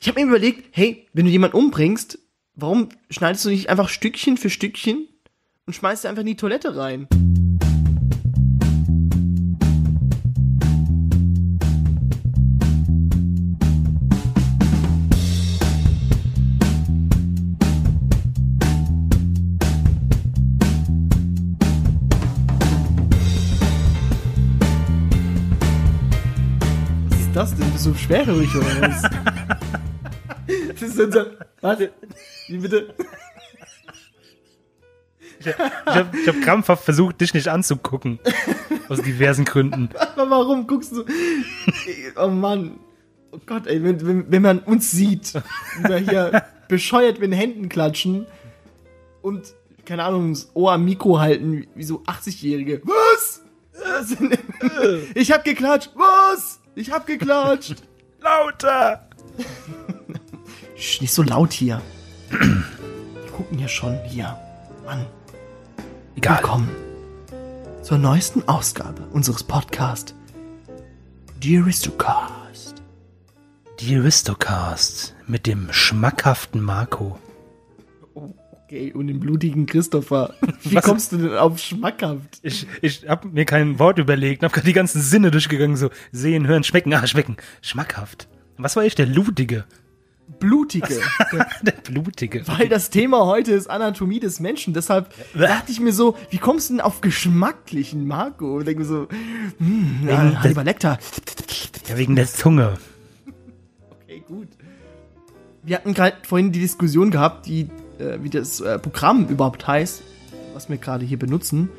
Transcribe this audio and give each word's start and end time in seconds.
Ich 0.00 0.08
habe 0.08 0.20
mir 0.20 0.26
überlegt, 0.26 0.68
hey, 0.72 1.06
wenn 1.14 1.24
du 1.24 1.30
jemanden 1.30 1.56
umbringst, 1.56 2.18
warum 2.54 2.90
schneidest 3.10 3.44
du 3.44 3.48
nicht 3.48 3.70
einfach 3.70 3.88
Stückchen 3.88 4.36
für 4.36 4.50
Stückchen 4.50 5.08
und 5.66 5.72
schmeißt 5.72 6.04
einfach 6.04 6.20
in 6.20 6.26
die 6.26 6.36
Toilette 6.36 6.76
rein? 6.76 7.08
Was 27.08 27.20
ist 27.20 27.34
das 27.34 27.54
denn? 27.56 27.72
Bist 27.72 27.86
du 27.86 27.94
schwerhörig 27.94 28.54
oder 28.54 28.82
was? 28.82 29.02
das 30.80 30.90
ist 30.90 31.00
unser. 31.00 31.26
Warte, 31.60 31.92
wie 32.48 32.58
bitte? 32.58 32.94
Ich 35.40 35.46
habe 35.86 36.18
ich 36.18 36.28
hab 36.28 36.40
krampfhaft 36.42 36.84
versucht, 36.84 37.20
dich 37.20 37.32
nicht 37.34 37.48
anzugucken. 37.48 38.18
Aus 38.88 39.00
diversen 39.02 39.44
Gründen. 39.44 39.90
Aber 39.96 40.30
warum 40.30 40.66
guckst 40.66 40.92
du? 40.92 41.04
Oh 42.16 42.28
Mann. 42.28 42.80
Oh 43.30 43.38
Gott, 43.44 43.66
ey, 43.66 43.82
wenn, 43.84 44.04
wenn, 44.06 44.32
wenn 44.32 44.42
man 44.42 44.58
uns 44.60 44.90
sieht, 44.90 45.34
wie 45.34 45.88
wir 45.88 45.98
hier 45.98 46.44
bescheuert 46.68 47.20
mit 47.20 47.30
den 47.30 47.38
Händen 47.38 47.68
klatschen 47.68 48.26
und, 49.22 49.54
keine 49.84 50.04
Ahnung, 50.04 50.32
das 50.32 50.50
Ohr 50.54 50.72
am 50.72 50.84
Mikro 50.84 51.20
halten, 51.20 51.66
wie 51.74 51.84
so 51.84 52.02
80-Jährige. 52.04 52.80
Was? 52.84 53.42
Ich 55.14 55.30
hab 55.30 55.44
geklatscht. 55.44 55.90
Was? 55.94 56.60
Ich 56.74 56.90
hab 56.90 57.06
geklatscht. 57.06 57.76
Lauter! 58.20 59.08
Sch, 60.78 61.00
nicht 61.00 61.12
so 61.12 61.22
laut 61.24 61.52
hier. 61.52 61.82
Wir 62.30 63.32
gucken 63.32 63.58
ja 63.58 63.66
schon 63.66 63.98
hier. 64.04 64.38
Mann. 64.84 65.06
Egal. 66.14 66.36
Willkommen 66.38 66.68
zur 67.82 67.98
neuesten 67.98 68.46
Ausgabe 68.46 69.02
unseres 69.10 69.42
Podcasts. 69.42 70.14
The 71.42 71.58
Aristocast. 71.58 72.82
Die 73.80 73.96
Aristocast 73.96 75.16
mit 75.26 75.46
dem 75.48 75.72
schmackhaften 75.72 76.62
Marco. 76.62 77.18
Okay, 78.14 78.92
und 78.92 79.08
dem 79.08 79.18
blutigen 79.18 79.66
Christopher. 79.66 80.34
Wie 80.62 80.76
Was? 80.76 80.84
kommst 80.84 81.10
du 81.10 81.16
denn 81.16 81.36
auf 81.36 81.58
schmackhaft? 81.58 82.38
Ich, 82.42 82.68
ich 82.82 83.08
habe 83.08 83.26
mir 83.26 83.46
kein 83.46 83.80
Wort 83.80 83.98
überlegt, 83.98 84.44
habe 84.44 84.54
gerade 84.54 84.66
die 84.66 84.74
ganzen 84.74 85.02
Sinne 85.02 85.32
durchgegangen, 85.32 85.76
so 85.76 85.90
sehen, 86.12 86.46
hören, 86.46 86.62
schmecken, 86.62 86.94
ah, 86.94 87.04
schmecken, 87.06 87.36
schmackhaft. 87.62 88.28
Was 88.58 88.76
war 88.76 88.84
ich, 88.84 88.94
der 88.94 89.06
Lutige? 89.06 89.64
Blutige. 90.38 91.00
Der 91.62 91.72
Blutige. 91.72 92.46
Weil 92.46 92.68
das 92.68 92.90
Thema 92.90 93.26
heute 93.26 93.52
ist 93.52 93.68
Anatomie 93.68 94.20
des 94.20 94.40
Menschen. 94.40 94.74
Deshalb 94.74 95.12
dachte 95.34 95.72
ich 95.72 95.80
mir 95.80 95.92
so, 95.92 96.16
wie 96.30 96.38
kommst 96.38 96.68
du 96.68 96.74
denn 96.74 96.80
auf 96.80 97.00
geschmacklichen 97.00 98.06
Marco? 98.06 98.56
Und 98.56 98.66
denke 98.66 98.80
mir 98.80 98.86
so, 98.86 99.08
hm, 99.58 100.06
ja, 100.06 100.42
Hannibal 100.42 100.64
Lecter. 100.64 100.98
Ja, 101.88 101.96
wegen 101.96 102.14
der 102.14 102.26
Zunge. 102.26 102.74
Okay, 103.90 104.22
gut. 104.26 104.48
Wir 105.62 105.76
hatten 105.76 105.94
gerade 105.94 106.16
vorhin 106.22 106.52
die 106.52 106.60
Diskussion 106.60 107.10
gehabt, 107.10 107.46
die, 107.46 107.68
äh, 107.98 108.18
wie 108.22 108.30
das 108.30 108.60
äh, 108.60 108.78
Programm 108.78 109.26
überhaupt 109.28 109.66
heißt, 109.66 110.02
was 110.54 110.68
wir 110.68 110.76
gerade 110.76 111.04
hier 111.04 111.18
benutzen. 111.18 111.70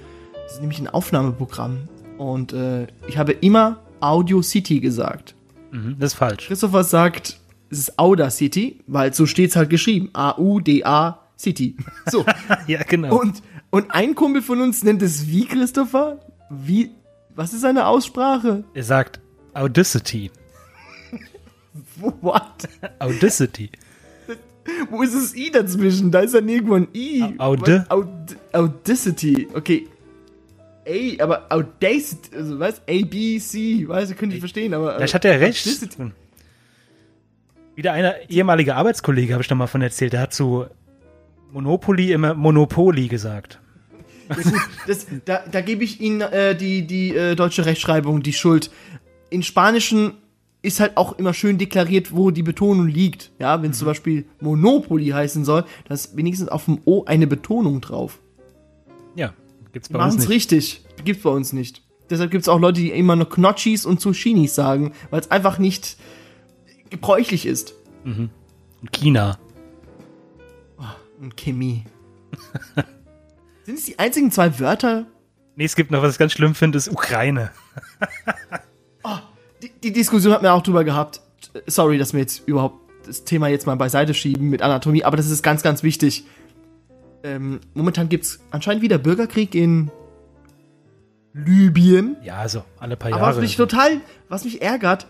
Das 0.44 0.54
ist 0.54 0.62
nämlich 0.62 0.80
ein 0.80 0.88
Aufnahmeprogramm. 0.88 1.88
Und 2.18 2.54
äh, 2.54 2.88
ich 3.08 3.18
habe 3.18 3.32
immer 3.32 3.80
Audio 4.00 4.42
City 4.42 4.80
gesagt. 4.80 5.36
Mhm, 5.72 5.96
das 6.00 6.14
ist 6.14 6.20
falsch. 6.20 6.48
Christopher 6.48 6.84
sagt, 6.84 7.39
es 7.72 7.80
ist 7.80 8.00
Audacity, 8.00 8.80
weil 8.88 9.14
so 9.14 9.26
steht's 9.26 9.56
halt 9.56 9.70
geschrieben. 9.70 10.10
A-U-D-A 10.14 11.20
City. 11.38 11.76
So. 12.10 12.26
Ja, 12.68 12.84
genau. 12.84 13.20
und, 13.20 13.42
und 13.70 13.92
ein 13.92 14.16
Kumpel 14.16 14.42
von 14.42 14.62
uns 14.62 14.84
nennt 14.84 15.02
es 15.02 15.28
wie, 15.28 15.46
Christopher? 15.46 16.20
Wie, 16.50 16.92
was 17.36 17.54
ist 17.54 17.62
seine 17.62 17.88
Aussprache? 17.88 18.64
er 18.74 18.84
sagt 18.84 19.20
Audacity. 19.54 20.32
What? 22.22 22.68
Audacity. 23.00 23.70
Wo 24.90 25.02
ist 25.02 25.16
das 25.16 25.36
I 25.36 25.52
dazwischen? 25.52 26.12
Da 26.12 26.20
ist 26.20 26.34
ja 26.34 26.42
nirgendwo 26.42 26.76
ein 26.76 26.88
I. 26.94 27.24
Aude? 27.38 27.86
Aud 27.90 28.08
Audacity. 28.54 29.48
Okay. 29.54 29.88
A, 30.88 31.24
aber 31.24 31.46
Audacity, 31.50 32.36
also 32.36 32.60
was? 32.60 32.82
A, 32.88 33.06
B, 33.06 33.40
C, 33.40 33.88
weiß 33.88 34.12
ich, 34.12 34.18
könnte 34.18 34.36
ich 34.36 34.42
verstehen, 34.42 34.74
aber. 34.74 34.96
Vielleicht 34.96 35.14
hat 35.14 35.26
er 35.26 35.40
recht. 35.40 35.66
Audacity. 35.66 36.12
Wieder 37.80 37.94
einer 37.94 38.30
ehemalige 38.30 38.76
Arbeitskollege, 38.76 39.32
habe 39.32 39.42
ich 39.42 39.50
noch 39.50 39.56
mal 39.56 39.68
von 39.68 39.82
erzählt, 39.82 40.12
der 40.12 40.20
hat 40.20 40.34
zu 40.34 40.66
Monopoly 41.54 42.12
immer 42.12 42.34
Monopoly 42.34 43.08
gesagt. 43.08 43.62
Ja, 44.28 44.36
gut, 44.36 44.54
das, 44.86 45.08
da, 45.24 45.46
da 45.50 45.62
gebe 45.62 45.86
ich 45.86 46.02
Ihnen 46.02 46.20
äh, 46.20 46.58
die, 46.58 46.86
die 46.86 47.16
äh, 47.16 47.38
deutsche 47.38 47.66
Rechtschreibung 47.66 48.22
die 48.22 48.34
Schuld. 48.34 48.70
In 49.30 49.44
Spanischen 49.44 50.16
ist 50.62 50.82
halt 50.82 50.98
auch 50.98 51.18
immer 51.20 51.34
schön 51.34 51.58
deklariert, 51.58 52.14
wo 52.14 52.32
die 52.32 52.44
Betonung 52.44 52.90
liegt. 52.90 53.32
Ja, 53.40 53.64
wenn 53.64 53.72
es 53.72 53.78
zum 53.78 53.86
Beispiel 53.86 54.26
Monopoly 54.42 55.08
heißen 55.08 55.46
soll, 55.46 55.64
da 55.88 55.94
ist 55.94 56.18
wenigstens 56.18 56.50
auf 56.50 56.66
dem 56.66 56.82
O 56.84 57.06
eine 57.06 57.28
Betonung 57.28 57.80
drauf. 57.80 58.20
Ja, 59.16 59.34
gibt's 59.72 59.88
Die 59.88 59.94
bei 59.94 60.00
uns 60.00 60.16
machen 60.16 60.20
es 60.20 60.28
nicht. 60.28 60.36
richtig. 60.36 60.86
Gibt's 61.06 61.24
bei 61.24 61.30
uns 61.30 61.54
nicht. 61.54 61.82
Deshalb 62.10 62.32
gibt's 62.32 62.50
auch 62.50 62.60
Leute, 62.60 62.82
die 62.82 62.90
immer 62.90 63.16
noch 63.16 63.30
Knotschis 63.30 63.86
und 63.86 64.02
Zuschinis 64.02 64.54
sagen, 64.54 64.92
weil 65.12 65.22
es 65.22 65.32
einfach 65.32 65.60
nicht 65.60 65.96
gebräuchlich 66.90 67.46
ist. 67.46 67.74
Und 68.04 68.32
China. 68.92 69.38
Und 71.20 71.36
Chemie. 71.38 71.86
Sind 73.66 73.78
es 73.78 73.86
die 73.86 74.00
einzigen 74.00 74.32
zwei 74.32 74.60
Wörter? 74.60 75.06
Nee, 75.56 75.66
es 75.66 75.76
gibt 75.76 75.92
noch, 75.92 76.02
was 76.02 76.14
ich 76.14 76.20
ganz 76.20 76.32
schlimm 76.32 76.56
finde, 76.56 76.78
ist 76.78 76.90
Ukraine. 76.90 77.52
Die, 79.62 79.70
die 79.84 79.92
Diskussion 79.92 80.32
hat 80.34 80.42
mir 80.42 80.54
auch 80.54 80.64
drüber 80.64 80.86
gehabt. 80.86 81.20
Sorry, 81.68 81.98
dass 81.98 82.14
wir 82.14 82.22
jetzt 82.22 82.48
überhaupt 82.48 82.78
das 83.06 83.26
Thema 83.26 83.50
jetzt 83.50 83.66
mal 83.68 83.76
beiseite 83.76 84.14
schieben 84.14 84.50
mit 84.50 84.62
Anatomie, 84.62 85.04
aber 85.04 85.18
das 85.18 85.30
ist 85.30 85.44
ganz, 85.44 85.64
ganz 85.64 85.84
wichtig. 85.84 86.26
Ähm, 87.24 87.60
momentan 87.74 88.08
gibt's 88.08 88.40
anscheinend 88.52 88.82
wieder 88.82 88.98
Bürgerkrieg 88.98 89.56
in 89.56 89.92
Libyen. 91.34 92.16
Ja, 92.24 92.38
also 92.38 92.64
alle 92.80 92.96
paar 92.96 93.12
Aber 93.12 93.22
was 93.22 93.28
Jahre. 93.36 93.42
mich 93.42 93.58
total, 93.58 94.00
was 94.30 94.46
mich 94.46 94.62
ärgert, 94.62 95.08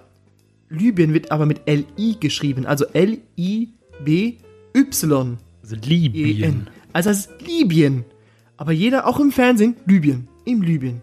Libyen 0.70 1.14
wird 1.14 1.32
aber 1.32 1.46
mit 1.46 1.62
L-I 1.66 2.18
geschrieben, 2.20 2.66
also 2.66 2.86
L-I-B-Y. 2.94 4.38
also 5.62 5.76
E-N. 5.76 5.82
Libyen. 5.82 6.68
Also 6.94 7.10
es 7.10 7.26
ist 7.26 7.42
Libyen. 7.46 8.06
Aber 8.58 8.72
jeder, 8.72 9.08
auch 9.08 9.20
im 9.20 9.32
Fernsehen, 9.32 9.76
Libyen. 9.86 10.28
In 10.46 10.62
Libyen. 10.62 11.02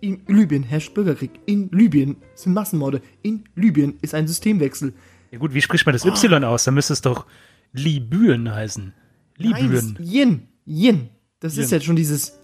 In 0.00 0.20
Libyen 0.26 0.62
herrscht 0.62 0.92
Bürgerkrieg. 0.94 1.30
In 1.46 1.70
Libyen 1.70 2.16
sind 2.34 2.52
Massenmorde. 2.52 3.00
In 3.22 3.44
Libyen 3.54 3.94
ist 4.02 4.14
ein 4.14 4.26
Systemwechsel. 4.28 4.92
Ja 5.30 5.38
gut, 5.38 5.54
wie 5.54 5.62
spricht 5.62 5.86
man 5.86 5.92
das 5.94 6.04
Y 6.04 6.44
aus? 6.44 6.64
Da 6.64 6.70
müsste 6.70 6.92
es 6.92 7.00
doch 7.00 7.26
Libyen 7.72 8.52
heißen. 8.52 8.92
Nein, 9.38 9.52
das 9.52 9.60
Libyen. 9.60 9.96
ist 9.98 10.12
Yin. 10.12 10.42
Yin. 10.66 11.08
Das 11.40 11.56
ist 11.56 11.70
Yin. 11.70 11.76
jetzt 11.78 11.84
schon 11.86 11.96
dieses 11.96 12.38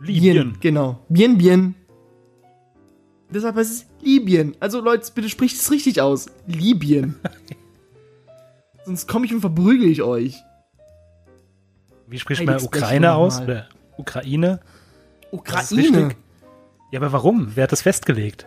Libyen. 0.00 0.36
Yin. 0.36 0.52
Genau. 0.60 1.04
Bien, 1.08 1.38
bien. 1.38 1.74
Deshalb 3.32 3.56
heißt 3.56 3.72
es 3.72 3.86
Libyen. 4.02 4.56
Also 4.60 4.80
Leute, 4.80 5.10
bitte 5.14 5.28
spricht 5.28 5.60
es 5.60 5.70
richtig 5.70 6.00
aus. 6.00 6.26
Libyen. 6.46 7.16
Sonst 8.84 9.06
komme 9.08 9.26
ich 9.26 9.34
und 9.34 9.40
verprügel 9.40 9.88
ich 9.88 10.02
euch. 10.02 10.42
Wie 12.08 12.18
spricht 12.18 12.40
Hey, 12.40 12.46
man 12.46 12.62
Ukraine 12.62 13.14
aus? 13.14 13.40
Oder 13.40 13.68
Ukraine? 13.96 14.60
Ukraine. 15.30 16.14
Ja, 16.90 17.00
aber 17.00 17.12
warum? 17.12 17.52
Wer 17.54 17.64
hat 17.64 17.72
das 17.72 17.82
festgelegt? 17.82 18.46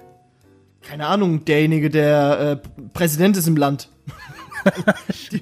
Keine 0.82 1.08
Ahnung, 1.08 1.46
derjenige, 1.46 1.90
der 1.90 2.62
äh, 2.64 2.84
Präsident 2.94 3.38
ist 3.38 3.48
im 3.48 3.58
Land. 3.58 3.90
Die, 5.32 5.38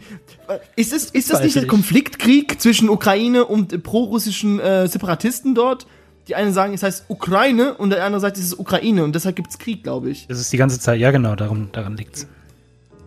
äh, 0.47 0.59
ist 0.75 0.93
es, 0.93 1.09
ist 1.09 1.31
das 1.31 1.41
nicht 1.43 1.55
der. 1.55 1.67
Konfliktkrieg 1.67 2.61
zwischen 2.61 2.89
Ukraine 2.89 3.45
und 3.45 3.73
äh, 3.73 3.79
prorussischen 3.79 4.59
äh, 4.59 4.87
Separatisten 4.87 5.53
dort? 5.53 5.85
Die 6.27 6.35
einen 6.35 6.53
sagen, 6.53 6.73
es 6.73 6.83
heißt 6.83 7.05
Ukraine 7.09 7.73
und 7.73 7.89
der 7.89 8.05
andere 8.05 8.21
sagt, 8.21 8.37
es 8.37 8.45
ist 8.45 8.59
Ukraine 8.59 9.03
und 9.03 9.13
deshalb 9.13 9.35
gibt's 9.35 9.57
Krieg, 9.57 9.83
glaube 9.83 10.09
ich. 10.09 10.27
Das 10.27 10.39
ist 10.39 10.53
die 10.53 10.57
ganze 10.57 10.79
Zeit, 10.79 10.99
ja 10.99 11.11
genau, 11.11 11.35
darum, 11.35 11.69
daran 11.73 11.97
liegt's. 11.97 12.27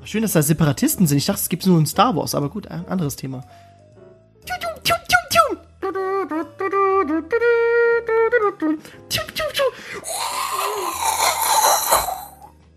Schön, 0.04 0.22
dass 0.22 0.32
da 0.32 0.42
Separatisten 0.42 1.06
sind. 1.06 1.18
Ich 1.18 1.26
dachte, 1.26 1.40
es 1.40 1.48
gibt's 1.48 1.66
nur 1.66 1.78
in 1.78 1.86
Star 1.86 2.14
Wars, 2.14 2.34
aber 2.34 2.50
gut, 2.50 2.68
ein 2.68 2.86
anderes 2.86 3.16
Thema. 3.16 3.42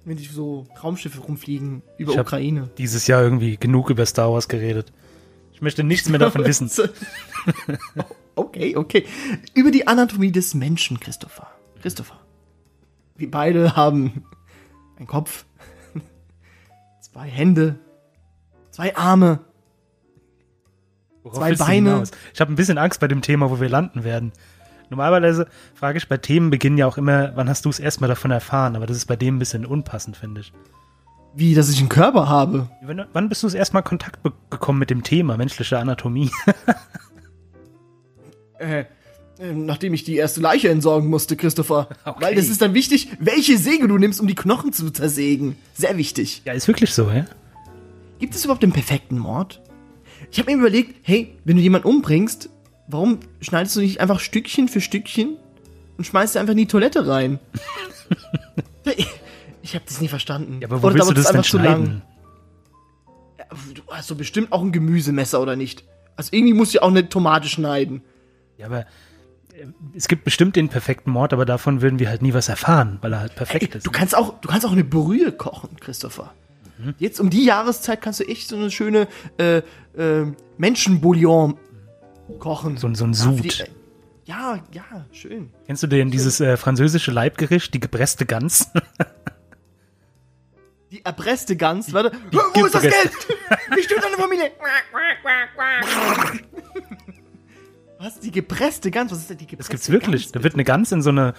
Wenn 0.06 0.18
die 0.18 0.26
so 0.26 0.66
Raumschiffe 0.82 1.20
rumfliegen 1.20 1.84
über 1.98 2.14
Ich 2.14 2.20
Ukraine. 2.20 2.70
Dieses 2.78 3.06
Jahr 3.08 3.22
irgendwie 3.22 3.58
genug 3.58 3.90
über 3.90 4.06
Star 4.06 4.32
Wars 4.32 4.48
geredet. 4.48 4.92
Ich 5.54 5.62
möchte 5.62 5.84
nichts 5.84 6.08
mehr 6.10 6.20
davon 6.20 6.46
wissen. 6.46 6.72
Okay, 8.40 8.76
okay. 8.76 9.06
Über 9.54 9.72
die 9.72 9.88
Anatomie 9.88 10.32
des 10.32 10.54
Menschen, 10.54 11.00
Christopher. 11.00 11.48
Christopher. 11.82 12.20
Wir 13.16 13.30
beide 13.30 13.76
haben 13.76 14.24
einen 14.98 15.08
Kopf, 15.08 15.46
zwei 17.02 17.28
Hände, 17.28 17.80
Zwei 18.80 18.96
Arme. 18.96 19.40
Worauf 21.24 21.38
Zwei 21.38 21.54
Beine. 21.56 22.04
Ich 22.34 22.40
habe 22.40 22.54
ein 22.54 22.56
bisschen 22.56 22.78
Angst 22.78 23.02
bei 23.02 23.10
dem 23.10 23.22
Thema, 23.22 23.50
wo 23.50 23.60
wir 23.60 23.68
landen 23.68 24.06
werden. 24.06 24.32
Normalerweise 24.90 25.48
frage 25.76 25.98
ich 25.98 26.08
bei 26.08 26.16
Themen 26.16 26.50
beginnen 26.50 26.78
ja 26.78 26.88
auch 26.88 26.98
immer, 26.98 27.36
wann 27.36 27.50
hast 27.50 27.66
du 27.66 27.70
es 27.70 27.80
erstmal 27.80 28.08
davon 28.08 28.32
erfahren? 28.32 28.78
Aber 28.78 28.88
das 28.88 28.96
ist 28.96 29.06
bei 29.06 29.18
dem 29.18 29.36
ein 29.36 29.40
bisschen 29.40 29.66
unpassend, 29.66 30.16
finde 30.16 30.40
ich. 30.40 30.54
Wie, 31.36 31.56
dass 31.56 31.70
ich 31.70 31.80
einen 31.80 31.90
Körper 31.90 32.30
habe. 32.30 32.70
Wann, 33.12 33.28
bist 33.28 33.44
du 33.44 33.48
es 33.48 33.54
erstmal 33.54 33.84
Kontakt 33.84 34.24
be 34.24 34.32
bekommen 34.50 34.80
mit 34.80 34.90
dem 34.90 35.04
Thema 35.04 35.36
menschliche 35.36 35.78
Anatomie? 35.78 36.32
Äh, 38.60 38.86
äh, 39.40 39.54
nachdem 39.54 39.94
ich 39.94 40.04
die 40.04 40.16
erste 40.18 40.42
Leiche 40.42 40.70
entsorgen 40.70 41.10
musste, 41.10 41.38
Christopher. 41.38 41.88
Okay. 42.04 42.22
Weil 42.26 42.36
das 42.36 42.50
ist 42.50 42.62
dann 42.62 42.74
wichtig, 42.74 43.08
welche 43.20 43.58
Säge 43.58 43.88
du 43.88 43.98
nimmst, 43.98 44.20
um 44.20 44.28
die 44.28 44.36
Knochen 44.36 44.74
zu 44.74 44.92
zersägen. 44.92 45.56
Sehr 45.74 45.98
wichtig. 45.98 46.42
ja, 46.46 46.54
ist 46.54 46.68
wirklich 46.68 46.94
so, 46.94 47.10
ja? 47.10 47.26
Gibt 48.20 48.36
es 48.36 48.44
überhaupt 48.44 48.64
den 48.64 48.74
perfekten 48.74 49.18
Mord? 49.18 49.62
Ich 50.32 50.40
habe 50.40 50.52
mir 50.52 50.58
überlegt, 50.58 50.96
hey, 51.04 51.38
wenn 51.46 51.56
du 51.56 51.62
jemanden 51.62 51.88
umbringst, 51.88 52.50
warum 52.88 53.20
schneidest 53.40 53.78
du 53.78 53.80
nicht 53.80 54.02
einfach 54.02 54.20
Stückchen 54.20 54.68
für 54.68 54.82
Stückchen 54.82 55.38
und 55.98 56.04
schmeißt 56.04 56.34
sie 56.34 56.40
einfach 56.40 56.52
in 56.52 56.58
die 56.58 56.68
Toilette 56.68 57.08
rein? 57.08 57.40
ich 59.64 59.76
habe 59.76 59.86
das 59.88 60.02
nie 60.02 60.10
verstanden. 60.10 60.60
Ja, 60.62 60.68
aber 60.68 60.82
wo 60.84 60.88
Oder 60.88 60.96
willst 60.96 61.10
du 61.10 61.14
dauert 61.14 61.18
das 61.18 61.28
denn 61.28 61.36
einfach 61.38 61.50
zu 61.50 61.58
lang? 61.58 61.86
schneiden? 61.86 62.02
Ja, 63.38 63.46
Du 63.74 63.82
hast 63.90 64.12
doch 64.12 64.18
bestimmt 64.18 64.52
auch 64.52 64.62
ein 64.62 64.74
Gemüsemesser, 64.74 65.42
oder 65.42 65.56
nicht? 65.56 65.86
Also 66.18 66.32
irgendwie 66.34 66.54
musst 66.54 66.74
du 66.74 66.80
ja 66.80 66.82
auch 66.82 66.90
eine 66.90 67.08
Tomate 67.08 67.48
schneiden. 67.48 68.02
Ja, 68.60 68.66
aber 68.68 68.82
äh, 69.54 69.66
es 69.96 70.08
gibt 70.08 70.26
bestimmt 70.26 70.56
den 70.56 70.70
perfekten 70.70 71.10
Mord, 71.12 71.34
aber 71.34 71.46
davon 71.46 71.82
würden 71.82 71.98
wir 71.98 72.10
halt 72.10 72.22
nie 72.22 72.34
was 72.34 72.50
erfahren, 72.50 73.00
weil 73.02 73.14
er 73.14 73.22
halt 73.22 73.36
perfekt 73.36 73.72
Ey, 73.72 73.78
ist. 73.78 73.88
du 73.88 73.92
kannst 73.92 74.16
auch, 74.16 74.40
du 74.42 74.50
kannst 74.50 74.66
auch 74.66 74.74
eine 74.74 74.84
Brühe 74.84 75.32
kochen, 75.32 75.70
Christopher. 75.80 76.34
Jetzt 76.98 77.20
um 77.20 77.30
die 77.30 77.44
Jahreszeit 77.44 78.02
kannst 78.02 78.22
du 78.22 78.28
echt 78.28 78.48
so 78.48 78.56
eine 78.56 78.72
schöne 78.72 79.08
äh, 79.38 79.58
äh, 79.98 80.26
Menschenbouillon 80.58 81.58
kochen. 82.40 82.78
So, 82.78 82.88
ein- 82.88 82.96
so 82.96 83.04
ein 83.06 83.12
die- 83.12 83.18
Sud. 83.18 83.60
äh, 83.62 83.66
Ja, 84.26 84.60
ja, 84.72 84.84
schön. 85.12 85.52
Kennst 85.66 85.84
du 85.84 85.88
denn 85.88 86.10
dieses 86.10 86.40
äh, 86.40 86.56
französische 86.56 87.12
Leibgericht, 87.12 87.74
die 87.74 87.82
gepresste 87.82 88.26
Gans? 88.26 88.72
Die 90.92 91.04
erpresste 91.06 91.56
Gans, 91.58 91.92
warte. 91.94 92.12
Wo 92.32 92.40
wo 92.54 92.66
ist 92.66 92.74
das 92.76 92.82
Geld? 92.82 93.12
Wie 93.76 93.84
stimmt 93.84 94.04
deine 94.04 94.16
Familie? 94.16 94.52
Was? 98.00 98.20
Die 98.20 98.32
gepresste 98.32 98.90
Gans? 98.92 99.12
Was 99.12 99.20
ist 99.20 99.30
denn 99.30 99.38
die 99.38 99.46
gepresste 99.48 99.58
Das 99.58 99.70
gibt's 99.70 99.90
wirklich. 99.90 100.24
Gans? 100.24 100.32
Da 100.32 100.44
wird 100.44 100.54
eine 100.54 100.64
Gans 100.64 100.92
in 100.92 101.02
so 101.02 101.10
eine, 101.10 101.34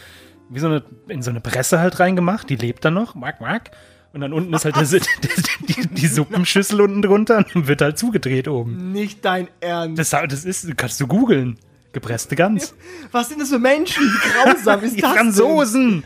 wie 0.50 0.58
so 0.60 0.66
eine, 0.66 0.84
in 1.08 1.22
so 1.22 1.30
eine 1.30 1.40
Presse 1.40 1.78
halt 1.80 1.98
reingemacht, 2.00 2.48
die 2.50 2.56
lebt 2.56 2.84
dann 2.84 2.94
noch, 2.94 3.14
mag, 3.14 3.40
mag. 3.40 3.70
Und 4.12 4.20
dann 4.22 4.32
unten 4.32 4.52
ist 4.52 4.64
halt 4.64 4.76
die, 4.92 5.72
die, 5.72 5.86
die 5.86 6.06
Suppenschüssel 6.06 6.80
unten 6.80 7.00
drunter 7.02 7.44
und 7.54 7.66
wird 7.68 7.80
halt 7.80 7.96
zugedreht 7.98 8.48
oben. 8.48 8.92
Nicht 8.92 9.24
dein 9.24 9.48
Ernst. 9.60 9.98
Das, 9.98 10.10
das 10.28 10.44
ist, 10.44 10.76
kannst 10.76 11.00
du 11.00 11.06
googeln. 11.06 11.58
Gepresste 11.92 12.36
Gans. 12.36 12.74
Was 13.12 13.28
sind 13.28 13.40
das 13.40 13.48
für 13.48 13.58
Menschen? 13.58 14.02
Wie 14.04 14.30
grausam 14.52 14.82
ist 14.84 14.94
Die 14.96 15.00
das 15.00 15.12
Franzosen! 15.12 16.04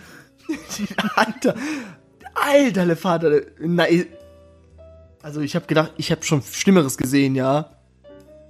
Alter. 1.16 1.54
Alter, 2.34 2.84
le 2.86 2.96
Vater. 2.96 3.40
Ich- 3.90 4.06
also 5.22 5.40
ich 5.40 5.56
habe 5.56 5.64
gedacht, 5.66 5.92
ich 5.96 6.10
habe 6.10 6.22
schon 6.22 6.42
Schlimmeres 6.42 6.98
gesehen, 6.98 7.34
ja. 7.34 7.70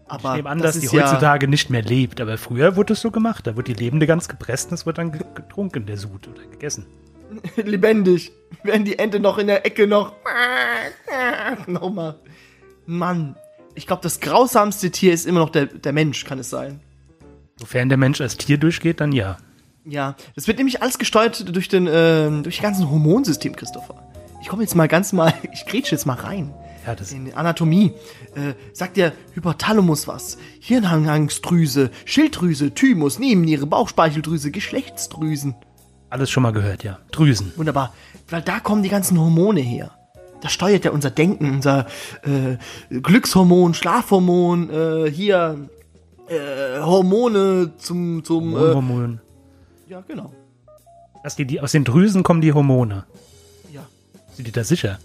Aber 0.07 0.31
Ich 0.33 0.37
nehme 0.37 0.51
an, 0.51 0.59
das 0.59 0.75
dass 0.75 0.81
die 0.81 0.87
ist 0.87 0.93
ja- 0.93 1.03
heutzutage 1.11 1.49
nicht 1.49 1.71
mehr 1.71 1.83
lebt, 1.83 2.21
aber 2.21 2.37
früher 2.39 2.77
wurde 2.77 2.93
es 2.93 3.01
so 3.01 3.11
gemacht. 3.11 3.47
Da 3.47 3.57
wurde 3.57 3.73
die 3.73 3.83
lebende 3.83 4.07
Gans 4.07 4.29
gepresst 4.29 4.69
und 4.71 4.75
es 4.75 4.85
wird 4.87 4.99
dann 4.99 5.13
ge- 5.13 5.23
getrunken, 5.35 5.87
der 5.87 5.97
Sud 5.97 6.29
oder 6.29 6.43
gegessen. 6.47 6.87
lebendig. 7.57 8.31
Während 8.63 8.87
die 8.87 8.99
Ente 8.99 9.19
noch 9.19 9.39
in 9.39 9.47
der 9.47 9.65
Ecke 9.67 9.87
noch. 9.87 10.13
Nochmal. 11.67 12.17
Mann. 12.87 13.37
Ich 13.75 13.87
glaube, 13.87 14.03
das 14.03 14.21
grausamste 14.21 14.91
Tier 14.91 15.13
ist 15.13 15.27
immer 15.27 15.41
noch 15.41 15.51
der, 15.51 15.67
der 15.67 15.93
Mensch, 15.93 16.25
kann 16.25 16.39
es 16.39 16.51
sein. 16.51 16.81
Sofern 17.57 17.89
der 17.89 17.99
Mensch 17.99 18.21
als 18.21 18.37
Tier 18.37 18.59
durchgeht, 18.59 19.01
dann 19.01 19.13
ja. 19.13 19.37
Ja, 19.85 20.15
das 20.35 20.47
wird 20.47 20.59
nämlich 20.59 20.81
alles 20.83 20.99
gesteuert 20.99 21.55
durch 21.55 21.69
den, 21.69 21.89
ähm, 21.91 22.43
durch 22.43 22.57
das 22.57 22.63
ganze 22.63 22.89
Hormonsystem, 22.91 23.55
Christopher. 23.57 23.95
Ich 24.43 24.49
komme 24.49 24.63
jetzt 24.63 24.75
mal 24.75 24.87
ganz 24.89 25.13
mal, 25.13 25.33
ich 25.53 25.67
grätsche 25.67 25.95
jetzt 25.95 26.07
mal 26.07 26.15
rein. 26.15 26.55
Ja, 26.87 26.95
das, 26.95 27.13
In 27.13 27.33
Anatomie 27.33 27.93
äh, 28.35 28.53
sagt 28.73 28.97
der 28.97 29.13
Hypothalamus 29.33 30.07
was. 30.07 30.37
Hirnanhangsdrüse, 30.61 31.91
Schilddrüse, 32.05 32.73
Thymus, 32.75 33.19
Nebenniere, 33.19 33.67
Bauchspeicheldrüse, 33.67 34.51
Geschlechtsdrüsen. 34.51 35.55
alles 36.11 36.31
schon 36.31 36.43
mal 36.43 36.53
gehört, 36.53 36.85
ja. 36.85 36.99
Drüsen. 37.11 37.53
Wunderbar. 37.57 37.95
Weil 38.29 38.43
da 38.43 38.61
kommen 38.61 38.83
die 38.83 38.89
ganzen 38.91 39.19
Hormone 39.19 39.61
her. 39.61 39.93
Da 40.43 40.49
steuert 40.51 40.85
ja 40.85 40.91
unser 40.91 41.11
Denken, 41.11 41.51
unser 41.51 41.87
äh, 42.23 42.59
Glückshormon, 42.91 43.73
Schlafhormon, 43.73 44.69
äh, 44.69 45.11
hier 45.11 45.69
äh, 46.29 46.81
Hormone 46.81 47.73
zum, 47.79 48.23
zum 48.25 48.55
äh, 48.55 48.59
Hormone. 48.75 49.21
ja 49.89 50.03
genau. 50.07 50.33
Dass 51.23 51.37
die, 51.37 51.47
die, 51.47 51.61
aus 51.63 51.73
den 51.73 51.85
Drüsen 51.85 52.23
kommen 52.23 52.43
die 52.43 52.53
Hormone. 52.53 53.05
Ja. 53.73 53.87
Sind 54.35 54.47
die 54.47 54.53
da 54.53 54.65
sicher? 54.65 54.99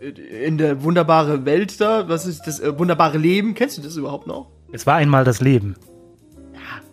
Äh, 0.00 0.08
in 0.46 0.58
der 0.58 0.82
wunderbare 0.82 1.44
Welt 1.44 1.80
da, 1.80 2.08
was 2.08 2.26
ist 2.26 2.42
das 2.46 2.60
äh, 2.60 2.78
wunderbare 2.78 3.18
Leben? 3.18 3.54
Kennst 3.54 3.78
du 3.78 3.82
das 3.82 3.96
überhaupt 3.96 4.26
noch? 4.26 4.48
Es 4.72 4.86
war 4.86 4.96
einmal 4.96 5.24
das 5.24 5.40
Leben. 5.40 5.76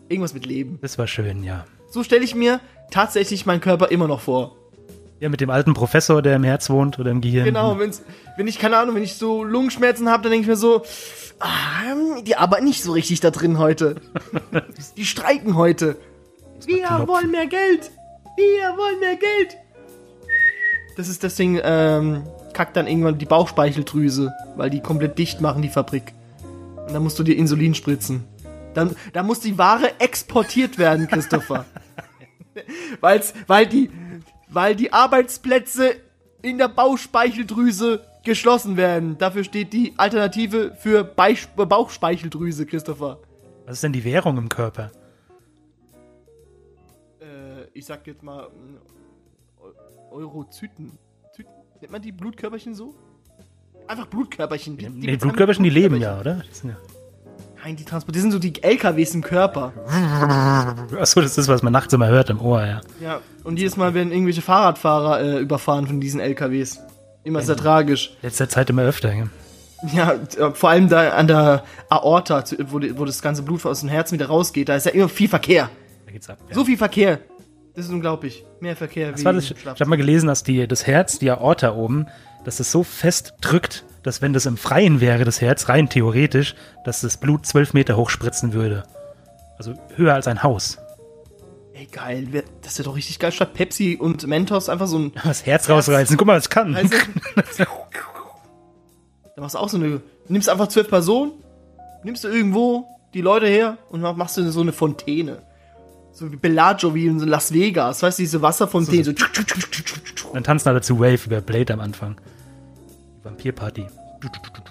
Irgendwas 0.08 0.34
mit 0.34 0.46
Leben. 0.46 0.78
Das 0.82 0.98
war 0.98 1.08
schön, 1.08 1.44
ja. 1.44 1.66
So 1.90 2.04
stelle 2.04 2.24
ich 2.24 2.36
mir 2.36 2.60
tatsächlich 2.92 3.46
meinen 3.46 3.62
Körper 3.62 3.90
immer 3.90 4.08
noch 4.08 4.22
vor. 4.22 4.56
Ja, 5.20 5.30
mit 5.30 5.42
dem 5.42 5.50
alten 5.50 5.74
Professor, 5.74 6.22
der 6.22 6.36
im 6.36 6.44
Herz 6.44 6.70
wohnt 6.70 7.00
oder 7.00 7.10
im 7.10 7.22
Gehirn. 7.22 7.46
Genau, 7.46 7.80
wenn's, 7.80 8.04
wenn 8.38 8.48
ich, 8.48 8.60
keine 8.60 8.78
Ahnung, 8.78 8.96
wenn 8.96 9.04
ich 9.04 9.16
so 9.16 9.44
Lungenschmerzen 9.44 10.10
habe, 10.10 10.24
dann 10.24 10.32
denke 10.32 10.44
ich 10.44 10.50
mir 10.50 10.58
so, 10.58 10.84
ah, 11.40 12.22
die 12.24 12.36
arbeiten 12.36 12.66
nicht 12.66 12.84
so 12.84 12.92
richtig 12.92 13.22
da 13.22 13.32
drin 13.32 13.58
heute. 13.58 13.96
die 14.98 15.06
streiken 15.06 15.56
heute. 15.56 15.98
Wir 16.66 17.08
wollen 17.08 17.32
mehr 17.32 17.48
Geld. 17.48 17.92
Wir 18.36 18.78
wollen 18.78 19.00
mehr 19.00 19.16
Geld. 19.16 19.58
Das 20.98 21.08
ist 21.08 21.24
deswegen, 21.24 21.60
ähm, 21.64 22.24
kackt 22.56 22.76
dann 22.76 22.88
irgendwann 22.88 23.20
die 23.20 23.26
Bauchspeicheldrüse, 23.26 24.34
weil 24.56 24.72
die 24.72 24.80
komplett 24.82 25.20
dicht 25.20 25.42
machen, 25.42 25.62
die 25.62 25.70
Fabrik. 25.70 26.14
Und 26.88 26.94
dann 26.94 27.04
musst 27.04 27.20
du 27.20 27.24
dir 27.24 27.36
Insulin 27.36 27.76
spritzen. 27.76 28.24
Dann, 28.74 28.96
da 29.14 29.22
muss 29.22 29.40
die 29.42 29.58
Ware 29.58 30.00
exportiert 30.00 30.78
werden, 30.78 31.08
Christopher. 31.08 31.66
Weil's, 33.02 33.34
weil 33.48 33.68
die, 33.68 33.92
weil 34.50 34.76
die 34.76 34.92
Arbeitsplätze 34.94 35.96
in 36.42 36.58
der 36.58 36.70
Bauchspeicheldrüse 36.70 38.06
geschlossen 38.24 38.78
werden. 38.78 39.18
Dafür 39.18 39.44
steht 39.44 39.74
die 39.74 39.94
Alternative 39.98 40.76
für 40.76 41.04
Beisch 41.04 41.48
Bauchspeicheldrüse, 41.56 42.66
Christopher. 42.66 43.20
Was 43.66 43.76
ist 43.76 43.84
denn 43.84 43.94
die 43.94 44.04
Währung 44.04 44.38
im 44.38 44.50
Körper? 44.50 44.92
Äh, 47.22 47.66
ich 47.74 47.86
sag 47.86 48.06
jetzt 48.08 48.24
mal 48.24 48.48
mm, 48.50 48.78
Eu- 49.62 50.12
Eurozyten. 50.12 50.98
Nennt 51.86 51.92
man 51.92 52.02
die 52.02 52.12
Blutkörperchen 52.12 52.74
so? 52.74 52.96
Einfach 53.88 54.08
Blutkörperchen. 54.08 54.76
Die, 54.76 54.90
Nee, 54.90 55.18
Blutkörperchen, 55.18 55.64
die 55.64 55.70
leben 55.70 55.98
ja, 56.02 56.20
oder? 56.20 56.42
Ja. 56.64 56.76
Nein, 57.64 57.76
die 57.76 57.86
transportieren 57.86 58.32
so 58.32 58.40
die 58.40 58.54
LKWs 58.60 59.14
im 59.14 59.22
Körper. 59.22 59.72
Achso, 61.00 61.22
das 61.22 61.38
ist, 61.38 61.48
was 61.48 61.62
man 61.62 61.72
nachts 61.72 61.94
immer 61.94 62.08
hört 62.08 62.32
im 62.32 62.42
Ohr, 62.42 62.66
ja. 62.66 62.82
Ja, 63.00 63.22
und 63.44 63.60
jedes 63.60 63.78
Mal 63.78 63.94
werden 63.94 64.12
irgendwelche 64.12 64.42
Fahrradfahrer 64.42 65.22
äh, 65.22 65.40
überfahren 65.42 65.86
von 65.86 66.02
diesen 66.02 66.20
LKWs. 66.20 66.80
Immer 67.24 67.44
sehr 67.44 67.56
tragisch. 67.56 68.18
Letzter 68.24 68.50
Zeit 68.50 68.72
immer 68.72 68.82
öfter. 68.82 69.14
Ja. 69.14 69.28
Ja, 69.94 70.14
äh, 70.14 70.52
vor 70.56 70.72
allem 70.72 70.90
da 70.90 71.10
an 71.10 71.28
der 71.28 71.64
Aorta, 71.90 72.44
wo, 72.72 72.80
die, 72.80 72.98
wo 72.98 73.06
das 73.06 73.22
ganze 73.22 73.44
Blut 73.44 73.64
aus 73.68 73.82
dem 73.82 73.90
Herzen 73.90 74.16
wieder 74.16 74.26
rausgeht, 74.26 74.70
da 74.70 74.76
ist 74.76 74.88
ja 74.88 74.92
immer 74.92 75.08
viel 75.08 75.30
Verkehr. 75.30 75.70
Da 76.08 76.12
geht's 76.12 76.28
ab. 76.32 76.40
Ja. 76.50 76.56
So 76.56 76.66
viel 76.66 76.78
Verkehr. 76.78 77.20
Das 77.76 77.86
ist 77.86 77.92
unglaublich. 77.92 78.46
Mehr 78.62 78.76
Verkehr 78.76 79.12
Das 79.12 79.26
war 79.26 79.34
das, 79.34 79.52
ich 79.52 79.66
habe 79.66 79.86
mal 79.86 79.98
gelesen, 79.98 80.28
dass 80.28 80.44
die, 80.44 80.68
das 80.68 80.88
Herz, 80.88 81.20
die 81.20 81.30
Aorta 81.30 81.74
oben, 81.76 82.08
dass 82.46 82.60
es 82.60 82.72
so 82.72 82.84
fest 82.84 83.34
drückt, 83.42 83.84
dass 84.04 84.22
wenn 84.22 84.34
das 84.34 84.46
im 84.46 84.56
Freien 84.58 85.02
wäre, 85.02 85.26
das 85.26 85.42
Herz, 85.42 85.68
rein 85.68 85.90
theoretisch, 85.90 86.56
dass 86.86 87.02
das 87.02 87.18
Blut 87.18 87.46
zwölf 87.46 87.74
Meter 87.74 87.98
hoch 87.98 88.10
spritzen 88.10 88.54
würde. 88.54 88.84
Also 89.58 89.74
höher 89.96 90.14
als 90.14 90.28
ein 90.28 90.44
Haus. 90.44 90.78
Ey, 91.74 91.88
geil. 91.88 92.44
Das 92.62 92.78
wäre 92.78 92.86
doch 92.88 92.96
richtig 92.96 93.20
geil. 93.20 93.32
Statt 93.34 93.54
Pepsi 93.54 93.98
und 94.00 94.26
Mentos 94.28 94.70
einfach 94.70 94.88
so 94.88 94.98
ein. 95.00 95.12
Das 95.24 95.46
Herz 95.46 95.70
rausreißen. 95.70 96.16
Guck 96.16 96.28
mal, 96.28 96.38
was 96.38 96.50
kann. 96.50 96.74
Also, 96.76 96.96
da 99.36 99.42
machst 99.42 99.56
du 99.56 99.60
auch 99.60 99.70
so 99.70 99.78
eine. 99.78 100.02
Nimmst 100.28 100.50
einfach 100.50 100.68
zwölf 100.70 100.88
Personen, 100.88 101.34
nimmst 102.04 102.24
du 102.24 102.30
irgendwo 102.30 102.88
die 103.14 103.22
Leute 103.22 103.48
her 103.48 103.78
und 103.90 104.02
mach- 104.02 104.16
machst 104.16 104.38
du 104.38 104.50
so 104.52 104.62
eine 104.62 104.72
Fontäne. 104.72 105.44
So 106.16 106.32
wie 106.32 106.38
Bellagio, 106.38 106.96
wie 106.96 107.08
in 107.08 107.20
so 107.20 107.26
Las 107.26 107.52
Vegas. 107.54 108.02
Weißt 108.02 108.18
du, 108.18 108.24
diese 108.24 108.42
Wasserfontäne. 108.42 109.04
So. 109.04 109.14
Dann 110.34 110.46
tanzen 110.46 110.70
alle 110.70 110.80
zu 110.80 110.98
Wave 110.98 111.26
über 111.26 111.42
Blade 111.42 111.74
am 111.74 111.82
Anfang. 111.82 112.16
Vampirparty. 113.24 113.86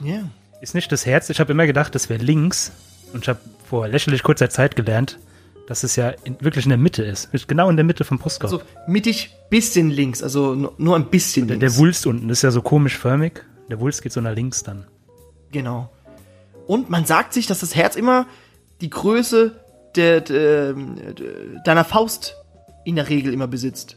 Ja. 0.02 0.22
Ist 0.62 0.74
nicht 0.74 0.90
das 0.90 1.04
Herz. 1.04 1.28
Ich 1.28 1.40
habe 1.40 1.52
immer 1.52 1.66
gedacht, 1.66 1.94
das 1.94 2.08
wäre 2.08 2.22
links. 2.22 2.72
Und 3.12 3.24
ich 3.24 3.28
habe 3.28 3.40
vor 3.68 3.86
lächerlich 3.88 4.22
kurzer 4.22 4.48
Zeit 4.48 4.74
gelernt, 4.74 5.18
dass 5.66 5.84
es 5.84 5.96
ja 5.96 6.14
in, 6.24 6.38
wirklich 6.40 6.64
in 6.64 6.70
der 6.70 6.78
Mitte 6.78 7.02
ist. 7.02 7.28
Genau 7.46 7.68
in 7.68 7.76
der 7.76 7.84
Mitte 7.84 8.04
vom 8.04 8.18
Brustkorb. 8.18 8.50
Also 8.50 8.64
mittig 8.86 9.36
bisschen 9.50 9.90
links, 9.90 10.22
also 10.22 10.54
nur, 10.54 10.72
nur 10.78 10.96
ein 10.96 11.10
bisschen 11.10 11.46
der, 11.46 11.58
links. 11.58 11.74
der 11.74 11.80
Wulst 11.80 12.06
unten 12.06 12.30
ist 12.30 12.40
ja 12.40 12.50
so 12.52 12.62
komisch 12.62 12.96
förmig. 12.96 13.44
Der 13.68 13.80
Wulst 13.80 14.02
geht 14.02 14.12
so 14.12 14.22
nach 14.22 14.34
links 14.34 14.62
dann. 14.62 14.86
Genau. 15.52 15.92
Und 16.66 16.88
man 16.88 17.04
sagt 17.04 17.34
sich, 17.34 17.46
dass 17.46 17.60
das 17.60 17.74
Herz 17.74 17.96
immer 17.96 18.26
die 18.80 18.88
Größe 18.88 19.60
der, 19.96 20.20
der, 20.20 20.72
der, 20.74 21.62
deiner 21.64 21.84
Faust 21.84 22.36
in 22.84 22.96
der 22.96 23.08
Regel 23.08 23.32
immer 23.32 23.46
besitzt. 23.46 23.96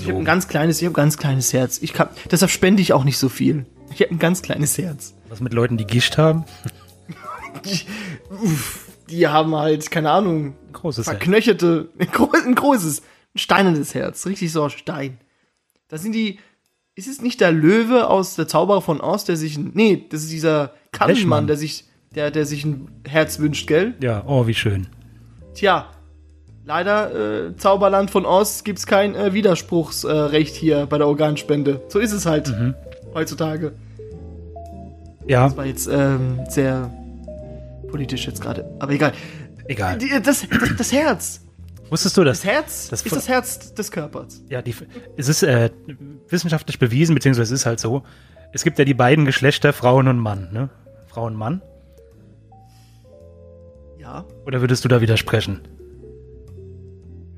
Ich 0.00 0.08
habe 0.08 0.18
ein 0.18 0.24
ganz 0.24 0.48
kleines, 0.48 0.80
ich 0.80 0.86
habe 0.86 0.94
ein 0.94 0.96
ganz 0.96 1.18
kleines 1.18 1.52
Herz. 1.52 1.78
Ich 1.82 1.92
kann, 1.92 2.08
deshalb 2.30 2.50
spende 2.50 2.80
ich 2.80 2.92
auch 2.94 3.04
nicht 3.04 3.18
so 3.18 3.28
viel. 3.28 3.66
Ich 3.92 4.00
habe 4.00 4.10
ein 4.12 4.18
ganz 4.18 4.40
kleines 4.42 4.78
Herz. 4.78 5.14
Was 5.28 5.40
mit 5.40 5.52
Leuten, 5.52 5.76
die 5.76 5.86
Gischt 5.86 6.16
haben? 6.16 6.44
Die, 7.64 7.80
uff, 8.30 8.88
die 9.10 9.28
haben 9.28 9.54
halt, 9.54 9.90
keine 9.90 10.10
Ahnung, 10.10 10.54
Großes 10.72 11.06
Herz. 11.06 11.16
verknöcherte, 11.18 11.90
ein 11.98 12.06
gro- 12.10 12.32
ein 12.32 12.54
großes, 12.54 13.00
ein 13.34 13.38
steinernes 13.38 13.94
Herz. 13.94 14.24
Richtig 14.26 14.52
so 14.52 14.64
aus 14.64 14.72
Stein. 14.72 15.18
Das 15.88 16.00
sind 16.02 16.12
die, 16.12 16.38
ist 16.94 17.06
es 17.06 17.20
nicht 17.20 17.40
der 17.42 17.52
Löwe 17.52 18.08
aus 18.08 18.36
der 18.36 18.48
Zauberer 18.48 18.80
von 18.80 19.00
Oz, 19.02 19.24
der 19.24 19.36
sich 19.36 19.56
ein, 19.58 19.72
nee, 19.74 20.06
das 20.08 20.22
ist 20.22 20.32
dieser. 20.32 20.72
Kannenmann, 20.92 21.46
der 21.48 21.56
sich, 21.56 21.84
der, 22.14 22.30
der 22.30 22.46
sich 22.46 22.64
ein 22.64 22.88
Herz 23.08 23.38
wünscht, 23.38 23.66
gell? 23.66 23.94
Ja, 24.02 24.22
oh, 24.26 24.46
wie 24.46 24.54
schön. 24.54 24.86
Tja, 25.54 25.86
leider, 26.64 27.46
äh, 27.48 27.56
Zauberland 27.56 28.10
von 28.10 28.26
Oz 28.26 28.64
gibt's 28.64 28.86
kein 28.86 29.14
äh, 29.14 29.32
Widerspruchsrecht 29.32 30.14
äh, 30.14 30.18
Recht 30.36 30.54
hier 30.54 30.86
bei 30.86 30.98
der 30.98 31.06
Organspende. 31.06 31.80
So 31.88 31.98
ist 31.98 32.12
es 32.12 32.26
halt 32.26 32.48
Mhm. 32.48 32.74
heutzutage. 33.14 33.72
Ja, 35.26 35.44
Das 35.48 35.56
war 35.56 35.64
jetzt 35.66 35.88
ähm, 35.90 36.40
sehr 36.48 36.90
politisch 37.90 38.26
jetzt 38.26 38.42
gerade, 38.42 38.68
aber 38.78 38.92
egal. 38.92 39.12
egal. 39.68 39.96
Die, 39.98 40.08
das, 40.22 40.46
das, 40.48 40.76
das 40.76 40.92
Herz. 40.92 41.40
Wusstest 41.88 42.16
du 42.16 42.24
das? 42.24 42.40
Das 42.42 42.50
Herz 42.50 42.88
Das 42.88 43.02
ist 43.02 43.14
das 43.16 43.28
Herz 43.28 43.74
des 43.74 43.90
Körpers. 43.90 44.42
Ja, 44.48 44.60
die, 44.62 44.74
es 45.16 45.28
ist 45.28 45.42
äh, 45.42 45.70
wissenschaftlich 46.28 46.78
bewiesen, 46.78 47.14
beziehungsweise 47.14 47.54
es 47.54 47.60
ist 47.60 47.66
halt 47.66 47.78
so. 47.80 48.02
Es 48.52 48.64
gibt 48.64 48.78
ja 48.78 48.84
die 48.84 48.94
beiden 48.94 49.24
Geschlechter, 49.24 49.72
Frauen 49.72 50.08
und 50.08 50.18
Mann, 50.18 50.48
ne? 50.52 50.68
Frau 51.08 51.26
und 51.26 51.34
Mann. 51.36 51.62
Ja. 54.14 54.24
Oder 54.46 54.60
würdest 54.60 54.84
du 54.84 54.88
da 54.88 55.00
widersprechen? 55.00 55.60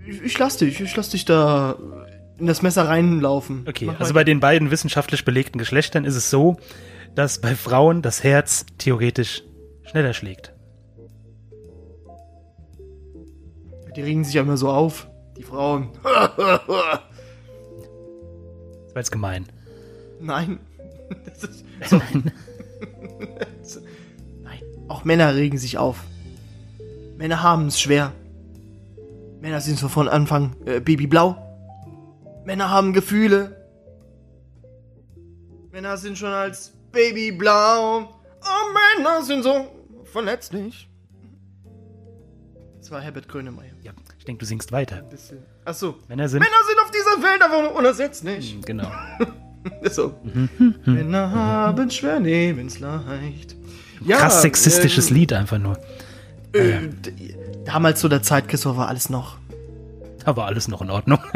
Ich, 0.07 0.23
ich 0.23 0.39
lass 0.39 0.59
dich, 0.59 0.81
ich 0.81 0.95
lass 0.95 1.09
dich 1.09 1.25
da 1.25 1.77
in 2.39 2.47
das 2.47 2.61
Messer 2.61 2.87
reinlaufen. 2.87 3.65
Okay, 3.67 3.87
Mach 3.87 3.99
also 3.99 4.13
bei 4.13 4.25
den 4.25 4.41
beiden 4.41 4.71
wissenschaftlich 4.71 5.25
belegten 5.25 5.59
Geschlechtern 5.59 6.05
ist 6.05 6.17
es 6.17 6.29
so, 6.29 6.59
dass 7.15 7.41
bei 7.41 7.55
Frauen 7.55 8.03
das 8.03 8.23
Herz 8.23 8.67
theoretisch 8.77 9.43
schneller 9.85 10.13
schlägt. 10.13 10.53
Die 13.97 14.03
regen 14.03 14.25
sich 14.25 14.35
ja 14.35 14.43
immer 14.43 14.59
so 14.59 14.69
auf, 14.69 15.09
die 15.39 15.43
Frauen. 15.43 15.89
Das 16.03 16.69
war 16.69 17.03
jetzt 18.97 19.13
gemein. 19.13 19.47
Nein. 20.21 20.59
Das 21.25 21.45
ist, 21.45 21.65
so. 21.89 22.03
Nein. 24.43 24.61
Auch 24.89 25.05
Männer 25.05 25.35
regen 25.35 25.57
sich 25.57 25.79
auf. 25.79 26.05
Männer 27.17 27.43
haben 27.43 27.69
es 27.69 27.81
schwer. 27.81 28.13
Männer 29.41 29.61
sind 29.61 29.79
so 29.79 29.89
von 29.89 30.09
Anfang 30.09 30.57
äh, 30.67 30.81
babyblau. 30.81 31.37
Männer 32.45 32.71
haben 32.71 32.93
Gefühle. 32.93 33.57
Männer 35.73 35.97
sind 35.97 36.19
schon 36.19 36.31
als 36.33 36.73
babyblau. 36.93 38.01
Oh, 38.03 38.99
Männer 38.99 39.23
sind 39.23 39.43
so 39.43 39.67
verletzlich. 40.05 40.89
Das 42.79 42.91
war 42.91 43.01
Herbert 43.01 43.29
Grönemeyer. 43.29 43.73
Ja, 43.83 43.93
ich 44.19 44.25
denke, 44.25 44.41
du 44.41 44.47
singst 44.47 44.71
weiter. 44.71 45.03
Bisschen. 45.03 45.39
Achso. 45.65 45.97
Männer 46.09 46.29
sind. 46.29 46.41
Männer 46.41 46.53
sind 46.69 46.79
auf 46.85 46.91
dieser 46.91 47.23
Welt 47.23 47.43
einfach 47.43 47.63
nur 47.63 47.75
unersetzlich. 47.75 48.61
Genau. 48.65 48.91
So. 49.91 50.15
Männer 50.85 51.29
haben 51.33 51.91
schwer, 51.91 52.21
nehmen's 52.21 52.79
leicht. 52.79 53.57
Ja, 54.01 54.19
Krass 54.19 54.43
sexistisches 54.43 55.11
äh, 55.11 55.15
Lied 55.15 55.33
einfach 55.33 55.59
nur. 55.59 55.77
Äh, 56.59 56.89
d- 56.89 57.37
damals 57.65 58.01
zu 58.01 58.09
der 58.09 58.23
Zeit, 58.23 58.49
Christoph, 58.49 58.77
war 58.77 58.89
alles 58.89 59.11
noch. 59.11 59.37
Da 60.25 60.37
war 60.37 60.47
alles 60.47 60.69
noch 60.69 60.83
in 60.83 60.91
Ordnung. 60.91 61.19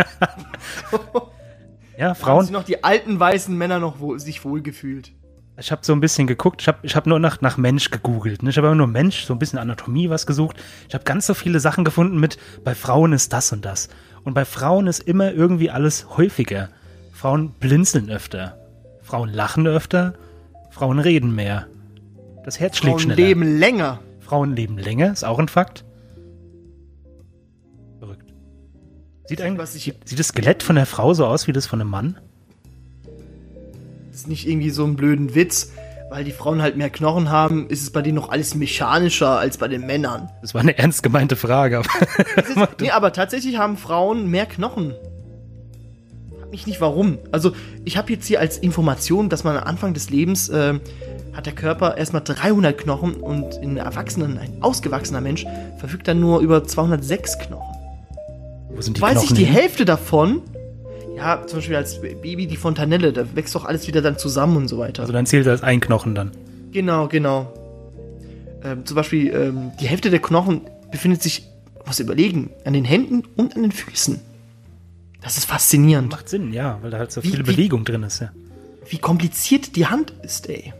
ja, 1.98 2.08
Haben 2.08 2.14
Frauen. 2.16 2.42
sich 2.44 2.52
noch 2.52 2.64
die 2.64 2.82
alten 2.84 3.18
weißen 3.20 3.56
Männer 3.56 3.78
noch 3.78 4.00
wohl, 4.00 4.18
sich 4.20 4.44
wohlgefühlt. 4.44 5.12
Ich 5.58 5.70
habe 5.70 5.82
so 5.84 5.92
ein 5.92 6.00
bisschen 6.00 6.26
geguckt, 6.26 6.62
ich 6.62 6.68
habe 6.68 6.78
ich 6.82 6.96
hab 6.96 7.06
nur 7.06 7.18
nach, 7.18 7.40
nach 7.42 7.58
Mensch 7.58 7.90
gegoogelt. 7.90 8.42
Ne? 8.42 8.50
Ich 8.50 8.56
habe 8.56 8.68
immer 8.68 8.76
nur 8.76 8.86
Mensch, 8.86 9.24
so 9.24 9.34
ein 9.34 9.38
bisschen 9.38 9.58
Anatomie 9.58 10.08
was 10.08 10.26
gesucht. 10.26 10.56
Ich 10.88 10.94
habe 10.94 11.04
ganz 11.04 11.26
so 11.26 11.34
viele 11.34 11.60
Sachen 11.60 11.84
gefunden 11.84 12.18
mit, 12.18 12.38
bei 12.64 12.74
Frauen 12.74 13.12
ist 13.12 13.32
das 13.34 13.52
und 13.52 13.64
das. 13.64 13.88
Und 14.24 14.32
bei 14.34 14.44
Frauen 14.46 14.86
ist 14.86 15.00
immer 15.00 15.32
irgendwie 15.32 15.70
alles 15.70 16.16
häufiger. 16.16 16.70
Frauen 17.12 17.50
blinzeln 17.50 18.10
öfter. 18.10 18.56
Frauen 19.02 19.28
lachen 19.28 19.66
öfter. 19.66 20.14
Frauen 20.70 20.98
reden 20.98 21.34
mehr. 21.34 21.66
Das 22.44 22.58
Herz 22.58 22.78
schlägt 22.78 23.02
Frauen 23.02 23.12
schneller. 23.12 23.16
leben 23.28 23.58
länger. 23.58 23.98
Frauen 24.30 24.54
leben 24.54 24.78
länger, 24.78 25.10
ist 25.10 25.24
auch 25.24 25.40
ein 25.40 25.48
Fakt. 25.48 25.84
Verrückt. 27.98 28.32
Sieht, 29.26 29.40
eigentlich, 29.40 29.58
was 29.58 29.74
ich- 29.74 29.92
sieht, 30.04 30.18
das 30.20 30.28
Skelett 30.28 30.62
von 30.62 30.76
der 30.76 30.86
Frau 30.86 31.12
so 31.14 31.26
aus 31.26 31.48
wie 31.48 31.52
das 31.52 31.66
von 31.66 31.80
einem 31.80 31.90
Mann? 31.90 32.16
Das 34.12 34.20
ist 34.20 34.28
nicht 34.28 34.46
irgendwie 34.48 34.70
so 34.70 34.84
ein 34.84 34.94
blöden 34.94 35.34
Witz, 35.34 35.72
weil 36.10 36.22
die 36.22 36.30
Frauen 36.30 36.62
halt 36.62 36.76
mehr 36.76 36.90
Knochen 36.90 37.28
haben, 37.30 37.68
ist 37.70 37.82
es 37.82 37.90
bei 37.90 38.02
denen 38.02 38.14
noch 38.14 38.28
alles 38.28 38.54
mechanischer 38.54 39.36
als 39.36 39.58
bei 39.58 39.66
den 39.66 39.84
Männern. 39.84 40.30
Das 40.42 40.54
war 40.54 40.60
eine 40.60 40.78
ernst 40.78 41.02
gemeinte 41.02 41.34
Frage. 41.34 41.78
Aber 41.78 41.88
ist, 42.36 42.56
nee, 42.80 42.90
aber 42.92 43.12
tatsächlich 43.12 43.58
haben 43.58 43.76
Frauen 43.76 44.28
mehr 44.30 44.46
Knochen. 44.46 44.94
Frag 46.38 46.50
mich 46.52 46.68
nicht 46.68 46.80
warum. 46.80 47.18
Also, 47.32 47.50
ich 47.84 47.96
habe 47.96 48.12
jetzt 48.12 48.26
hier 48.26 48.38
als 48.38 48.58
Information, 48.58 49.28
dass 49.28 49.42
man 49.42 49.56
am 49.56 49.64
Anfang 49.64 49.92
des 49.92 50.08
Lebens 50.10 50.48
ähm, 50.54 50.80
hat 51.32 51.46
der 51.46 51.52
Körper 51.54 51.96
erstmal 51.96 52.22
300 52.22 52.76
Knochen 52.76 53.14
und 53.14 53.56
ein 53.62 53.76
Erwachsenen, 53.76 54.38
ein 54.38 54.62
ausgewachsener 54.62 55.20
Mensch, 55.20 55.46
verfügt 55.78 56.08
dann 56.08 56.20
nur 56.20 56.40
über 56.40 56.64
206 56.64 57.38
Knochen. 57.38 57.76
Wo 58.74 58.80
sind 58.80 58.96
die 58.96 59.00
Weiß 59.02 59.18
ich 59.22 59.28
Knochen 59.28 59.36
die 59.36 59.44
hin? 59.44 59.54
Hälfte 59.54 59.84
davon, 59.84 60.42
ja, 61.16 61.46
zum 61.46 61.58
Beispiel 61.58 61.76
als 61.76 62.00
Baby 62.00 62.46
die 62.46 62.56
Fontanelle, 62.56 63.12
da 63.12 63.24
wächst 63.34 63.54
doch 63.54 63.64
alles 63.64 63.86
wieder 63.86 64.02
dann 64.02 64.18
zusammen 64.18 64.56
und 64.56 64.68
so 64.68 64.78
weiter. 64.78 65.02
Also 65.02 65.12
dann 65.12 65.26
zählt 65.26 65.46
das 65.46 65.62
ein 65.62 65.80
Knochen 65.80 66.14
dann. 66.14 66.30
Genau, 66.72 67.08
genau. 67.08 67.52
Ähm, 68.64 68.84
zum 68.86 68.94
Beispiel, 68.96 69.32
ähm, 69.34 69.72
die 69.80 69.86
Hälfte 69.86 70.10
der 70.10 70.20
Knochen 70.20 70.62
befindet 70.90 71.22
sich, 71.22 71.46
muss 71.86 71.98
überlegen, 72.00 72.50
an 72.64 72.72
den 72.72 72.84
Händen 72.84 73.22
und 73.36 73.56
an 73.56 73.62
den 73.62 73.72
Füßen. 73.72 74.20
Das 75.22 75.36
ist 75.36 75.44
faszinierend. 75.46 76.10
Macht 76.10 76.28
Sinn, 76.28 76.52
ja, 76.52 76.78
weil 76.82 76.90
da 76.90 76.98
halt 76.98 77.12
so 77.12 77.22
Wie- 77.22 77.28
viel 77.30 77.40
wie- 77.40 77.52
Bewegung 77.52 77.84
drin 77.84 78.02
ist, 78.02 78.20
ja. 78.20 78.30
Wie 78.88 78.98
kompliziert 78.98 79.76
die 79.76 79.86
Hand 79.86 80.12
ist, 80.22 80.48
ey. 80.48 80.72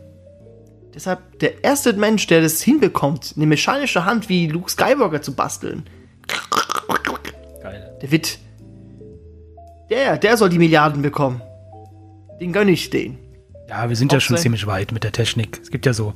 Deshalb, 0.93 1.39
der 1.39 1.63
erste 1.63 1.93
Mensch, 1.93 2.27
der 2.27 2.41
das 2.41 2.61
hinbekommt, 2.61 3.33
eine 3.37 3.45
mechanische 3.45 4.03
Hand 4.05 4.27
wie 4.29 4.47
Luke 4.47 4.69
Skywalker 4.69 5.21
zu 5.21 5.33
basteln, 5.33 5.83
Geil. 7.61 7.97
der 8.01 8.11
wird. 8.11 8.39
Der, 9.89 10.17
der 10.17 10.37
soll 10.37 10.49
die 10.49 10.57
Milliarden 10.57 11.01
bekommen. 11.01 11.41
Den 12.39 12.53
gönn 12.53 12.67
ich 12.67 12.89
den. 12.89 13.17
Ja, 13.69 13.87
wir 13.89 13.95
sind 13.95 14.11
ja 14.11 14.17
Auch 14.17 14.21
schon 14.21 14.35
sein- 14.37 14.43
ziemlich 14.43 14.65
weit 14.67 14.91
mit 14.91 15.03
der 15.03 15.11
Technik. 15.11 15.59
Es 15.61 15.69
gibt 15.71 15.85
ja 15.85 15.93
so 15.93 16.13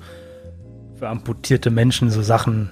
für 0.97 1.07
amputierte 1.07 1.69
Menschen 1.71 2.09
so 2.09 2.21
Sachen. 2.21 2.71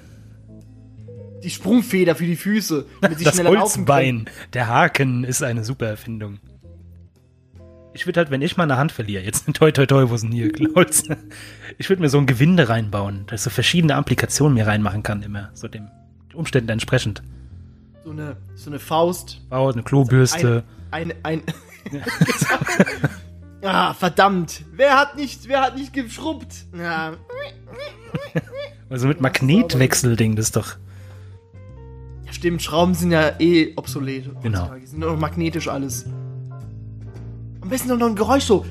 Die 1.44 1.50
Sprungfeder 1.50 2.16
für 2.16 2.26
die 2.26 2.36
Füße, 2.38 2.86
damit 3.02 3.20
sie 3.20 3.26
Das 3.26 3.36
schneller 3.36 3.52
laufen 3.52 3.86
können. 3.86 3.98
Holzbein, 3.98 4.30
der 4.54 4.68
Haken 4.68 5.24
ist 5.24 5.44
eine 5.44 5.64
super 5.64 5.88
Erfindung. 5.88 6.40
Ich 7.94 8.06
würde 8.08 8.20
halt, 8.20 8.32
wenn 8.32 8.42
ich 8.42 8.58
mal 8.58 8.64
eine 8.64 8.78
Hand 8.78 8.92
verliere, 8.92 9.24
jetzt 9.24 9.46
toi 9.54 9.72
toi 9.72 9.86
toi, 9.86 10.10
wo 10.10 10.18
denn 10.18 10.32
hier 10.32 10.52
Holz? 10.76 11.04
Ich 11.80 11.90
würde 11.90 12.04
mir 12.04 12.10
so 12.10 12.20
ein 12.20 12.28
Gewinde 12.28 12.70
reinbauen, 12.70 13.26
dass 13.26 13.42
ich 13.42 13.44
so 13.46 13.50
verschiedene 13.50 13.96
Applikationen 13.96 14.54
mir 14.54 14.68
reinmachen 14.68 15.02
kann, 15.02 15.24
immer, 15.24 15.50
so 15.54 15.68
dem 15.68 15.90
Umständen 16.36 16.70
entsprechend. 16.70 17.24
So 18.04 18.12
eine, 18.12 18.38
so 18.54 18.70
eine 18.70 18.78
Faust. 18.80 19.42
Bau 19.50 19.72
eine 19.72 19.82
Klobürste. 19.82 20.64
Ein, 20.92 21.14
ein, 21.24 21.42
ein 21.90 22.04
ah, 23.64 23.94
verdammt. 23.96 24.64
Wer 24.72 25.00
hat 25.00 25.16
nicht, 25.16 25.48
wer 25.48 25.62
hat 25.62 25.76
nicht 25.76 25.94
geschrubbt? 25.94 26.66
Ja. 26.78 27.14
Also 28.90 29.08
mit 29.08 29.20
Magnetwechselding, 29.20 30.36
das 30.36 30.48
ist 30.48 30.56
doch. 30.56 30.76
ja, 32.26 32.34
stimmt, 32.34 32.62
Schrauben 32.62 32.94
sind 32.94 33.12
ja 33.12 33.40
eh 33.40 33.74
obsolet. 33.76 34.30
Genau. 34.44 34.72
Die 34.76 34.86
sind 34.86 35.00
nur 35.00 35.14
noch 35.14 35.20
magnetisch 35.20 35.68
alles. 35.68 36.06
Am 37.64 37.70
besten 37.70 37.98
noch 37.98 38.06
ein 38.06 38.16
Geräusch 38.16 38.44
so. 38.44 38.66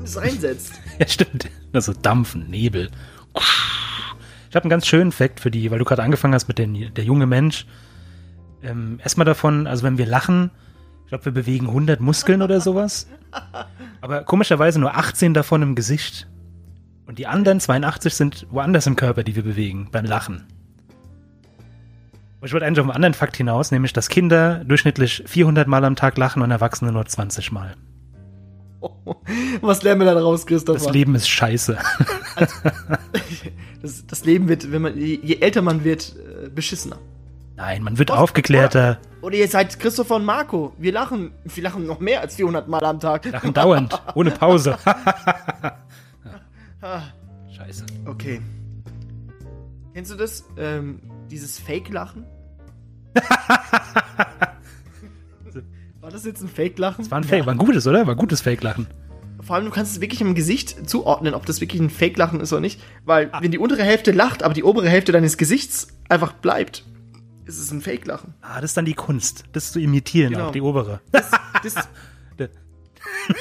Das 0.00 0.16
reinsetzt. 0.16 0.72
Ja, 0.98 1.06
stimmt. 1.06 1.48
Also 1.72 1.92
Dampfen, 1.92 2.50
Nebel. 2.50 2.90
Ich 4.50 4.56
habe 4.56 4.64
einen 4.64 4.70
ganz 4.70 4.84
schönen 4.84 5.12
Fakt 5.12 5.38
für 5.38 5.52
die, 5.52 5.70
weil 5.70 5.78
du 5.78 5.84
gerade 5.84 6.02
angefangen 6.02 6.34
hast 6.34 6.48
mit 6.48 6.58
den, 6.58 6.92
der 6.92 7.04
junge 7.04 7.26
Mensch. 7.26 7.66
Ähm, 8.64 8.98
erstmal 9.00 9.24
davon, 9.26 9.68
also 9.68 9.84
wenn 9.84 9.96
wir 9.96 10.06
lachen, 10.06 10.50
ich 11.04 11.10
glaube, 11.10 11.26
wir 11.26 11.32
bewegen 11.32 11.68
100 11.68 12.00
Muskeln 12.00 12.42
oder 12.42 12.60
sowas. 12.60 13.06
Aber 14.00 14.24
komischerweise 14.24 14.80
nur 14.80 14.96
18 14.96 15.34
davon 15.34 15.62
im 15.62 15.76
Gesicht. 15.76 16.26
Und 17.06 17.20
die 17.20 17.28
anderen 17.28 17.60
82 17.60 18.12
sind 18.12 18.48
woanders 18.50 18.88
im 18.88 18.96
Körper, 18.96 19.22
die 19.22 19.36
wir 19.36 19.44
bewegen 19.44 19.88
beim 19.92 20.04
Lachen. 20.04 20.48
Ich 22.42 22.52
wollte 22.52 22.66
eigentlich 22.66 22.80
auf 22.80 22.86
einen 22.86 22.94
anderen 22.94 23.14
Fakt 23.14 23.36
hinaus, 23.36 23.72
nämlich, 23.72 23.92
dass 23.92 24.08
Kinder 24.08 24.64
durchschnittlich 24.64 25.24
400 25.26 25.66
Mal 25.66 25.84
am 25.84 25.96
Tag 25.96 26.16
lachen 26.18 26.42
und 26.42 26.50
Erwachsene 26.50 26.92
nur 26.92 27.04
20 27.04 27.50
Mal. 27.50 27.74
Was 29.60 29.82
lernen 29.82 30.02
wir 30.02 30.14
da 30.14 30.20
raus, 30.20 30.46
Christopher? 30.46 30.78
Das 30.78 30.92
Leben 30.92 31.14
ist 31.14 31.28
scheiße. 31.28 31.78
Das, 33.80 34.04
das 34.08 34.24
Leben 34.24 34.48
wird, 34.48 34.72
wenn 34.72 34.82
man, 34.82 34.98
je, 34.98 35.38
älter 35.40 35.62
man 35.62 35.84
wird, 35.84 36.16
äh, 36.44 36.48
beschissener. 36.48 36.98
Nein, 37.54 37.84
man 37.84 37.96
wird 37.96 38.10
aufgeklärter, 38.10 38.98
Oder 39.20 39.36
ihr 39.36 39.46
seid 39.46 39.78
Christopher 39.78 40.16
und 40.16 40.24
Marco. 40.24 40.72
Wir 40.78 40.90
lachen, 40.92 41.30
wir 41.44 41.62
lachen 41.62 41.86
noch 41.86 42.00
mehr 42.00 42.20
als 42.20 42.34
400 42.34 42.66
Mal 42.66 42.84
am 42.84 42.98
Tag. 42.98 43.24
lachen 43.26 43.54
dauernd, 43.54 44.02
ohne 44.14 44.32
Pause. 44.32 44.78
Scheiße. 47.56 47.86
Okay. 48.06 48.40
Kennst 49.94 50.10
du 50.10 50.16
das? 50.16 50.44
Ähm, 50.56 51.00
dieses 51.30 51.58
Fake-Lachen? 51.58 52.24
War 56.00 56.10
das 56.10 56.24
jetzt 56.24 56.40
ein 56.42 56.48
Fake-Lachen? 56.48 57.10
War 57.10 57.18
ein 57.18 57.24
Fake, 57.24 57.44
war 57.46 57.52
ein 57.54 57.58
gutes, 57.58 57.86
oder? 57.86 58.06
War 58.06 58.14
ein 58.14 58.18
gutes 58.18 58.40
Fake-Lachen. 58.40 58.86
Vor 59.40 59.56
allem, 59.56 59.64
du 59.66 59.70
kannst 59.70 59.92
es 59.92 60.00
wirklich 60.00 60.20
im 60.20 60.34
Gesicht 60.34 60.88
zuordnen, 60.88 61.34
ob 61.34 61.46
das 61.46 61.60
wirklich 61.60 61.80
ein 61.80 61.90
Fake-Lachen 61.90 62.40
ist 62.40 62.52
oder 62.52 62.60
nicht. 62.60 62.80
Weil, 63.04 63.30
wenn 63.40 63.50
die 63.50 63.58
untere 63.58 63.82
Hälfte 63.82 64.12
lacht, 64.12 64.42
aber 64.42 64.54
die 64.54 64.64
obere 64.64 64.88
Hälfte 64.88 65.12
deines 65.12 65.36
Gesichts 65.36 65.88
einfach 66.08 66.32
bleibt, 66.32 66.84
ist 67.46 67.58
es 67.58 67.70
ein 67.70 67.80
Fake-Lachen. 67.80 68.34
Ah, 68.42 68.60
das 68.60 68.70
ist 68.72 68.76
dann 68.76 68.84
die 68.84 68.94
Kunst, 68.94 69.44
das 69.52 69.72
zu 69.72 69.80
imitieren, 69.80 70.32
Genau. 70.32 70.48
auch 70.48 70.52
die 70.52 70.60
obere. 70.60 71.00
Das, 71.12 71.30
Der- 72.38 72.50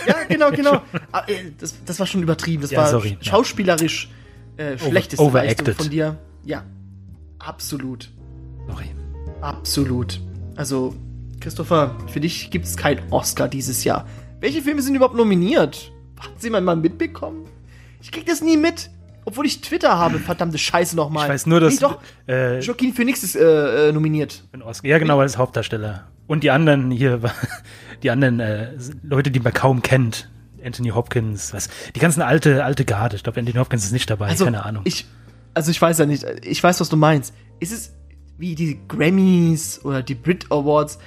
ja, 0.07 0.15
genau, 0.27 0.51
genau. 0.51 0.81
Ah, 1.11 1.23
äh, 1.27 1.51
das, 1.59 1.75
das 1.85 1.99
war 1.99 2.07
schon 2.07 2.21
übertrieben. 2.23 2.61
Das 2.61 2.71
Ja, 2.71 2.79
war 2.81 2.87
sorry, 2.89 3.09
sch- 3.09 3.17
ja. 3.25 3.31
schauspielerisch 3.31 4.09
äh, 4.57 4.77
schlechteste 4.77 5.23
overacted. 5.23 5.67
Leistung 5.67 5.83
von 5.85 5.91
dir. 5.91 6.17
Ja, 6.45 6.63
absolut. 7.39 8.09
Sorry. 8.67 8.85
Absolut. 9.41 10.19
Also, 10.55 10.95
Christopher, 11.39 11.95
für 12.11 12.19
dich 12.19 12.49
gibt 12.49 12.65
es 12.65 12.75
keinen 12.77 13.01
Oscar 13.11 13.47
dieses 13.47 13.83
Jahr. 13.83 14.05
Welche 14.39 14.61
Filme 14.61 14.81
sind 14.81 14.95
überhaupt 14.95 15.15
nominiert? 15.15 15.91
Hat 16.19 16.31
jemand 16.41 16.65
mal 16.65 16.75
mitbekommen? 16.75 17.45
Ich 18.01 18.11
krieg 18.11 18.25
das 18.25 18.41
nie 18.41 18.57
mit. 18.57 18.89
Obwohl 19.25 19.45
ich 19.45 19.59
Twitter 19.59 19.97
habe, 19.97 20.19
verdammte 20.19 20.57
Scheiße 20.57 20.95
nochmal. 20.95 21.25
Ich 21.25 21.33
weiß 21.33 21.45
nur, 21.47 21.59
dass 21.59 21.73
Nee, 21.73 21.79
doch, 21.81 21.99
äh, 22.29 22.59
Joaquin 22.61 22.93
Phoenix 22.93 23.23
ist 23.23 23.35
äh, 23.35 23.89
äh, 23.89 23.91
nominiert. 23.91 24.45
ein 24.53 24.61
Oscar. 24.61 24.87
Ja, 24.87 24.99
genau, 24.99 25.19
als 25.19 25.37
Hauptdarsteller. 25.37 26.07
Und 26.27 26.43
die 26.43 26.51
anderen 26.51 26.91
hier, 26.91 27.19
die 28.03 28.09
anderen 28.09 28.39
äh, 28.39 28.69
Leute, 29.03 29.29
die 29.29 29.41
man 29.41 29.53
kaum 29.53 29.81
kennt. 29.81 30.29
Anthony 30.63 30.89
Hopkins, 30.89 31.53
was, 31.53 31.69
die 31.93 31.99
ganzen 31.99 32.21
alte, 32.21 32.63
alte 32.63 32.83
Garde. 32.85 33.15
Ich 33.17 33.23
glaube, 33.23 33.39
Anthony 33.39 33.57
Hopkins 33.59 33.83
ist 33.85 33.91
nicht 33.91 34.09
dabei, 34.09 34.29
Also, 34.29 34.45
keine 34.45 34.65
Ahnung. 34.65 34.81
Ich, 34.85 35.05
also 35.57 35.71
ich 35.71 35.81
weiß 35.81 35.97
ja 35.97 36.05
nicht, 36.05 36.25
ich 36.43 36.63
weiß, 36.63 36.79
was 36.79 36.87
du 36.89 36.95
meinst. 36.95 37.33
Ist 37.59 37.73
es 37.73 37.91
wie 38.37 38.55
die 38.55 38.79
Grammys 38.87 39.81
oder 39.83 40.01
die 40.03 40.15
Brit 40.15 40.45
Awards? 40.51 40.99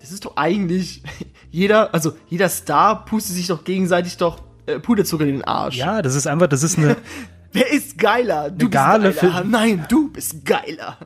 Das 0.00 0.10
ist 0.10 0.24
doch 0.24 0.36
eigentlich 0.36 1.02
jeder, 1.50 1.92
also 1.94 2.12
jeder 2.28 2.48
Star 2.48 3.04
pustet 3.04 3.36
sich 3.36 3.46
doch 3.48 3.62
gegenseitig 3.64 4.16
doch 4.16 4.42
äh, 4.66 4.78
Puderzucker 4.80 5.24
in 5.24 5.32
den 5.36 5.44
Arsch. 5.44 5.76
ja, 5.76 6.02
das 6.02 6.14
ist 6.14 6.26
einfach, 6.26 6.46
das 6.48 6.62
ist 6.62 6.78
eine, 6.78 6.96
Wer 7.52 7.70
ist 7.72 7.96
geiler? 7.96 8.50
Du 8.50 8.68
bist 8.68 8.72
geiler. 8.72 9.12
für- 9.12 9.44
Nein, 9.46 9.86
du 9.88 10.10
bist 10.10 10.44
geiler. 10.44 10.98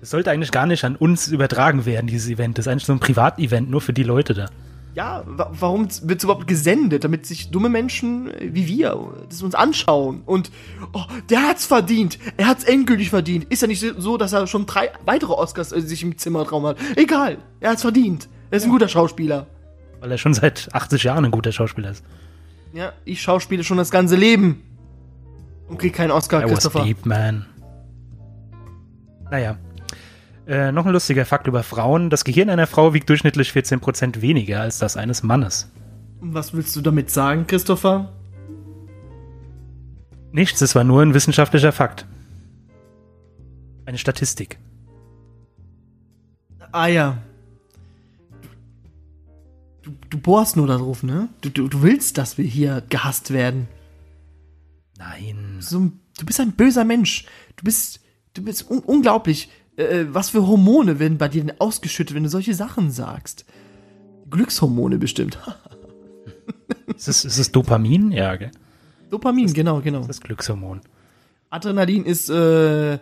das 0.00 0.10
sollte 0.10 0.30
eigentlich 0.30 0.52
gar 0.52 0.66
nicht 0.66 0.84
an 0.84 0.94
uns 0.96 1.26
übertragen 1.28 1.84
werden, 1.86 2.06
dieses 2.06 2.28
Event. 2.30 2.56
Das 2.58 2.66
ist 2.66 2.72
eigentlich 2.72 2.84
so 2.86 2.92
ein 2.92 3.00
Privatevent, 3.00 3.68
nur 3.68 3.80
für 3.80 3.92
die 3.92 4.04
Leute 4.04 4.32
da. 4.34 4.46
Ja, 4.94 5.22
wa 5.26 5.50
warum 5.52 5.88
wird 6.02 6.18
es 6.18 6.24
überhaupt 6.24 6.46
gesendet? 6.46 7.04
Damit 7.04 7.24
sich 7.24 7.50
dumme 7.50 7.70
Menschen 7.70 8.30
äh, 8.30 8.50
wie 8.52 8.66
wir 8.66 9.14
das 9.28 9.42
uns 9.42 9.54
anschauen. 9.54 10.22
Und 10.26 10.50
oh, 10.92 11.04
der 11.30 11.48
hat's 11.48 11.64
verdient. 11.64 12.18
Er 12.36 12.46
hat's 12.46 12.64
endgültig 12.64 13.10
verdient. 13.10 13.44
Ist 13.44 13.62
ja 13.62 13.68
nicht 13.68 13.80
so, 13.80 14.16
dass 14.18 14.32
er 14.32 14.46
schon 14.46 14.66
drei 14.66 14.90
weitere 15.06 15.32
Oscars 15.32 15.72
äh, 15.72 15.80
sich 15.80 16.02
im 16.02 16.18
Zimmertraum 16.18 16.66
hat. 16.66 16.76
Egal, 16.96 17.38
er 17.60 17.70
hat's 17.70 17.82
verdient. 17.82 18.28
Er 18.50 18.58
ist 18.58 18.64
ein 18.64 18.70
guter 18.70 18.88
Schauspieler. 18.88 19.46
Weil 20.00 20.10
er 20.10 20.18
schon 20.18 20.34
seit 20.34 20.68
80 20.74 21.04
Jahren 21.04 21.24
ein 21.24 21.30
guter 21.30 21.52
Schauspieler 21.52 21.90
ist. 21.90 22.04
Ja, 22.74 22.92
ich 23.04 23.22
schauspiele 23.22 23.64
schon 23.64 23.78
das 23.78 23.90
ganze 23.90 24.16
Leben. 24.16 24.62
Und 25.68 25.78
krieg 25.78 25.94
keinen 25.94 26.10
Oscar, 26.10 26.42
was 26.42 26.50
Christopher. 26.50 26.84
deep, 26.84 27.06
man. 27.06 27.46
Naja. 29.30 29.56
Äh, 30.46 30.72
noch 30.72 30.86
ein 30.86 30.92
lustiger 30.92 31.24
Fakt 31.24 31.46
über 31.46 31.62
Frauen. 31.62 32.10
Das 32.10 32.24
Gehirn 32.24 32.50
einer 32.50 32.66
Frau 32.66 32.94
wiegt 32.94 33.08
durchschnittlich 33.08 33.50
14% 33.50 34.20
weniger 34.20 34.60
als 34.60 34.78
das 34.78 34.96
eines 34.96 35.22
Mannes. 35.22 35.70
Was 36.20 36.52
willst 36.52 36.74
du 36.76 36.80
damit 36.80 37.10
sagen, 37.10 37.46
Christopher? 37.46 38.12
Nichts, 40.32 40.60
es 40.60 40.74
war 40.74 40.84
nur 40.84 41.02
ein 41.02 41.14
wissenschaftlicher 41.14 41.72
Fakt. 41.72 42.06
Eine 43.84 43.98
Statistik. 43.98 44.58
Ah 46.72 46.86
ja. 46.86 47.18
Du, 49.82 49.92
du 50.10 50.18
bohrst 50.18 50.56
nur 50.56 50.66
darauf, 50.66 51.02
ne? 51.02 51.28
Du, 51.40 51.50
du, 51.50 51.68
du 51.68 51.82
willst, 51.82 52.18
dass 52.18 52.38
wir 52.38 52.44
hier 52.44 52.82
gehasst 52.88 53.32
werden. 53.32 53.68
Nein. 54.96 55.56
so 55.60 55.90
du 56.18 56.26
bist 56.26 56.40
ein 56.40 56.52
böser 56.52 56.84
Mensch. 56.84 57.26
Du 57.56 57.64
bist, 57.64 58.00
du 58.34 58.42
bist 58.42 58.70
un 58.70 58.78
unglaublich. 58.78 59.50
Äh, 59.76 60.06
was 60.08 60.30
für 60.30 60.46
Hormone 60.46 60.98
werden 60.98 61.18
bei 61.18 61.28
dir 61.28 61.42
denn 61.42 61.60
ausgeschüttet, 61.60 62.14
wenn 62.14 62.24
du 62.24 62.28
solche 62.28 62.54
Sachen 62.54 62.90
sagst? 62.90 63.44
Glückshormone 64.30 64.98
bestimmt. 64.98 65.38
Ist 66.96 67.08
es, 67.08 67.24
ist 67.24 67.38
es 67.38 67.52
Dopamin? 67.52 68.12
Ja, 68.12 68.36
gell? 68.36 68.50
Dopamin, 69.10 69.52
genau, 69.52 69.80
genau. 69.80 70.04
Das 70.06 70.20
Glückshormon. 70.20 70.82
Adrenalin 71.50 72.04
ist, 72.04 72.30
äh, 72.30 72.98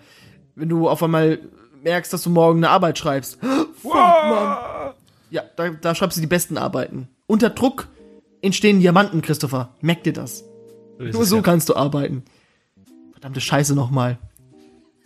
wenn 0.54 0.68
du 0.68 0.88
auf 0.88 1.02
einmal 1.02 1.40
merkst, 1.82 2.12
dass 2.12 2.22
du 2.22 2.30
morgen 2.30 2.60
eine 2.60 2.70
Arbeit 2.70 2.98
schreibst. 2.98 3.38
Fuck, 3.82 3.94
Mann. 3.94 4.94
Ja, 5.30 5.42
da, 5.56 5.70
da 5.70 5.94
schreibst 5.94 6.16
du 6.16 6.20
die 6.20 6.26
besten 6.26 6.58
Arbeiten. 6.58 7.08
Unter 7.26 7.50
Druck 7.50 7.88
entstehen 8.42 8.80
Diamanten, 8.80 9.22
Christopher. 9.22 9.74
Merk 9.80 10.02
dir 10.02 10.12
das. 10.12 10.44
So 10.98 11.04
ist 11.04 11.14
Nur 11.14 11.24
so 11.24 11.36
ja. 11.36 11.42
kannst 11.42 11.68
du 11.68 11.76
arbeiten. 11.76 12.24
Verdammte 13.12 13.40
Scheiße 13.40 13.74
nochmal. 13.74 14.18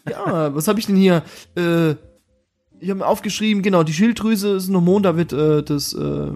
Ja, 0.09 0.55
was 0.55 0.69
habe 0.69 0.79
ich 0.81 0.87
denn 0.87 0.97
hier? 0.97 1.23
Äh, 1.57 1.93
ich 2.81 2.91
habe 2.91 2.97
mir 3.01 3.07
aufgeschrieben, 3.07 3.63
genau, 3.63 3.83
die 3.83 3.95
Schilddrüse 3.95 4.57
ist 4.57 4.69
ein 4.69 4.75
Hormon, 4.75 5.03
da 5.03 5.17
wird 5.17 5.33
äh, 5.33 5.63
das 5.63 5.95
äh, 5.95 6.31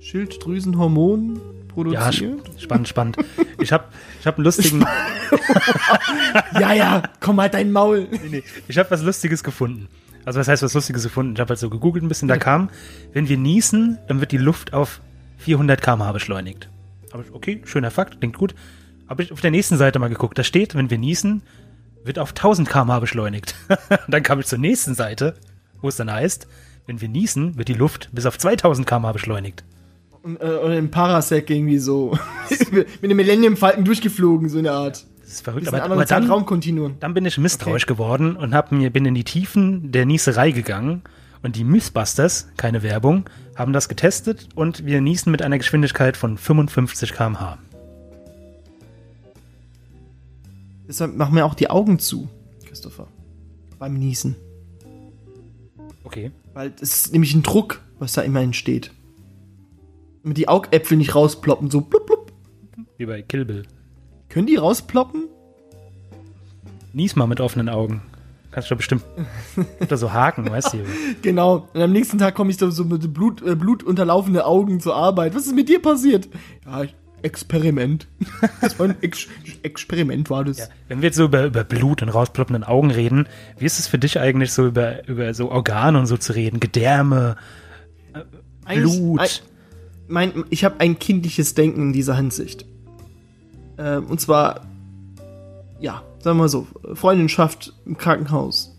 Schilddrüsenhormon 0.00 1.36
Ja, 1.36 1.72
produziert. 1.72 2.40
sp- 2.54 2.60
spannend, 2.62 2.88
spannend. 2.88 3.16
Ich 3.58 3.72
habe 3.72 3.84
ich 4.20 4.26
hab 4.26 4.36
einen 4.36 4.44
lustigen, 4.44 4.80
Ja, 6.60 6.72
ja, 6.72 7.02
komm 7.20 7.40
halt 7.40 7.54
dein 7.54 7.72
Maul. 7.72 8.08
nee, 8.30 8.42
ich 8.68 8.78
habe 8.78 8.90
was 8.90 9.02
Lustiges 9.02 9.42
gefunden. 9.42 9.88
Also 10.24 10.38
was 10.38 10.48
heißt 10.48 10.62
was 10.62 10.74
Lustiges 10.74 11.02
gefunden? 11.02 11.32
Ich 11.34 11.40
habe 11.40 11.48
halt 11.48 11.58
so 11.58 11.70
gegoogelt 11.70 12.04
ein 12.04 12.08
bisschen. 12.08 12.28
Da 12.28 12.36
kam, 12.36 12.68
wenn 13.12 13.28
wir 13.28 13.38
niesen, 13.38 13.98
dann 14.08 14.20
wird 14.20 14.32
die 14.32 14.36
Luft 14.38 14.72
auf 14.74 15.00
400 15.38 15.80
km/h 15.80 16.12
beschleunigt. 16.12 16.68
Aber 17.12 17.24
okay, 17.32 17.62
schöner 17.64 17.90
Fakt, 17.90 18.20
klingt 18.20 18.36
gut. 18.36 18.54
Habe 19.08 19.22
ich 19.22 19.32
auf 19.32 19.40
der 19.40 19.50
nächsten 19.50 19.76
Seite 19.78 19.98
mal 19.98 20.08
geguckt. 20.08 20.38
Da 20.38 20.44
steht, 20.44 20.74
wenn 20.74 20.90
wir 20.90 20.98
niesen, 20.98 21.42
wird 22.04 22.18
auf 22.18 22.30
1000 22.30 22.68
km/h 22.68 23.00
beschleunigt. 23.00 23.54
dann 24.08 24.22
kam 24.22 24.40
ich 24.40 24.46
zur 24.46 24.58
nächsten 24.58 24.94
Seite, 24.94 25.34
wo 25.80 25.88
es 25.88 25.96
dann 25.96 26.10
heißt, 26.10 26.46
wenn 26.86 27.00
wir 27.00 27.08
niesen, 27.08 27.56
wird 27.56 27.68
die 27.68 27.74
Luft 27.74 28.08
bis 28.12 28.26
auf 28.26 28.38
2000 28.38 28.86
km/h 28.86 29.12
beschleunigt. 29.12 29.64
Und, 30.22 30.40
äh, 30.40 30.46
und 30.46 30.72
im 30.72 30.90
Parasec 30.90 31.48
irgendwie 31.50 31.78
so 31.78 32.16
mit 32.70 33.02
dem 33.02 33.16
Millennium 33.16 33.56
Falken 33.56 33.84
durchgeflogen, 33.84 34.48
so 34.48 34.58
eine 34.58 34.72
Art. 34.72 35.06
Das 35.20 35.30
ist 35.30 35.44
verrückt. 35.44 35.68
Aber, 35.68 35.82
aber 35.82 36.04
dann. 36.04 36.28
Dann 37.00 37.14
bin 37.14 37.24
ich 37.24 37.38
misstrauisch 37.38 37.86
geworden 37.86 38.36
und 38.36 38.54
hab 38.54 38.72
mir, 38.72 38.90
bin 38.90 39.04
in 39.04 39.14
die 39.14 39.24
Tiefen 39.24 39.92
der 39.92 40.04
Nieserei 40.04 40.50
gegangen. 40.50 41.02
Und 41.42 41.56
die 41.56 41.64
Mythbusters, 41.64 42.48
keine 42.58 42.82
Werbung, 42.82 43.30
haben 43.56 43.72
das 43.72 43.88
getestet 43.88 44.48
und 44.54 44.84
wir 44.84 45.00
niesen 45.00 45.30
mit 45.30 45.40
einer 45.40 45.56
Geschwindigkeit 45.56 46.18
von 46.18 46.36
55 46.36 47.14
km/h. 47.14 47.58
Deshalb 50.90 51.14
machen 51.14 51.36
wir 51.36 51.46
auch 51.46 51.54
die 51.54 51.70
Augen 51.70 52.00
zu, 52.00 52.28
Christopher. 52.66 53.06
Beim 53.78 53.94
Niesen. 53.94 54.34
Okay. 56.02 56.32
Weil 56.52 56.72
es 56.80 57.06
ist 57.06 57.12
nämlich 57.12 57.32
ein 57.32 57.44
Druck, 57.44 57.80
was 58.00 58.14
da 58.14 58.22
immer 58.22 58.40
entsteht. 58.40 58.90
Damit 60.24 60.36
die 60.36 60.48
Augäpfel 60.48 60.96
nicht 60.96 61.14
rausploppen, 61.14 61.70
so 61.70 61.80
blub 61.80 62.06
blub. 62.06 62.32
Wie 62.96 63.06
bei 63.06 63.22
Kill 63.22 63.44
Bill. 63.44 63.62
Können 64.28 64.48
die 64.48 64.56
rausploppen? 64.56 65.28
Nies 66.92 67.14
mal 67.14 67.28
mit 67.28 67.40
offenen 67.40 67.68
Augen. 67.68 68.02
Kannst 68.50 68.68
du 68.72 68.74
bestimmt 68.74 69.04
oder 69.80 69.96
so 69.96 70.12
haken, 70.12 70.50
weißt 70.50 70.72
du? 70.72 70.78
Genau. 71.22 71.68
Und 71.72 71.82
am 71.82 71.92
nächsten 71.92 72.18
Tag 72.18 72.34
komme 72.34 72.50
ich 72.50 72.56
da 72.56 72.68
so 72.72 72.82
mit 72.84 73.14
Blut, 73.14 73.42
äh, 73.42 73.54
blutunterlaufende 73.54 74.44
Augen 74.44 74.80
zur 74.80 74.96
Arbeit. 74.96 75.36
Was 75.36 75.46
ist 75.46 75.54
mit 75.54 75.68
dir 75.68 75.80
passiert? 75.80 76.28
Ja, 76.66 76.82
Experiment. 77.22 78.06
Das 78.60 78.78
war 78.78 78.86
ein 78.88 78.96
Ex 79.02 79.26
Experiment, 79.62 80.30
war 80.30 80.44
das. 80.44 80.58
Ja, 80.58 80.64
wenn 80.88 81.00
wir 81.02 81.06
jetzt 81.08 81.16
so 81.16 81.24
über, 81.24 81.44
über 81.46 81.64
Blut 81.64 82.02
und 82.02 82.08
rausploppenden 82.08 82.64
Augen 82.64 82.90
reden, 82.90 83.26
wie 83.58 83.64
ist 83.66 83.78
es 83.78 83.86
für 83.86 83.98
dich 83.98 84.18
eigentlich 84.20 84.52
so 84.52 84.66
über, 84.66 85.06
über 85.08 85.32
so 85.34 85.50
Organe 85.50 85.98
und 85.98 86.06
so 86.06 86.16
zu 86.16 86.34
reden? 86.34 86.60
Gedärme, 86.60 87.36
Eigentlich- 88.64 88.96
Blut. 88.98 89.20
ein- 89.20 89.28
mein, 90.08 90.44
ich 90.50 90.64
habe 90.64 90.80
ein 90.80 90.98
kindliches 90.98 91.54
Denken 91.54 91.82
in 91.82 91.92
dieser 91.92 92.16
Hinsicht. 92.16 92.64
Ähm, 93.78 94.06
und 94.06 94.20
zwar, 94.20 94.66
ja, 95.80 96.02
sagen 96.18 96.36
wir 96.38 96.42
mal 96.44 96.48
so, 96.48 96.66
Freundinschaft 96.94 97.72
im 97.86 97.96
Krankenhaus. 97.96 98.76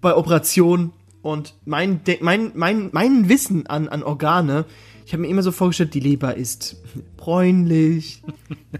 bei 0.00 0.14
Operationen 0.14 0.92
und 1.22 1.54
mein, 1.64 2.04
De 2.04 2.18
mein, 2.20 2.52
mein, 2.54 2.90
mein 2.92 3.28
Wissen 3.28 3.66
an, 3.66 3.88
an 3.88 4.02
Organe, 4.02 4.64
ich 5.08 5.14
habe 5.14 5.22
mir 5.22 5.28
immer 5.28 5.42
so 5.42 5.52
vorgestellt, 5.52 5.94
die 5.94 6.00
Leber 6.00 6.34
ist 6.34 6.76
bräunlich, 7.16 8.22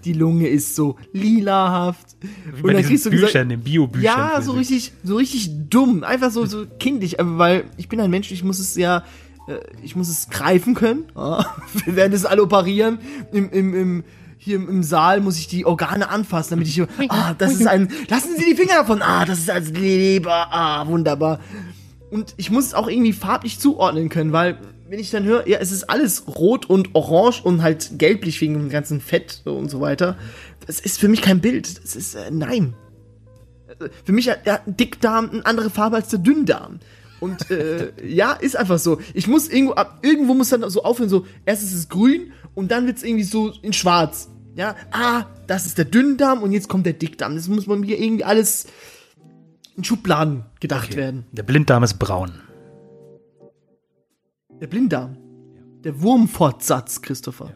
die 0.05 0.13
Lunge 0.13 0.47
ist 0.47 0.77
so 0.77 0.97
lilahaft. 1.15 2.05
Wie 2.55 2.65
bei 2.65 2.83
diesen 2.83 3.13
Büchern, 3.13 3.49
den 3.49 3.63
Bio-Büchern. 3.63 4.05
Ja, 4.05 4.43
so 4.43 4.53
richtig, 4.53 4.93
so 5.03 5.17
richtig 5.17 5.51
dumm, 5.71 6.05
einfach 6.05 6.31
so, 6.31 6.45
so 6.45 6.67
kindlich, 6.79 7.19
aber 7.19 7.39
weil 7.39 7.65
ich 7.79 7.89
bin 7.89 7.99
ein 7.99 8.11
Mensch, 8.11 8.31
ich 8.31 8.45
muss 8.45 8.59
es 8.59 8.77
ja, 8.77 9.05
äh, 9.49 9.57
ich 9.83 9.97
muss 9.97 10.11
es 10.11 10.29
greifen 10.29 10.75
können. 10.75 11.05
Ja. 11.17 11.47
Wir 11.87 11.97
werden 11.97 12.13
es 12.13 12.27
alle 12.27 12.43
operieren. 12.43 12.99
Im, 13.33 13.49
im, 13.49 13.75
im, 13.75 14.05
hier 14.37 14.57
im, 14.57 14.69
im 14.69 14.83
Saal 14.83 15.23
muss 15.23 15.39
ich 15.39 15.49
die 15.49 15.65
Organe 15.65 16.11
anfassen, 16.11 16.51
damit 16.51 16.69
ich, 16.69 16.83
ah, 17.09 17.37
das 17.39 17.55
ist 17.55 17.67
ein, 17.67 17.89
lassen 18.11 18.37
Sie 18.37 18.45
die 18.45 18.55
Finger 18.55 18.75
davon, 18.75 19.01
ah, 19.01 19.25
das 19.25 19.39
ist 19.39 19.51
als 19.51 19.71
Leber, 19.71 20.49
ah, 20.51 20.87
wunderbar. 20.89 21.41
Und 22.11 22.35
ich 22.37 22.51
muss 22.51 22.67
es 22.67 22.75
auch 22.75 22.89
irgendwie 22.89 23.15
farblich 23.15 23.59
zuordnen 23.59 24.11
können, 24.11 24.33
weil 24.33 24.59
wenn 24.89 24.99
ich 24.99 25.11
dann 25.11 25.25
höre, 25.25 25.47
ja, 25.47 25.59
es 25.59 25.71
ist 25.71 25.85
alles 25.85 26.27
rot 26.27 26.69
und 26.69 26.95
orange 26.95 27.45
und 27.45 27.63
halt 27.63 27.99
gelblich 27.99 28.41
wegen 28.41 28.55
dem 28.55 28.71
ganzen 28.71 29.01
Fett 29.01 29.43
und 29.45 29.71
so 29.71 29.81
weiter, 29.81 30.17
das 30.67 30.81
ist 30.81 30.99
für 30.99 31.09
mich 31.09 31.23
kein 31.23 31.41
Bild. 31.41 31.83
Das 31.83 31.95
ist, 31.95 32.15
äh, 32.15 32.31
nein. 32.31 32.75
Für 34.05 34.13
mich 34.13 34.31
hat 34.31 34.47
ja, 34.47 34.61
Dickdarm 34.67 35.31
eine 35.31 35.47
andere 35.47 35.71
Farbe 35.71 35.97
als 35.97 36.09
der 36.09 36.19
Dünndarm. 36.21 36.81
Und 37.21 37.51
äh, 37.51 37.93
ja, 38.07 38.33
ist 38.33 38.57
einfach 38.57 38.79
so. 38.79 38.99
Ich 39.13 39.27
muss 39.27 39.49
irgendwo 39.49 39.75
ab, 39.75 39.99
irgendwo 40.03 40.35
muss 40.35 40.49
dann 40.49 40.69
so 40.71 40.83
aufhören, 40.83 41.11
so, 41.11 41.27
erst 41.45 41.63
ist 41.63 41.75
es 41.75 41.89
grün 41.89 42.33
und 42.55 42.71
dann 42.71 42.87
wird 42.87 42.97
es 42.97 43.03
irgendwie 43.03 43.25
so 43.25 43.53
in 43.63 43.73
schwarz. 43.73 44.31
Ja, 44.57 44.75
ah, 44.91 45.27
das 45.47 45.67
ist 45.67 45.79
der 45.79 45.85
Dünndarm 45.85 46.43
und 46.43 46.53
jetzt 46.53 46.69
kommt 46.69 46.87
der 46.87 46.95
Dickdarm. 46.95 47.37
Das 47.37 47.47
muss 47.47 47.67
man 47.67 47.81
mir 47.81 48.01
irgendwie 48.01 48.25
alles 48.25 48.67
in 49.77 49.85
Schubladen 49.85 50.45
gedacht 50.61 50.89
Okay. 50.89 50.97
werden. 50.97 51.27
Der 51.33 51.45
Blinddarm 51.45 51.85
ist 51.85 51.99
braun. 51.99 52.33
Der 54.61 54.67
Blinddarm. 54.67 55.17
Der 55.85 56.01
Wurmfortsatz, 56.03 57.01
Christopher. 57.01 57.55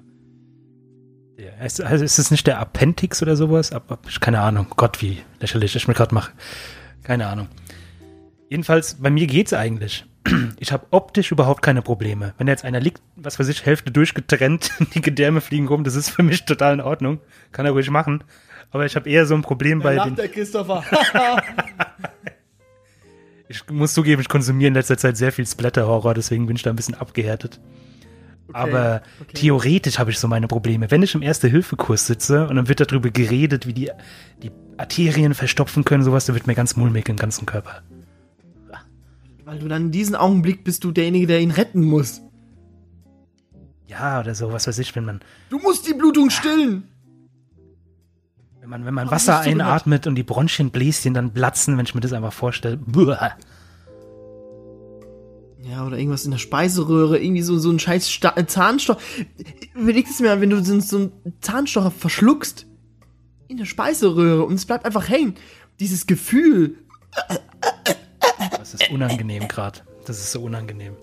Ja, 1.36 1.64
ist, 1.64 1.80
also 1.80 2.04
ist 2.04 2.18
es 2.18 2.30
nicht 2.30 2.46
der 2.46 2.60
Appendix 2.60 3.20
oder 3.22 3.34
sowas? 3.34 3.72
Ab, 3.72 3.90
ab, 3.90 4.06
keine 4.20 4.40
Ahnung. 4.40 4.66
Gott, 4.76 5.02
wie 5.02 5.18
lächerlich 5.40 5.74
ich 5.74 5.88
mir 5.88 5.94
gerade 5.94 6.14
mache. 6.14 6.32
Keine 7.02 7.26
Ahnung. 7.26 7.48
Jedenfalls, 8.48 8.94
bei 9.00 9.10
mir 9.10 9.26
geht's 9.26 9.52
eigentlich. 9.52 10.04
Ich 10.60 10.70
habe 10.70 10.86
optisch 10.90 11.32
überhaupt 11.32 11.62
keine 11.62 11.82
Probleme. 11.82 12.34
Wenn 12.38 12.46
jetzt 12.46 12.64
einer 12.64 12.78
liegt, 12.78 13.02
was 13.16 13.40
weiß 13.40 13.48
ich, 13.48 13.66
Hälfte 13.66 13.90
durchgetrennt, 13.90 14.70
die 14.94 15.00
Gedärme 15.00 15.40
fliegen 15.40 15.66
rum, 15.66 15.82
das 15.82 15.96
ist 15.96 16.10
für 16.10 16.22
mich 16.22 16.44
total 16.44 16.74
in 16.74 16.80
Ordnung. 16.80 17.18
Kann 17.50 17.66
er 17.66 17.72
ruhig 17.72 17.90
machen. 17.90 18.22
Aber 18.70 18.86
ich 18.86 18.94
habe 18.94 19.10
eher 19.10 19.26
so 19.26 19.34
ein 19.34 19.42
Problem 19.42 19.80
bei 19.80 19.96
den. 19.96 20.14
der 20.14 20.28
Christopher. 20.28 20.84
Ich 23.52 23.68
muss 23.70 23.92
zugeben, 23.92 24.22
ich 24.22 24.30
konsumiere 24.30 24.68
in 24.68 24.74
letzter 24.74 24.96
Zeit 24.96 25.18
sehr 25.18 25.30
viel 25.30 25.46
Splatter-Horror, 25.46 26.14
deswegen 26.14 26.46
bin 26.46 26.56
ich 26.56 26.62
da 26.62 26.70
ein 26.70 26.76
bisschen 26.76 26.94
abgehärtet. 26.94 27.60
Aber 28.54 29.02
okay. 29.20 29.34
theoretisch 29.34 29.98
habe 29.98 30.10
ich 30.10 30.18
so 30.18 30.26
meine 30.26 30.48
Probleme. 30.48 30.90
Wenn 30.90 31.02
ich 31.02 31.14
im 31.14 31.20
Erste-Hilfe-Kurs 31.20 32.06
sitze 32.06 32.48
und 32.48 32.56
dann 32.56 32.68
wird 32.68 32.80
darüber 32.80 33.10
geredet, 33.10 33.66
wie 33.66 33.74
die, 33.74 33.90
die 34.42 34.50
Arterien 34.78 35.34
verstopfen 35.34 35.84
können, 35.84 36.02
sowas, 36.02 36.24
dann 36.24 36.34
wird 36.34 36.46
mir 36.46 36.54
ganz 36.54 36.76
mulmig 36.76 37.10
im 37.10 37.16
ganzen 37.16 37.44
Körper. 37.44 37.82
Weil 39.44 39.58
du 39.58 39.68
dann 39.68 39.82
in 39.82 39.90
diesem 39.90 40.14
Augenblick 40.14 40.64
bist 40.64 40.82
du 40.84 40.90
derjenige, 40.90 41.26
der 41.26 41.40
ihn 41.40 41.50
retten 41.50 41.82
muss. 41.82 42.22
Ja, 43.86 44.20
oder 44.20 44.34
so, 44.34 44.50
was 44.50 44.66
weiß 44.66 44.78
ich, 44.78 44.96
wenn 44.96 45.04
man, 45.04 45.20
Du 45.50 45.58
musst 45.58 45.86
die 45.86 45.92
Blutung 45.94 46.30
stillen. 46.30 46.84
Wenn 48.72 48.80
man, 48.80 48.87
wenn 48.87 48.94
man 48.94 49.06
Aber 49.08 49.16
Wasser 49.16 49.40
einatmet 49.40 50.06
und 50.06 50.14
die 50.14 50.22
Bronchienbläschen 50.22 51.14
dann 51.14 51.32
platzen, 51.32 51.76
wenn 51.76 51.85
ich 51.85 51.94
mir 51.94 52.00
das 52.00 52.12
einfach 52.12 52.32
vorstelle. 52.32 52.78
Buah. 52.78 53.32
Ja, 55.58 55.87
oder 55.87 55.96
irgendwas 55.96 56.24
in 56.24 56.32
der 56.32 56.38
Speiseröhre, 56.38 57.18
irgendwie 57.18 57.42
so, 57.42 57.58
so 57.58 57.70
ein 57.70 57.78
scheiß 57.78 58.11
Sta 58.11 58.32
äh, 58.37 58.46
Zahnstocher. 58.46 59.00
Überleg 59.74 60.06
es 60.08 60.20
mir 60.20 60.40
wenn 60.40 60.50
du 60.50 60.64
so, 60.64 60.80
so 60.80 60.96
einen 60.96 61.12
Zahnstocher 61.40 61.90
verschluckst 61.90 62.66
in 63.48 63.58
der 63.58 63.66
Speiseröhre 63.66 64.44
und 64.44 64.54
es 64.54 64.66
bleibt 64.66 64.85
einfach 64.87 65.08
hängen. 65.08 65.35
Dieses 65.78 66.06
Gefühl, 66.06 66.78
Das 68.58 68.74
ist 68.74 68.90
unangenehm 68.90 69.48
gerade. 69.48 69.80
Das 70.06 70.18
ist 70.18 70.32
so 70.32 70.42
unangenehm. 70.42 70.96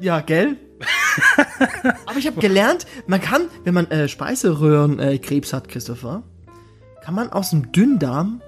ja, 0.00 0.20
gell? 0.20 0.56
Aber 2.06 2.18
ich 2.18 2.26
habe 2.26 2.40
gelernt, 2.40 2.86
man 3.06 3.20
kann, 3.20 3.48
wenn 3.64 3.74
man 3.74 3.90
äh, 3.90 4.08
Speiseröhrenkrebs 4.08 5.14
äh, 5.14 5.18
Krebs 5.18 5.52
hat, 5.52 5.68
Christopher, 5.68 6.22
kann 7.06 7.14
man 7.14 7.30
aus 7.30 7.50
dem 7.50 7.70
Dünndarm 7.70 8.42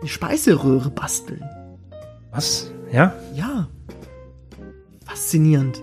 eine 0.00 0.08
Speiseröhre 0.08 0.88
basteln. 0.88 1.44
Was? 2.30 2.72
Ja? 2.90 3.12
Ja. 3.34 3.68
Faszinierend. 5.04 5.82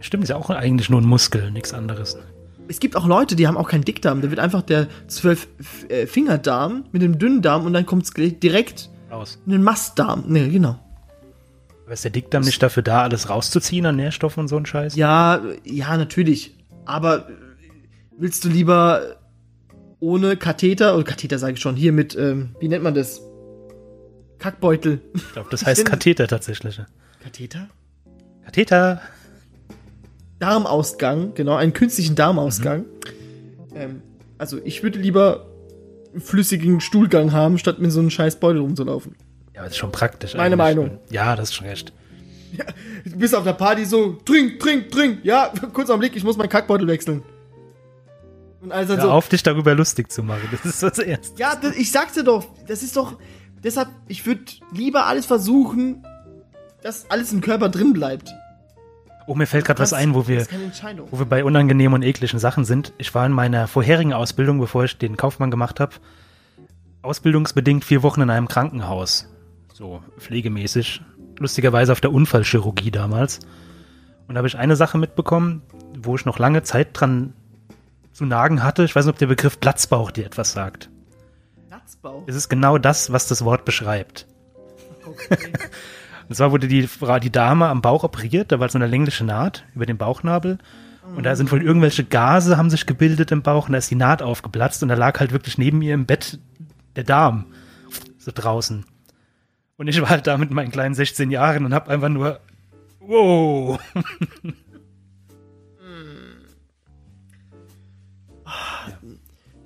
Stimmt, 0.00 0.22
ist 0.22 0.30
ja 0.30 0.36
auch 0.36 0.48
eigentlich 0.48 0.88
nur 0.88 0.98
ein 0.98 1.06
Muskel, 1.06 1.50
nichts 1.50 1.74
anderes. 1.74 2.16
Es 2.68 2.80
gibt 2.80 2.96
auch 2.96 3.06
Leute, 3.06 3.36
die 3.36 3.46
haben 3.46 3.58
auch 3.58 3.68
keinen 3.68 3.84
Dickdarm. 3.84 4.22
Da 4.22 4.30
wird 4.30 4.40
einfach 4.40 4.62
der 4.62 4.88
zwölf 5.08 5.46
äh, 5.90 6.06
mit 6.90 7.02
dem 7.02 7.18
dünnen 7.18 7.42
Darm 7.42 7.66
und 7.66 7.74
dann 7.74 7.84
kommt 7.84 8.04
es 8.04 8.12
direkt 8.14 8.88
Raus. 9.10 9.38
in 9.44 9.52
den 9.52 9.62
Mastdarm. 9.62 10.24
Ne, 10.26 10.48
genau. 10.48 10.78
Aber 11.84 11.92
ist 11.92 12.02
der 12.02 12.12
Dickdarm 12.12 12.44
nicht 12.44 12.62
dafür 12.62 12.82
da, 12.82 13.02
alles 13.02 13.28
rauszuziehen 13.28 13.84
an 13.84 13.96
Nährstoffen 13.96 14.40
und 14.40 14.48
so 14.48 14.56
ein 14.56 14.64
Scheiß? 14.64 14.96
Ja, 14.96 15.42
ja, 15.64 15.98
natürlich. 15.98 16.56
Aber 16.86 17.28
äh, 17.28 17.32
willst 18.16 18.42
du 18.46 18.48
lieber 18.48 19.19
ohne 20.00 20.36
Katheter, 20.36 20.94
oder 20.94 21.04
Katheter 21.04 21.38
sage 21.38 21.54
ich 21.54 21.60
schon, 21.60 21.76
hier 21.76 21.92
mit, 21.92 22.16
ähm, 22.16 22.56
wie 22.58 22.68
nennt 22.68 22.82
man 22.82 22.94
das? 22.94 23.22
Kackbeutel. 24.38 25.02
Ich 25.14 25.32
glaube, 25.32 25.48
das 25.50 25.66
heißt. 25.66 25.84
Katheter 25.84 26.26
tatsächlich. 26.26 26.80
Katheter? 27.22 27.68
Katheter. 28.44 29.02
Darmausgang, 30.38 31.34
genau, 31.34 31.56
einen 31.56 31.74
künstlichen 31.74 32.16
Darmausgang. 32.16 32.86
Ähm, 33.74 34.02
also 34.38 34.58
ich 34.64 34.82
würde 34.82 34.98
lieber 34.98 35.46
einen 36.12 36.22
flüssigen 36.22 36.80
Stuhlgang 36.80 37.32
haben, 37.32 37.58
statt 37.58 37.78
mit 37.78 37.92
so 37.92 38.00
einem 38.00 38.08
scheiß 38.08 38.40
Beutel 38.40 38.62
rumzulaufen. 38.62 39.14
Ja, 39.54 39.62
das 39.64 39.72
ist 39.72 39.76
schon 39.76 39.92
praktisch. 39.92 40.34
Meine 40.34 40.54
eigentlich. 40.54 40.76
Meinung. 40.76 40.98
Ja, 41.10 41.36
das 41.36 41.50
ist 41.50 41.54
schon 41.56 41.66
recht. 41.66 41.92
Du 43.04 43.16
bist 43.16 43.34
auf 43.34 43.44
der 43.44 43.52
Party 43.52 43.84
so, 43.84 44.14
trink, 44.24 44.58
trink, 44.58 44.90
trink. 44.90 45.18
Ja, 45.22 45.52
kurz 45.72 45.90
am 45.90 46.00
Blick, 46.00 46.16
ich 46.16 46.24
muss 46.24 46.36
meinen 46.36 46.48
Kackbeutel 46.48 46.86
wechseln. 46.88 47.22
Und 48.60 48.70
dann 48.70 48.86
Hör 48.86 49.00
so, 49.00 49.10
auf, 49.10 49.28
dich 49.28 49.42
darüber 49.42 49.74
lustig 49.74 50.12
zu 50.12 50.22
machen. 50.22 50.48
Das 50.50 50.64
ist 50.64 50.82
das 50.82 50.98
Erste. 50.98 51.38
ja, 51.38 51.54
das, 51.56 51.76
ich 51.76 51.90
sag's 51.90 52.12
dir 52.14 52.24
doch, 52.24 52.46
das 52.66 52.82
ist 52.82 52.96
doch, 52.96 53.18
deshalb, 53.62 53.88
ich 54.06 54.26
würde 54.26 54.42
lieber 54.72 55.06
alles 55.06 55.26
versuchen, 55.26 56.04
dass 56.82 57.10
alles 57.10 57.32
im 57.32 57.40
Körper 57.40 57.68
drin 57.68 57.92
bleibt. 57.92 58.34
Oh, 59.26 59.34
mir 59.34 59.46
fällt 59.46 59.64
gerade 59.64 59.80
was 59.80 59.92
ein, 59.92 60.14
wo 60.14 60.26
wir, 60.26 60.46
wo 61.10 61.20
wir 61.20 61.26
bei 61.26 61.44
unangenehmen 61.44 61.94
und 61.94 62.02
ekligen 62.02 62.38
Sachen 62.38 62.64
sind. 62.64 62.92
Ich 62.98 63.14
war 63.14 63.24
in 63.26 63.32
meiner 63.32 63.68
vorherigen 63.68 64.12
Ausbildung, 64.12 64.58
bevor 64.58 64.84
ich 64.84 64.98
den 64.98 65.16
Kaufmann 65.16 65.50
gemacht 65.50 65.78
habe, 65.78 65.94
ausbildungsbedingt 67.02 67.84
vier 67.84 68.02
Wochen 68.02 68.22
in 68.22 68.30
einem 68.30 68.48
Krankenhaus. 68.48 69.28
So 69.72 70.02
pflegemäßig. 70.18 71.02
Lustigerweise 71.38 71.92
auf 71.92 72.00
der 72.00 72.12
Unfallchirurgie 72.12 72.90
damals. 72.90 73.40
Und 74.26 74.34
da 74.34 74.38
habe 74.38 74.48
ich 74.48 74.58
eine 74.58 74.76
Sache 74.76 74.98
mitbekommen, 74.98 75.62
wo 75.96 76.16
ich 76.16 76.24
noch 76.24 76.38
lange 76.38 76.62
Zeit 76.62 76.88
dran 76.92 77.32
zu 78.12 78.26
nagen 78.26 78.62
hatte. 78.62 78.84
Ich 78.84 78.94
weiß 78.94 79.04
nicht, 79.04 79.14
ob 79.14 79.18
der 79.18 79.26
Begriff 79.26 79.60
Platzbauch 79.60 80.10
dir 80.10 80.26
etwas 80.26 80.52
sagt. 80.52 80.90
Platzbau. 81.68 82.24
Es 82.26 82.34
ist 82.34 82.48
genau 82.48 82.78
das, 82.78 83.12
was 83.12 83.26
das 83.26 83.44
Wort 83.44 83.64
beschreibt. 83.64 84.26
Okay. 85.04 85.52
Und 86.28 86.36
zwar 86.36 86.52
wurde 86.52 86.68
die, 86.68 86.86
Frau, 86.86 87.18
die 87.18 87.32
Dame 87.32 87.66
am 87.66 87.82
Bauch 87.82 88.04
operiert, 88.04 88.52
da 88.52 88.60
war 88.60 88.68
so 88.68 88.78
eine 88.78 88.86
längliche 88.86 89.24
Naht 89.24 89.64
über 89.74 89.84
den 89.84 89.98
Bauchnabel. 89.98 90.58
Und 91.16 91.24
da 91.24 91.34
sind 91.34 91.50
wohl 91.50 91.62
irgendwelche 91.62 92.04
Gase 92.04 92.56
haben 92.56 92.70
sich 92.70 92.86
gebildet 92.86 93.32
im 93.32 93.42
Bauch 93.42 93.66
und 93.66 93.72
da 93.72 93.78
ist 93.78 93.90
die 93.90 93.96
Naht 93.96 94.22
aufgeplatzt 94.22 94.82
und 94.84 94.88
da 94.90 94.94
lag 94.94 95.18
halt 95.18 95.32
wirklich 95.32 95.58
neben 95.58 95.82
ihr 95.82 95.94
im 95.94 96.06
Bett 96.06 96.38
der 96.94 97.02
Darm. 97.02 97.46
So 98.18 98.30
draußen. 98.32 98.84
Und 99.76 99.88
ich 99.88 100.00
war 100.00 100.10
halt 100.10 100.26
da 100.26 100.38
mit 100.38 100.50
meinen 100.50 100.70
kleinen 100.70 100.94
16 100.94 101.30
Jahren 101.30 101.64
und 101.64 101.74
hab 101.74 101.88
einfach 101.88 102.10
nur, 102.10 102.38
wow. 103.00 103.80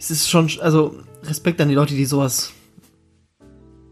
es 0.05 0.23
ist 0.23 0.31
schon, 0.31 0.51
also 0.61 0.99
Respekt 1.25 1.61
an 1.61 1.69
die 1.69 1.75
Leute, 1.75 1.95
die 1.95 2.05
sowas 2.05 2.53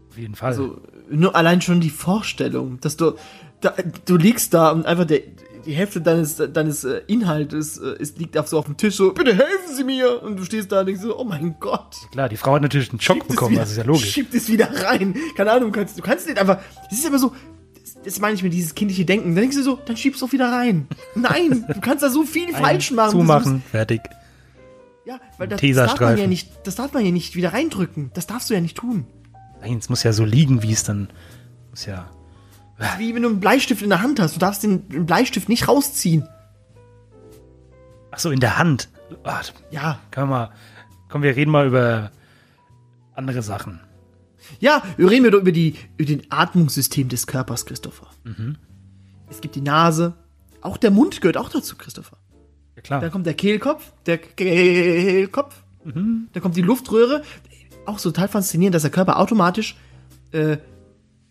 Auf 0.09 0.17
jeden 0.17 0.35
Fall. 0.35 0.49
Also 0.49 0.81
nur 1.09 1.35
allein 1.35 1.61
schon 1.61 1.81
die 1.81 1.89
Vorstellung, 1.89 2.79
dass 2.81 2.97
du 2.97 3.15
da, 3.61 3.73
du 4.05 4.17
liegst 4.17 4.53
da 4.53 4.71
und 4.71 4.85
einfach 4.85 5.05
der, 5.05 5.21
die 5.65 5.73
Hälfte 5.73 6.01
deines 6.01 6.35
deines 6.35 6.83
äh, 6.83 7.01
Inhaltes 7.07 7.77
äh, 7.77 7.95
ist, 7.97 8.19
liegt 8.19 8.37
auf 8.37 8.47
so 8.47 8.59
auf 8.59 8.65
dem 8.65 8.75
Tisch 8.77 8.95
so 8.95 9.13
bitte 9.13 9.33
helfen 9.33 9.75
Sie 9.75 9.83
mir 9.85 10.21
und 10.21 10.37
du 10.37 10.43
stehst 10.43 10.71
da 10.71 10.81
und 10.81 10.87
denkst 10.87 11.01
so 11.01 11.17
oh 11.17 11.23
mein 11.23 11.55
Gott 11.59 11.95
Klar, 12.11 12.27
die 12.27 12.35
Frau 12.35 12.53
hat 12.55 12.61
natürlich 12.61 12.89
einen 12.89 12.99
Schock 12.99 13.15
schiebt 13.15 13.29
es 13.29 13.35
bekommen, 13.35 13.51
wieder, 13.51 13.61
das 13.61 13.71
ist 13.71 13.77
ja 13.77 13.83
logisch. 13.85 14.11
schiebt 14.11 14.33
es 14.33 14.49
wieder 14.49 14.69
rein 14.83 15.15
keine 15.37 15.51
Ahnung 15.53 15.71
du 15.71 15.79
kannst 15.79 15.97
du 15.97 16.01
kannst 16.01 16.27
nicht 16.27 16.37
einfach 16.37 16.59
das 16.89 16.99
ist 16.99 17.07
immer 17.07 17.19
so 17.19 17.33
das, 17.81 17.97
das 18.03 18.19
meine 18.19 18.35
ich 18.35 18.43
mit 18.43 18.51
dieses 18.51 18.75
kindliche 18.75 19.05
Denken 19.05 19.35
dann 19.35 19.43
denkst 19.43 19.55
du 19.55 19.63
so 19.63 19.79
dann 19.85 19.95
schiebst 19.95 20.21
du 20.21 20.25
auch 20.25 20.31
wieder 20.33 20.51
rein 20.51 20.87
nein 21.15 21.65
du 21.73 21.79
kannst 21.79 22.03
da 22.03 22.09
so 22.09 22.23
viel 22.23 22.51
falsch 22.53 22.91
machen 22.91 23.11
Zumachen, 23.11 23.63
fertig. 23.71 24.01
Ja 25.05 25.19
weil 25.37 25.47
das, 25.47 25.59
das 25.61 25.75
darf 25.75 25.99
man 25.99 26.17
ja 26.17 26.27
nicht 26.27 26.49
das 26.65 26.75
darf 26.75 26.93
man 26.93 27.05
ja 27.05 27.11
nicht 27.11 27.35
wieder 27.35 27.53
reindrücken 27.53 28.11
das 28.13 28.27
darfst 28.27 28.49
du 28.49 28.53
ja 28.53 28.61
nicht 28.61 28.77
tun 28.77 29.05
Nein, 29.61 29.77
es 29.77 29.87
muss 29.89 30.03
ja 30.03 30.11
so 30.11 30.25
liegen, 30.25 30.61
wie 30.61 30.73
es 30.73 30.83
dann, 30.83 31.09
muss 31.69 31.85
ja 31.85 32.09
wie 32.97 33.15
wenn 33.15 33.21
du 33.21 33.29
einen 33.29 33.39
Bleistift 33.39 33.81
in 33.81 33.89
der 33.89 34.01
Hand 34.01 34.19
hast. 34.19 34.35
Du 34.35 34.39
darfst 34.39 34.63
den 34.63 35.05
Bleistift 35.05 35.49
nicht 35.49 35.67
rausziehen. 35.67 36.27
Ach 38.11 38.19
so, 38.19 38.31
in 38.31 38.39
der 38.39 38.57
Hand. 38.57 38.89
Ach, 39.23 39.43
Ja. 39.71 39.99
können 40.11 40.29
wir 40.29 40.35
mal, 40.35 40.51
komm, 41.09 41.21
wir 41.23 41.35
reden 41.35 41.51
mal 41.51 41.67
über 41.67 42.11
andere 43.15 43.41
Sachen. 43.41 43.79
Ja, 44.59 44.83
reden 44.97 45.23
wir 45.23 45.31
doch 45.31 45.39
über, 45.39 45.51
die, 45.51 45.75
über 45.97 46.07
den 46.07 46.29
Atmungssystem 46.31 47.07
des 47.09 47.27
Körpers, 47.27 47.65
Christopher. 47.65 48.07
Es 49.29 49.39
gibt 49.39 49.55
die 49.55 49.61
Nase. 49.61 50.13
Auch 50.61 50.77
der 50.77 50.91
Mund 50.91 51.21
gehört 51.21 51.37
auch 51.37 51.49
dazu, 51.49 51.77
Christopher. 51.77 52.17
Klar. 52.83 53.01
Dann 53.01 53.11
kommt 53.11 53.25
der 53.25 53.33
Kehlkopf, 53.33 53.91
der 54.05 54.17
Kehlkopf. 54.17 55.55
Dann 55.85 56.29
kommt 56.41 56.55
die 56.55 56.61
Luftröhre. 56.61 57.23
Auch 57.85 57.99
so 57.99 58.11
total 58.11 58.29
faszinierend, 58.29 58.75
dass 58.75 58.83
der 58.83 58.91
Körper 58.91 59.19
automatisch, 59.19 59.75
äh, 60.31 60.57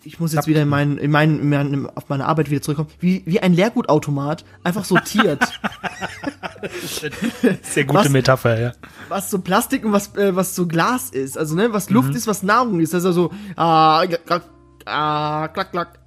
ich 0.04 0.20
muss 0.20 0.32
jetzt 0.32 0.44
Klappt. 0.44 0.48
wieder 0.48 0.62
in 0.62 0.68
meinen, 0.68 0.98
in 0.98 1.10
meinen, 1.10 1.40
in 1.40 1.48
meinen, 1.48 1.86
auf 1.86 2.08
meine 2.08 2.26
Arbeit 2.26 2.50
wieder 2.50 2.60
zurückkommen, 2.60 2.90
wie, 3.00 3.22
wie 3.24 3.40
ein 3.40 3.54
Leergutautomat 3.54 4.44
einfach 4.62 4.84
sortiert, 4.84 5.40
Sehr 7.62 7.84
gute 7.84 8.04
Was? 8.04 8.08
Metapher, 8.08 8.60
ja. 8.60 8.72
was 9.08 9.30
so 9.30 9.40
Plastik 9.40 9.84
und 9.84 9.92
was, 9.92 10.14
äh, 10.16 10.34
was 10.34 10.54
so 10.54 10.66
Glas 10.66 11.10
ist. 11.10 11.36
Also, 11.36 11.54
ne, 11.54 11.72
was 11.72 11.90
Luft 11.90 12.14
ist, 12.14 12.26
was 12.26 12.42
Nahrung 12.42 12.80
ist. 12.80 12.94
Also 12.94 13.12
so, 13.12 13.32
ah, 13.56 14.04
klack, 14.06 14.42
ah, 14.86 15.48
klack, 15.48 15.70
klack. 15.72 15.98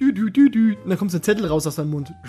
Dü, 0.00 0.12
dü, 0.12 0.30
dü, 0.30 0.50
dü. 0.50 0.76
Und 0.82 0.90
dann 0.90 0.98
kommt 0.98 1.10
so 1.10 1.18
ein 1.18 1.22
Zettel 1.22 1.46
raus 1.46 1.66
aus 1.66 1.74
seinem 1.76 1.90
Mund. 1.90 2.12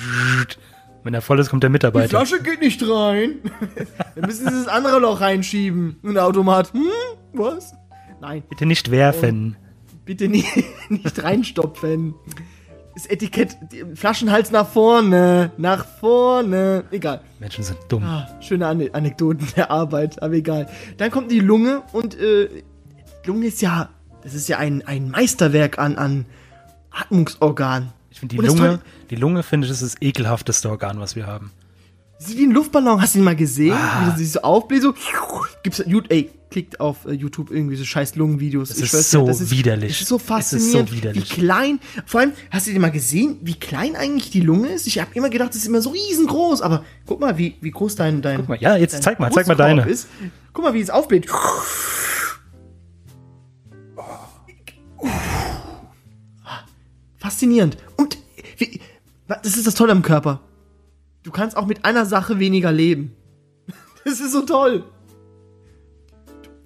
Wenn 1.10 1.15
er 1.15 1.24
voll 1.24 1.39
ist, 1.39 1.50
kommt 1.50 1.63
der 1.63 1.72
Die 1.72 1.72
Mitarbeiter. 1.72 2.08
Flasche 2.10 2.39
geht 2.43 2.62
nicht 2.62 2.84
rein. 2.88 3.39
Dann 4.15 4.26
müssen 4.28 4.45
sie 4.48 4.52
das 4.54 4.67
andere 4.67 5.00
Loch 5.00 5.22
reinschieben. 5.22 5.95
Und 6.04 6.13
der 6.13 6.24
Automat, 6.28 6.72
hm, 6.72 6.84
was? 7.34 7.74
Nein, 8.22 8.43
Bitte 8.48 8.67
nicht 8.67 8.91
werfen. 8.91 9.56
bitte 10.06 10.28
nie, 10.28 10.45
nicht 10.89 11.24
reinstopfen. 11.24 12.13
Das 12.93 13.08
Etikett, 13.08 13.58
die- 13.72 13.95
Flaschenhals 13.95 14.52
nach 14.52 14.67
vorne, 14.69 15.50
nach 15.58 15.84
vorne. 16.00 16.84
Egal. 16.91 17.22
Menschen 17.39 17.63
sind 17.63 17.80
dumm. 17.88 18.04
Ah, 18.04 18.28
schöne 18.39 18.67
Ane 18.67 18.91
Anekdoten 18.93 19.48
der 19.56 19.72
Arbeit, 19.72 20.22
aber 20.22 20.36
egal. 20.36 20.69
Dann 20.98 21.10
kommt 21.10 21.32
die 21.32 21.39
Lunge 21.39 21.82
und 21.91 22.19
äh, 22.19 22.50
Lunge 23.26 23.48
ist 23.48 23.63
ja, 23.63 23.89
das 24.22 24.36
ist 24.36 24.48
ja 24.48 24.60
ein, 24.60 24.84
ein 24.86 25.10
Meisterwerk 25.10 25.80
an, 25.80 25.95
an 25.98 26.28
Atmungsorgan. 26.91 27.93
Ich 28.21 28.29
finde 28.29 28.36
die 28.36 28.47
Lunge, 28.47 28.79
die 29.10 29.15
Lunge 29.15 29.43
finde 29.43 29.65
ich, 29.67 29.71
ist 29.71 29.82
das 29.82 29.95
ekelhafteste 30.01 30.69
Organ, 30.69 30.99
was 30.99 31.15
wir 31.15 31.25
haben. 31.25 31.51
Sieht 32.17 32.38
wie 32.38 32.47
ein 32.47 32.51
Luftballon. 32.51 33.01
Hast 33.01 33.15
du 33.15 33.19
ihn 33.19 33.23
mal 33.23 33.36
gesehen? 33.36 33.73
Ah. 33.73 34.01
Wie 34.01 34.10
das 34.10 34.19
sich 34.19 34.32
so 34.32 34.41
aufbläst, 34.41 34.84
so. 34.84 34.93
Gibt's, 35.63 35.79
ey, 35.79 36.29
klickt 36.51 36.82
auf 36.82 37.05
äh, 37.05 37.13
YouTube 37.13 37.49
irgendwie 37.49 37.77
so 37.77 37.86
scheiß 37.86 38.15
Lungenvideos. 38.15 38.69
Das 38.69 38.77
Ich 38.79 38.91
ist 38.91 39.12
so 39.12 39.25
das 39.25 39.39
ist, 39.39 39.51
widerlich. 39.51 39.93
Das 39.93 40.01
ist 40.01 40.10
so 40.10 40.17
Es 40.17 40.21
ist 40.21 40.27
so 40.27 40.34
faszinierend, 40.34 40.91
widerlich. 40.91 41.32
wie 41.32 41.41
klein. 41.41 41.79
Vor 42.05 42.19
allem, 42.19 42.34
hast 42.51 42.67
du 42.67 42.71
dir 42.71 42.79
mal 42.82 42.91
gesehen, 42.91 43.38
wie 43.41 43.53
klein 43.53 43.95
eigentlich 43.95 44.32
die 44.32 44.41
Lunge 44.41 44.67
ist? 44.67 44.86
Ich 44.86 44.99
habe 44.99 45.12
immer 45.13 45.29
gedacht, 45.29 45.51
das 45.51 45.58
ist 45.58 45.67
immer 45.67 45.82
so 45.82 45.91
riesengroß. 45.91 46.62
Aber 46.62 46.84
guck 47.05 47.21
mal, 47.21 47.38
wie, 47.38 47.55
wie 47.62 47.71
groß 47.71 47.95
dein, 47.95 48.21
dein, 48.21 48.39
Guck 48.39 48.49
mal, 48.49 48.58
ja, 48.60 48.75
jetzt 48.75 49.01
zeig 49.01 49.17
mal, 49.21 49.32
zeig 49.32 49.47
mal 49.47 49.55
deine. 49.55 49.88
Ist. 49.88 50.10
Guck 50.51 50.65
mal, 50.65 50.73
wie 50.73 50.82
es 50.82 50.89
aufbläht. 50.89 51.25
Faszinierend. 57.30 57.78
Und 57.96 58.18
wie, 58.58 58.82
das 59.28 59.56
ist 59.56 59.68
das 59.68 59.76
Tolle 59.76 59.92
am 59.92 60.02
Körper. 60.02 60.39
Du 61.22 61.30
kannst 61.30 61.56
auch 61.58 61.68
mit 61.68 61.86
einer 61.86 62.08
Sache 62.08 62.39
weniger 62.39 62.72
leben. 62.72 63.15
Das 64.04 64.20
ist 64.20 64.32
so 64.32 64.42
toll. 64.42 64.84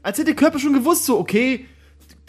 Als 0.03 0.17
hätte 0.17 0.27
der 0.27 0.35
Körper 0.35 0.59
schon 0.59 0.71
gewusst, 0.71 1.03
so, 1.03 1.19
okay, 1.19 1.65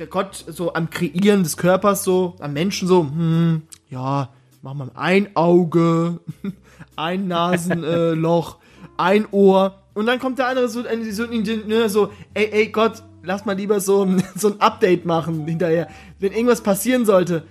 der 0.01 0.09
Gott 0.09 0.45
so 0.49 0.75
am 0.75 0.91
Kreieren 0.91 1.45
des 1.45 1.57
Körpers, 1.57 2.03
so, 2.03 2.35
am 2.41 2.55
Menschen 2.55 2.89
so, 2.89 3.03
hm, 3.03 3.63
ja, 3.89 4.31
machen 4.63 4.79
wir 4.79 4.99
ein 4.99 5.37
Auge, 5.37 6.19
ein 6.97 7.29
Nasenloch, 7.29 8.57
äh, 8.57 8.89
ein 8.97 9.27
Ohr. 9.31 9.81
Und 9.93 10.07
dann 10.07 10.19
kommt 10.19 10.41
der 10.41 10.49
andere 10.49 10.69
so, 10.69 10.85
äh, 10.85 11.13
so, 11.13 11.27
ne, 11.27 11.89
so 11.89 12.11
ey, 12.33 12.51
ey, 12.51 12.69
Gott, 12.71 13.05
lass 13.23 13.45
mal 13.45 13.53
lieber 13.53 13.79
so, 13.79 14.09
so 14.35 14.49
ein 14.49 14.61
Update 14.61 15.05
machen 15.05 15.47
hinterher. 15.47 15.87
Wenn 16.19 16.33
irgendwas 16.33 16.63
passieren 16.63 17.05
sollte, 17.05 17.45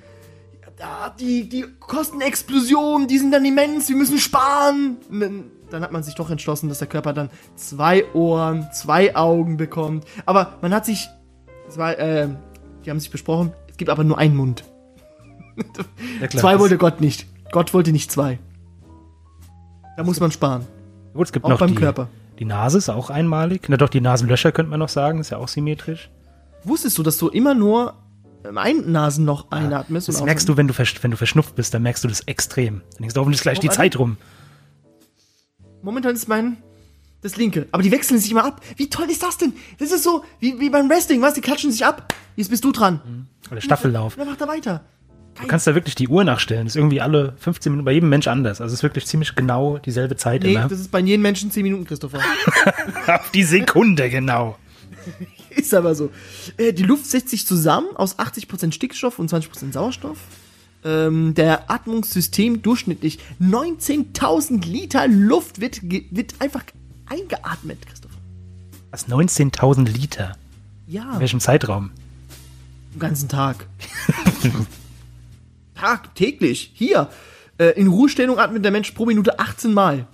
da, 0.77 1.09
die, 1.17 1.47
die 1.47 1.65
Kostenexplosion, 1.79 3.07
die 3.07 3.17
sind 3.17 3.31
dann 3.31 3.45
immens, 3.45 3.89
wir 3.89 3.95
müssen 3.95 4.17
sparen. 4.17 4.97
Dann, 5.11 5.45
dann 5.69 5.81
hat 5.83 5.91
man 5.91 6.03
sich 6.03 6.15
doch 6.15 6.29
entschlossen, 6.29 6.69
dass 6.69 6.79
der 6.79 6.87
Körper 6.87 7.13
dann 7.13 7.29
zwei 7.55 8.05
Ohren, 8.13 8.67
zwei 8.73 9.15
Augen 9.15 9.57
bekommt. 9.57 10.05
Aber 10.25 10.53
man 10.61 10.73
hat 10.73 10.85
sich, 10.85 11.09
es 11.67 11.77
war, 11.77 11.97
äh, 11.97 12.27
die 12.85 12.89
haben 12.89 12.99
sich 12.99 13.11
besprochen, 13.11 13.53
es 13.69 13.77
gibt 13.77 13.89
aber 13.89 14.03
nur 14.03 14.17
einen 14.17 14.35
Mund. 14.35 14.63
Ja, 16.19 16.27
klar, 16.27 16.41
zwei 16.41 16.59
wollte 16.59 16.77
Gott 16.77 16.99
nicht. 17.01 17.27
Gott 17.51 17.73
wollte 17.73 17.91
nicht 17.91 18.11
zwei. 18.11 18.39
Da 19.97 20.03
muss 20.03 20.19
man 20.19 20.31
sparen. 20.31 20.65
Gut, 21.13 21.27
es 21.27 21.31
gibt 21.31 21.45
Auch 21.45 21.49
noch 21.49 21.59
beim 21.59 21.69
die, 21.69 21.75
Körper. 21.75 22.07
die 22.39 22.45
Nase 22.45 22.79
ist 22.79 22.89
auch 22.89 23.11
einmalig. 23.11 23.67
Na 23.67 23.77
doch, 23.77 23.89
die 23.89 24.01
Nasenlöcher 24.01 24.51
könnte 24.51 24.71
man 24.71 24.79
noch 24.79 24.89
sagen, 24.89 25.19
ist 25.19 25.29
ja 25.29 25.37
auch 25.37 25.47
symmetrisch. 25.47 26.09
Wusstest 26.63 26.97
du, 26.97 27.03
dass 27.03 27.17
du 27.19 27.29
immer 27.29 27.53
nur 27.53 27.93
ähm, 28.45 28.57
ein 28.57 28.91
Nasenloch 28.91 29.51
einatmest? 29.51 30.07
Das 30.07 30.17
und 30.19 30.25
merkst 30.25 30.47
du, 30.47 30.57
wenn 30.57 30.67
du, 30.67 30.73
wenn 30.77 31.11
du 31.11 31.17
verschnupft 31.17 31.55
bist, 31.55 31.73
dann 31.73 31.83
merkst 31.83 32.03
du 32.03 32.07
das 32.07 32.21
extrem. 32.21 32.81
Dann 32.93 32.99
denkst 32.99 33.13
du, 33.13 33.19
hoffentlich 33.21 33.39
ist 33.39 33.43
gleich 33.43 33.59
die 33.59 33.67
Warum? 33.67 33.77
Zeit 33.77 33.99
rum. 33.99 34.17
Momentan 35.81 36.15
ist 36.15 36.27
mein 36.27 36.57
das 37.23 37.37
linke. 37.37 37.67
Aber 37.71 37.81
die 37.81 37.91
wechseln 37.91 38.19
sich 38.19 38.29
immer 38.31 38.43
ab. 38.45 38.61
Wie 38.75 38.89
toll 38.89 39.09
ist 39.09 39.23
das 39.23 39.37
denn? 39.37 39.53
Das 39.79 39.91
ist 39.91 40.03
so 40.03 40.23
wie, 40.39 40.59
wie 40.59 40.69
beim 40.69 40.89
Wrestling, 40.89 41.21
was? 41.21 41.33
Die 41.33 41.41
klatschen 41.41 41.71
sich 41.71 41.85
ab. 41.85 42.13
Jetzt 42.35 42.49
bist 42.49 42.63
du 42.65 42.71
dran. 42.71 43.27
Oder 43.49 43.61
Staffellauf. 43.61 44.13
Und 44.15 44.19
dann 44.19 44.27
macht 44.27 44.41
er 44.41 44.47
weiter. 44.47 44.83
Du 45.41 45.47
kannst 45.47 45.65
da 45.65 45.73
wirklich 45.73 45.95
die 45.95 46.07
Uhr 46.07 46.23
nachstellen. 46.23 46.65
Das 46.65 46.73
ist 46.73 46.77
irgendwie 46.77 47.01
alle 47.01 47.33
15 47.39 47.71
Minuten 47.71 47.85
bei 47.85 47.93
jedem 47.93 48.09
Mensch 48.09 48.27
anders. 48.27 48.61
Also 48.61 48.73
es 48.73 48.79
ist 48.79 48.83
wirklich 48.83 49.07
ziemlich 49.07 49.33
genau 49.35 49.77
dieselbe 49.79 50.15
Zeit 50.15 50.43
Nee, 50.43 50.53
immer. 50.53 50.67
das 50.67 50.79
ist 50.79 50.91
bei 50.91 50.99
jedem 50.99 51.21
Menschen 51.21 51.49
10 51.49 51.63
Minuten, 51.63 51.85
Christopher. 51.85 52.19
Auf 53.07 53.31
die 53.31 53.43
Sekunde, 53.43 54.09
genau. 54.09 54.57
ist 55.55 55.73
aber 55.73 55.95
so. 55.95 56.09
Äh, 56.57 56.73
die 56.73 56.83
Luft 56.83 57.05
setzt 57.05 57.29
sich 57.29 57.45
zusammen 57.45 57.95
aus 57.95 58.19
80% 58.19 58.71
Stickstoff 58.71 59.19
und 59.19 59.31
20% 59.31 59.73
Sauerstoff. 59.73 60.17
Ähm, 60.85 61.33
der 61.33 61.71
Atmungssystem 61.71 62.61
durchschnittlich 62.61 63.19
19.000 63.41 64.65
Liter 64.65 65.07
Luft 65.07 65.61
wird, 65.61 65.81
wird 65.83 66.35
einfach 66.39 66.63
eingeatmet, 67.05 67.85
Christopher. 67.87 68.17
Was, 68.91 69.07
19.000 69.07 69.89
Liter? 69.89 70.35
Ja, 70.87 71.13
In 71.13 71.19
welchem 71.21 71.39
Zeitraum? 71.39 71.91
den 72.93 72.99
ganzen 72.99 73.29
Tag. 73.29 73.65
Tag, 75.75 76.15
täglich. 76.15 76.71
Hier. 76.73 77.09
Äh, 77.57 77.79
in 77.79 77.87
Ruhestellung 77.87 78.39
atmet 78.39 78.63
der 78.63 78.71
Mensch 78.71 78.91
pro 78.91 79.05
Minute 79.05 79.39
18 79.39 79.73
Mal. 79.73 80.07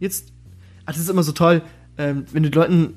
Jetzt, 0.00 0.32
ach, 0.86 0.92
das 0.92 1.02
ist 1.02 1.10
immer 1.10 1.22
so 1.22 1.32
toll, 1.32 1.62
ähm, 1.98 2.24
wenn 2.32 2.42
du 2.42 2.48
Leuten 2.50 2.96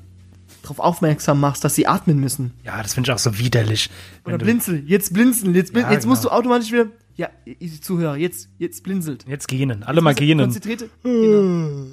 darauf 0.62 0.78
aufmerksam 0.78 1.40
machst, 1.40 1.64
dass 1.64 1.74
sie 1.74 1.86
atmen 1.86 2.18
müssen. 2.18 2.52
Ja, 2.64 2.82
das 2.82 2.94
finde 2.94 3.10
ich 3.10 3.14
auch 3.14 3.18
so 3.18 3.38
widerlich. 3.38 3.90
Oder 4.24 4.38
blinzel, 4.38 4.82
jetzt 4.86 5.12
blinzeln, 5.12 5.54
jetzt, 5.54 5.72
blin 5.72 5.84
Ja, 5.84 5.92
jetzt 5.92 6.06
musst 6.06 6.24
du 6.24 6.28
genau. 6.28 6.38
automatisch 6.38 6.72
wieder, 6.72 6.86
ja, 7.16 7.28
ich 7.44 7.82
Zuhörer, 7.82 8.16
jetzt, 8.16 8.48
jetzt 8.58 8.82
blinzelt. 8.82 9.26
jetzt 9.28 9.48
gähnen. 9.48 9.82
Alle 9.82 10.00
mal 10.00 10.14
gähnen. 10.14 10.46
Konzentrierte. 10.46 10.88
Genau. 11.02 11.86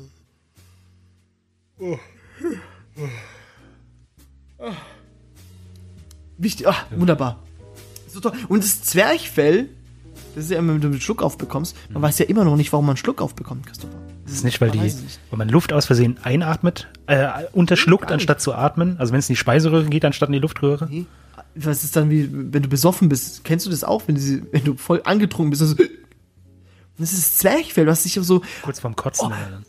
Wichtig, 6.38 6.67
ah, 6.67 6.75
wunderbar. 6.95 7.43
So 8.08 8.19
toll. 8.19 8.34
Und 8.47 8.63
das 8.63 8.82
Zwerchfell, 8.84 9.69
das 10.36 10.45
ist 10.45 10.51
ja 10.51 10.58
immer, 10.58 10.73
wenn 10.73 10.82
du 10.82 10.88
einen 10.88 11.01
Schluck 11.01 11.21
aufbekommst, 11.21 11.75
man 11.89 12.01
weiß 12.01 12.19
ja 12.19 12.25
immer 12.25 12.43
noch 12.43 12.55
nicht, 12.55 12.71
warum 12.71 12.86
man 12.86 12.93
einen 12.93 12.97
Schluck 12.97 13.21
aufbekommt, 13.21 13.65
Christopher. 13.65 13.97
Das 14.30 14.38
ist 14.38 14.44
nicht, 14.44 14.62
weil, 14.62 14.70
die, 14.70 14.80
weil 14.80 15.38
man 15.38 15.50
Luft 15.50 15.74
aus 15.74 15.88
Versehen 15.88 16.20
einatmet, 16.22 16.88
äh, 17.08 17.28
unterschluckt, 17.52 18.12
anstatt 18.12 18.42
zu 18.42 18.54
atmen. 18.54 18.98
Also 19.00 19.12
wenn 19.12 19.20
es 19.20 19.28
in 19.28 19.34
die 19.34 19.38
Speiseröhre 19.38 19.86
geht, 19.86 20.06
anstatt 20.06 20.30
in 20.30 20.34
die 20.34 20.39
Luftröhre. 20.39 20.88
Nee. 20.89 21.06
Was 21.56 21.84
ist 21.84 21.96
dann 21.96 22.12
wie, 22.12 22.30
wenn 22.32 22.62
du 22.62 22.70
besoffen 22.70 23.10
bist? 23.10 23.44
Kennst 23.44 23.65
du 23.65 23.72
das 23.72 23.84
auch, 23.84 24.04
wenn, 24.06 24.18
sie, 24.18 24.44
wenn 24.52 24.63
du 24.63 24.76
voll 24.78 25.02
angetrunken 25.04 25.50
bist? 25.50 25.63
Also, 25.63 25.76
das 27.00 27.13
ist 27.13 27.39
Zwerchfell, 27.39 27.88
was 27.88 28.04
sich 28.04 28.13
so, 28.13 28.44
Kurz 28.62 28.80
vorm 28.80 28.96
Kotzen. 28.96 29.28
Oh. 29.28 29.30
dann. 29.32 29.65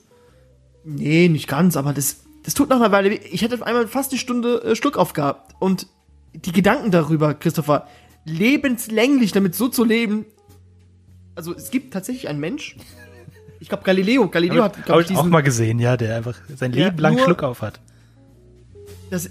Nee, 0.84 1.28
nicht 1.28 1.48
ganz, 1.48 1.76
aber 1.76 1.92
das, 1.92 2.18
das 2.42 2.54
tut 2.54 2.68
nach 2.68 2.76
einer 2.76 2.92
Weile 2.92 3.10
weh. 3.10 3.20
Ich 3.30 3.42
hätte 3.42 3.54
auf 3.54 3.62
einmal 3.62 3.88
fast 3.88 4.12
eine 4.12 4.18
Stunde 4.18 4.62
äh, 4.62 4.76
Schluck 4.76 4.98
aufgehabt. 4.98 5.54
Und 5.58 5.86
die 6.34 6.52
Gedanken 6.52 6.90
darüber, 6.90 7.34
Christopher, 7.34 7.86
lebenslänglich 8.24 9.32
damit 9.32 9.54
so 9.54 9.68
zu 9.68 9.84
leben. 9.84 10.26
Also 11.34 11.54
es 11.54 11.70
gibt 11.70 11.92
tatsächlich 11.92 12.28
einen 12.28 12.40
Mensch. 12.40 12.76
Ich 13.60 13.68
glaube 13.68 13.84
Galileo. 13.84 14.28
Galileo 14.28 14.64
hat, 14.64 14.84
glaube 14.86 15.02
ich 15.02 15.10
ich, 15.10 15.16
auch 15.16 15.20
diesen. 15.20 15.30
mal 15.30 15.42
gesehen, 15.42 15.78
ja, 15.78 15.96
der 15.96 16.16
einfach 16.16 16.34
sein 16.56 16.72
Leben 16.72 16.98
lang 16.98 17.14
nur- 17.14 17.24
Schluck 17.24 17.42
auf 17.42 17.62
hat. 17.62 17.78
Das, 19.10 19.28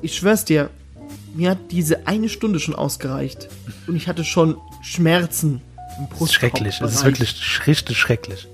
ich 0.00 0.16
schwör's 0.16 0.44
dir, 0.44 0.70
mir 1.34 1.50
hat 1.50 1.58
diese 1.70 2.06
eine 2.06 2.28
Stunde 2.28 2.60
schon 2.60 2.74
ausgereicht. 2.74 3.48
Und 3.86 3.96
ich 3.96 4.06
hatte 4.08 4.24
schon 4.24 4.56
Schmerzen 4.82 5.54
im 5.54 5.60
Das 5.88 6.00
ist 6.02 6.08
Brustkorb. 6.18 6.30
schrecklich. 6.30 6.80
Es 6.80 6.94
ist 6.94 7.04
wirklich 7.04 7.66
richtig 7.66 7.98
schrecklich. 7.98 8.48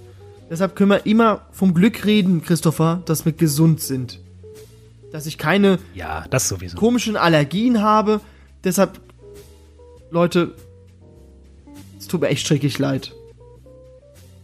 Deshalb 0.50 0.74
können 0.76 0.90
wir 0.90 1.04
immer 1.06 1.42
vom 1.52 1.74
Glück 1.74 2.04
reden, 2.06 2.42
Christopher, 2.42 3.02
dass 3.04 3.24
wir 3.26 3.32
gesund 3.32 3.80
sind. 3.82 4.18
Dass 5.12 5.26
ich 5.26 5.36
keine 5.38 5.78
Ja, 5.94 6.24
komischen 6.76 7.16
Allergien 7.16 7.82
habe. 7.82 8.20
Deshalb, 8.64 9.00
Leute, 10.10 10.54
tut 12.08 12.22
mir 12.22 12.28
echt 12.28 12.46
schrecklich 12.46 12.78
leid. 12.78 13.12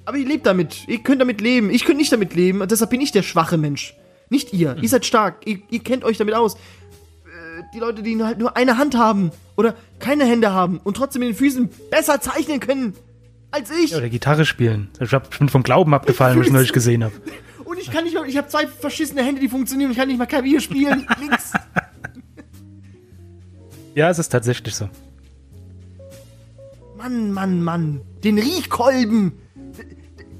Aber 0.06 0.16
ihr 0.18 0.26
lebt 0.26 0.46
damit. 0.46 0.86
Ihr 0.86 0.98
könnt 1.02 1.20
damit 1.20 1.40
leben. 1.40 1.70
Ich 1.70 1.84
könnte 1.84 1.98
nicht 1.98 2.12
damit 2.12 2.34
leben. 2.34 2.66
Deshalb 2.68 2.90
bin 2.90 3.00
ich 3.00 3.12
der 3.12 3.22
schwache 3.22 3.56
Mensch. 3.56 3.94
Nicht 4.30 4.52
ihr. 4.52 4.76
Ihr 4.80 4.88
seid 4.88 5.06
stark. 5.06 5.46
Ihr, 5.46 5.58
ihr 5.70 5.80
kennt 5.80 6.04
euch 6.04 6.18
damit 6.18 6.34
aus. 6.34 6.54
Äh, 6.54 6.58
Die 7.74 7.78
Leute, 7.78 8.02
die 8.02 8.22
halt 8.22 8.38
nur 8.38 8.56
eine 8.56 8.76
Hand 8.78 8.96
haben 8.96 9.30
oder 9.56 9.74
keine 10.00 10.24
Hände 10.26 10.52
haben 10.52 10.78
und 10.84 10.96
trotzdem 10.96 11.20
mit 11.20 11.28
den 11.30 11.34
Füßen 11.36 11.68
besser 11.90 12.20
zeichnen 12.20 12.60
können 12.60 12.94
als 13.50 13.70
ich. 13.70 13.92
Ja, 13.92 13.98
oder 13.98 14.08
Gitarre 14.08 14.44
spielen. 14.44 14.90
Ich 15.00 15.10
bin 15.38 15.48
vom 15.48 15.62
Glauben 15.62 15.94
abgefallen, 15.94 16.38
was 16.38 16.46
ich 16.48 16.52
neulich 16.52 16.72
gesehen 16.72 17.04
habe. 17.04 17.14
Und 17.64 17.78
ich 17.80 17.90
kann 17.90 18.04
nicht 18.04 18.14
mal, 18.14 18.28
ich 18.28 18.36
habe 18.36 18.46
zwei 18.48 18.66
verschissene 18.66 19.22
Hände, 19.24 19.40
die 19.40 19.48
funktionieren. 19.48 19.90
Ich 19.90 19.96
kann 19.96 20.06
nicht 20.08 20.18
mal 20.18 20.26
Klavier 20.26 20.60
spielen. 20.60 21.06
Nix. 21.20 21.52
Ja, 23.94 24.10
es 24.10 24.18
ist 24.18 24.28
tatsächlich 24.28 24.74
so. 24.74 24.88
Mann, 26.96 27.32
Mann, 27.32 27.62
Mann. 27.62 28.00
Den 28.22 28.38
Riechkolben. 28.38 29.32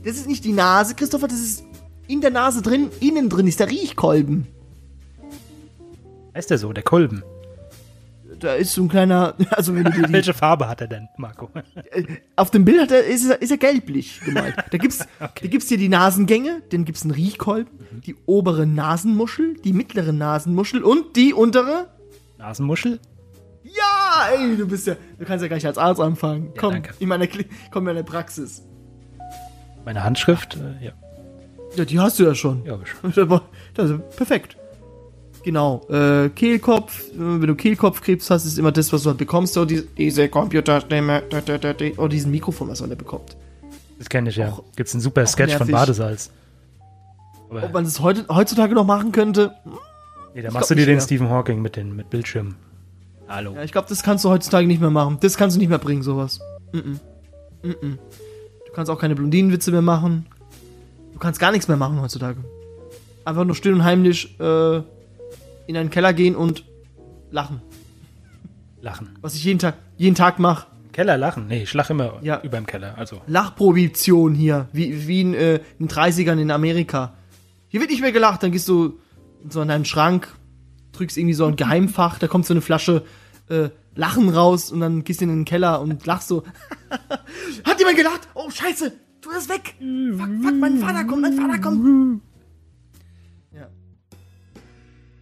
Das 0.05 0.17
ist 0.17 0.27
nicht 0.27 0.45
die 0.45 0.53
Nase, 0.53 0.95
Christopher, 0.95 1.29
das 1.29 1.41
ist 1.41 1.65
in 2.07 2.21
der 2.21 2.31
Nase 2.31 2.63
drin. 2.63 2.91
Innen 3.01 3.29
drin 3.29 3.47
ist 3.47 3.61
der 3.61 3.71
Riechkolben. 3.71 4.47
Heißt 6.35 6.51
der 6.51 6.59
so, 6.59 6.73
der 6.73 6.83
Kolben? 6.83 7.23
Da 8.41 8.55
ist 8.55 8.73
so 8.75 8.83
ein 8.83 8.89
kleiner, 8.89 9.35
also 9.51 9.75
wenn 9.75 9.85
du 9.85 9.91
die, 9.93 10.13
Welche 10.13 10.35
Farbe 10.35 10.69
hat 10.69 10.81
er 10.81 10.89
denn, 10.89 11.09
Marco? 11.17 11.49
auf 12.37 12.51
dem 12.51 12.65
Bild 12.65 12.81
hat 12.83 12.91
er, 12.91 13.05
ist, 13.07 13.25
er, 13.31 13.41
ist 13.41 13.51
er 13.51 13.57
gelblich 13.57 14.21
gemalt. 14.25 14.57
Da 14.71 14.77
gibt's, 14.79 14.99
da 15.19 15.29
gibt's 15.41 15.69
hier 15.69 15.79
die 15.79 15.89
Nasengänge, 15.89 16.63
dann 16.71 16.85
gibt's 16.85 17.03
einen 17.03 17.13
Riechkolben, 17.13 17.71
die 18.05 18.17
obere 18.27 18.67
Nasenmuschel, 18.67 19.55
die 19.65 19.73
mittlere 19.73 20.13
Nasenmuschel 20.13 20.83
und 20.83 21.17
die 21.17 21.33
untere. 21.33 21.89
Nasenmuschel? 22.39 22.99
Ja, 23.63 24.29
ey, 24.37 24.57
du 24.57 24.67
bist 24.67 24.87
ja, 24.89 24.97
du 25.19 25.25
kannst 25.25 25.43
ja 25.43 25.49
gleich 25.49 25.65
als 25.65 25.79
Arzt 25.79 26.01
anfangen. 26.01 26.53
komm, 26.59 26.73
danke. 26.75 26.95
in 26.99 27.09
meine, 27.09 27.27
Kli- 27.27 27.47
komm 27.71 27.83
in 27.89 27.95
meine 27.95 28.05
Praxis. 28.05 28.63
Meine 29.85 30.03
Handschrift? 30.05 30.57
Äh, 30.57 30.87
ja, 30.87 30.93
Ja, 31.77 31.85
die 31.85 31.99
hast 31.99 32.19
du 32.19 32.25
ja 32.25 32.35
schon. 32.35 32.65
ja, 32.65 32.79
schon. 32.85 33.13
Das 33.15 33.29
war- 33.29 33.43
das 33.75 33.91
ist 33.91 34.17
perfekt. 34.17 34.57
Genau. 35.43 35.83
Äh, 35.91 36.31
Kehlkopf, 36.31 37.01
äh, 37.13 37.19
wenn 37.19 37.47
du 37.47 37.55
Kehlkopfkrebs 37.55 38.31
hast, 38.31 38.47
ist 38.47 38.59
immer 38.59 38.73
das, 38.73 38.93
was 38.93 39.03
du 39.03 39.11
halt 39.11 39.19
bekommst. 39.19 39.53
So 39.55 39.65
die, 39.67 39.83
diese 39.99 40.29
Computerstimme, 40.29 41.23
da, 41.29 41.75
oh, 41.99 42.09
diesen 42.09 42.31
Mikrofon, 42.31 42.69
was 42.69 42.81
man 42.81 42.91
da 42.91 42.97
bekommt. 42.97 43.37
Das 43.99 44.09
kenne 44.09 44.31
ich 44.31 44.37
ja. 44.37 44.59
Gibt's 44.77 44.95
einen 44.95 45.03
super 45.03 45.27
Sketch 45.27 45.53
von 45.57 45.67
nervig. 45.67 45.75
Badesalz. 45.75 46.31
Ob 47.51 47.59
Aber 47.59 47.69
man 47.69 47.85
das 47.85 48.01
heute, 48.01 48.25
heutzutage 48.29 48.75
noch 48.75 48.87
machen 48.87 49.13
könnte, 49.13 49.53
nee, 50.35 50.41
da 50.43 50.51
machst 50.51 50.71
du 50.71 50.75
dir 50.75 50.87
den 50.87 50.97
mehr. 50.97 51.05
Stephen 51.05 51.29
Hawking 51.29 51.61
mit 51.61 51.77
den 51.77 51.95
mit 51.95 52.09
Bildschirmen. 52.11 52.57
Hallo. 53.29 53.53
ja, 53.55 53.63
ich 53.63 53.73
glaube, 53.73 53.89
das 53.89 54.03
kannst 54.03 54.25
du 54.25 54.31
heutzutage 54.31 54.67
nicht 54.67 54.81
mehr 54.81 54.91
machen. 54.91 55.19
Das 55.21 55.37
kannst 55.37 55.57
du 55.57 55.61
nicht 55.61 55.69
mehr 55.69 55.79
bringen, 55.79 56.03
sowas. 56.03 56.41
Mm 56.73 56.79
-mm. 56.79 56.99
Mm 57.63 57.71
-mm. 57.71 57.99
Du 58.75 58.77
kannst 58.77 58.91
auch 58.91 58.99
keine 58.99 59.15
Blondinenwitze 59.15 59.71
mehr 59.71 59.83
machen. 59.83 60.27
Du 61.13 61.21
kannst 61.21 61.39
gar 61.39 61.53
nichts 61.53 61.69
mehr 61.69 61.77
machen 61.77 62.01
heutzutage. 62.03 62.39
Einfach 63.25 63.45
nur 63.45 63.55
still 63.55 63.73
und 63.73 63.85
heimlich 63.85 64.35
äh, 64.41 64.79
in 65.69 65.77
einen 65.77 65.91
Keller 65.91 66.13
gehen 66.13 66.35
und 66.35 66.65
lachen. 67.31 67.63
Lachen. 68.83 69.11
Was 69.21 69.37
ich 69.37 69.45
jeden 69.45 69.61
Tag, 69.61 69.77
jeden 69.97 70.17
Tag 70.17 70.41
mache. 70.41 70.67
Keller 70.91 71.17
lachen? 71.17 71.47
Nee, 71.47 71.63
ich 71.63 71.73
lach 71.73 71.89
immer 71.91 72.19
Ja. 72.23 72.41
über 72.43 72.57
dem 72.57 72.67
Keller. 72.67 72.99
Also, 72.99 73.21
Lachprohibition 73.29 74.35
hier, 74.35 74.67
wie, 74.73 75.07
wie 75.07 75.21
in 75.21 75.35
äh, 75.35 75.55
in 75.79 75.87
den 75.87 75.89
30ern 75.89 76.41
in 76.41 76.51
Amerika. 76.51 77.15
Hier 77.69 77.79
wird 77.81 77.91
nicht 77.91 78.01
mehr 78.03 78.11
gelacht, 78.11 78.43
dann 78.43 78.51
gehst 78.51 78.67
du 78.69 78.99
so 79.49 79.63
in 79.63 79.69
deinen 79.69 79.85
Schrank, 79.85 80.27
drückst 80.91 81.17
irgendwie 81.17 81.35
so 81.35 81.47
ein 81.47 81.55
Geheimfach, 81.55 82.19
da 82.19 82.27
kommt 82.27 82.45
so 82.45 82.53
eine 82.55 82.61
Flasche 82.61 83.05
äh, 83.51 83.69
Lachen 83.95 84.29
raus 84.29 84.73
und 84.73 84.81
dann 84.81 85.05
gehst 85.05 85.21
du 85.21 85.25
in 85.25 85.31
den 85.31 85.45
Keller 85.45 85.81
und 85.81 86.05
lachst 86.07 86.29
so. 86.29 86.43
Hat 87.65 87.79
jemand 87.79 87.97
gelacht? 87.97 88.29
Oh, 88.35 88.51
scheiße, 88.51 88.93
tu 89.21 89.31
das 89.31 89.49
weg. 89.49 89.75
Fuck, 89.79 90.29
fuck, 90.43 90.55
mein 90.55 90.79
Vater 90.79 91.05
kommt, 91.05 91.23
mein 91.23 91.35
Vater 91.35 91.59
kommt. 91.61 92.23
Ja. 93.53 93.69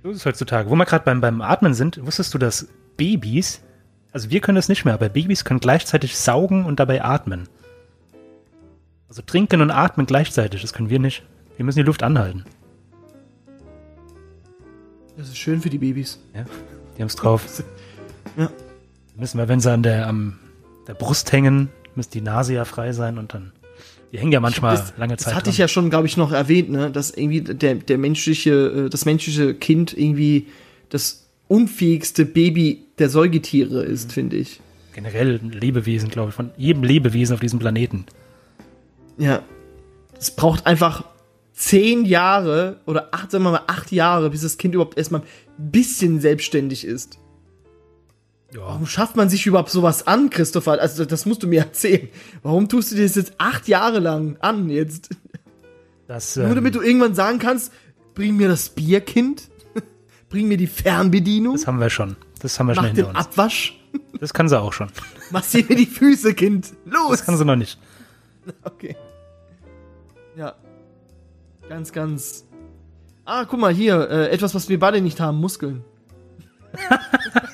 so 0.02 0.11
ist 0.11 0.18
es 0.18 0.26
heutzutage. 0.26 0.70
Wo 0.70 0.74
wir 0.74 0.87
gerade 0.87 1.04
beim, 1.04 1.20
beim 1.20 1.42
Atmen 1.42 1.74
sind, 1.74 2.04
wusstest 2.04 2.32
du, 2.32 2.38
dass 2.38 2.68
Babys, 2.96 3.61
also 4.12 4.30
wir 4.30 4.40
können 4.40 4.56
das 4.56 4.68
nicht 4.68 4.85
mehr, 4.85 4.94
aber 4.94 5.08
Babys 5.08 5.44
können 5.44 5.61
gleichzeitig 5.61 6.16
saugen 6.16 6.64
und 6.64 6.80
dabei 6.80 7.04
atmen. 7.04 7.48
Also 9.08 9.20
trinken 9.20 9.61
und 9.61 9.70
atmen 9.70 10.06
gleichzeitig, 10.06 10.62
das 10.62 10.72
können 10.72 10.88
wir 10.88 10.98
nicht. 10.98 11.22
Wir 11.56 11.66
müssen 11.66 11.78
die 11.78 11.85
Luft 11.85 12.02
anhalten. 12.02 12.44
Das 15.18 15.28
ist 15.28 15.37
schön 15.37 15.61
für 15.61 15.68
die 15.68 15.78
Babys. 15.78 16.18
Ja, 16.35 16.46
die 16.96 17.02
haben 17.02 17.08
es 17.08 17.16
drauf. 17.16 17.62
Ja. 18.37 18.51
Müssen 19.16 19.38
wir, 19.38 19.49
wenn 19.49 19.61
sie 19.61 19.71
an 19.71 19.83
der, 19.83 20.07
am, 20.09 20.38
der 20.88 20.95
Brust 20.95 21.33
hängen, 21.33 21.68
muss 21.95 22.09
die 22.09 22.21
Nase 22.23 22.55
ja 22.55 22.64
frei 22.64 22.92
sein 22.92 23.18
und 23.18 23.35
dann. 23.35 23.53
Die 24.12 24.18
hängen 24.18 24.33
ja 24.33 24.40
manchmal 24.40 24.77
das, 24.77 24.92
lange 24.99 25.16
das 25.16 25.25
Zeit. 25.25 25.35
hatte 25.35 25.45
dran. 25.45 25.53
ich 25.53 25.59
ja 25.59 25.68
schon, 25.68 25.88
glaube 25.90 26.07
ich, 26.07 26.16
noch 26.16 26.33
erwähnt, 26.33 26.71
ne, 26.71 26.90
dass 26.90 27.11
irgendwie 27.11 27.40
der, 27.40 27.77
der 27.77 27.99
menschliche, 27.99 28.85
äh, 28.87 28.90
das 28.90 29.05
menschliche 29.07 29.55
Kind 29.55 29.97
irgendwie 29.97 30.49
das 30.90 31.27
unfähigste 31.49 32.25
Baby 32.27 32.85
der 32.99 33.09
Säugetiere 33.09 33.83
ist, 33.85 34.09
Mhm. 34.09 34.12
finde 34.12 34.37
ich. 34.37 34.61
Generell 34.95 35.40
ein 35.42 35.51
Lebewesen, 35.53 36.11
glaube 36.11 36.29
ich, 36.31 36.35
von 36.35 36.51
jedem 36.59 36.83
Lebewesen 36.85 37.33
auf 37.35 37.40
diesem 37.40 37.59
Planeten. 37.59 38.05
Ja. 39.16 39.42
Es 40.18 40.31
braucht 40.31 40.66
einfach 40.66 41.05
zehn 41.55 42.05
Jahre 42.05 42.81
oder 42.87 43.09
acht, 43.12 43.31
sagen 43.31 43.45
wir 43.45 43.53
mal 43.53 43.62
acht 43.66 43.90
Jahre, 43.92 44.29
bis 44.31 44.42
das 44.42 44.59
Kind 44.59 44.75
überhaupt 44.75 44.99
erstmal 44.99 45.23
ein 45.23 45.71
bisschen 45.71 46.21
selbstständig 46.21 46.85
ist. 46.87 47.18
Ja, 48.54 48.60
Warum 48.60 48.86
schafft 48.86 49.16
man 49.16 49.30
sich 49.30 49.46
überhaupt 49.46 49.70
sowas 49.70 50.06
an, 50.06 50.28
Christopher? 50.28 50.72
Also, 50.80 51.04
das 51.06 51.24
musst 51.24 51.42
du 51.42 51.46
mir 51.46 51.60
erzählen. 51.60 52.08
Warum 52.42 52.68
tust 52.68 52.90
du 52.92 52.96
dir 52.96 53.04
das 53.04 53.14
jetzt 53.14 53.34
acht 53.38 53.66
Jahre 53.66 53.98
lang 53.98 54.36
an 54.40 54.68
jetzt? 54.68 55.08
das, 56.06 56.36
Nur 56.36 56.48
ähm, 56.48 56.54
damit 56.56 56.74
du 56.74 56.82
irgendwann 56.82 57.14
sagen 57.14 57.38
kannst, 57.38 57.72
bring 58.14 58.36
mir 58.36 58.48
das 58.48 58.68
Bier, 58.68 59.00
Kind. 59.00 59.48
bring 60.28 60.48
mir 60.48 60.58
die 60.58 60.66
Fernbedienung. 60.66 61.54
das 61.54 61.66
haben 61.66 61.80
wir 61.80 61.88
schon. 61.88 62.16
Das 62.40 62.58
haben 62.58 62.66
wir 62.66 62.74
schon 62.74 62.86
hinter 62.86 63.08
uns. 63.08 63.18
Abwasch. 63.18 63.78
Das 64.20 64.32
kann 64.32 64.48
sie 64.48 64.58
auch 64.58 64.72
schon. 64.72 64.88
Massier 65.30 65.66
mir 65.68 65.76
die 65.76 65.84
Füße, 65.84 66.32
Kind. 66.32 66.72
Los. 66.86 67.10
Das 67.10 67.26
kann 67.26 67.36
sie 67.36 67.44
noch 67.44 67.56
nicht. 67.56 67.78
Okay. 68.64 68.96
Ja. 70.34 70.54
Ganz, 71.68 71.92
ganz. 71.92 72.46
Ah, 73.26 73.44
guck 73.44 73.60
mal 73.60 73.72
hier. 73.72 74.08
Äh, 74.08 74.30
etwas, 74.30 74.54
was 74.54 74.68
wir 74.70 74.80
beide 74.80 75.00
nicht 75.02 75.20
haben. 75.20 75.38
Muskeln. 75.38 75.84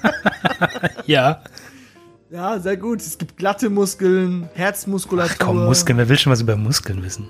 Ja. 1.07 1.43
Ja, 2.31 2.59
sehr 2.59 2.77
gut. 2.77 3.01
Es 3.01 3.17
gibt 3.17 3.39
glatte 3.39 3.71
Muskeln, 3.71 4.49
Herzmuskulatur. 4.55 5.35
Ach 5.35 5.39
komm, 5.39 5.65
Muskeln. 5.65 5.97
Wer 5.97 6.09
will 6.09 6.19
schon 6.19 6.31
was 6.33 6.43
über 6.43 6.57
Muskeln 6.57 7.03
wissen? 7.03 7.27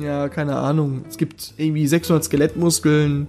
Ja, 0.00 0.28
keine 0.28 0.56
Ahnung. 0.56 1.04
Es 1.08 1.16
gibt 1.18 1.54
irgendwie 1.56 1.86
600 1.86 2.24
Skelettmuskeln. 2.24 3.26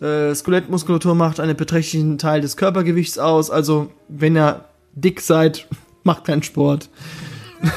Äh, 0.00 0.34
Skelettmuskulatur 0.34 1.14
macht 1.16 1.40
einen 1.40 1.56
beträchtlichen 1.56 2.18
Teil 2.18 2.40
des 2.40 2.56
Körpergewichts 2.56 3.18
aus. 3.18 3.50
Also, 3.50 3.90
wenn 4.08 4.36
ihr 4.36 4.64
dick 4.94 5.20
seid, 5.20 5.66
macht 6.04 6.24
keinen 6.24 6.42
Sport. 6.42 6.88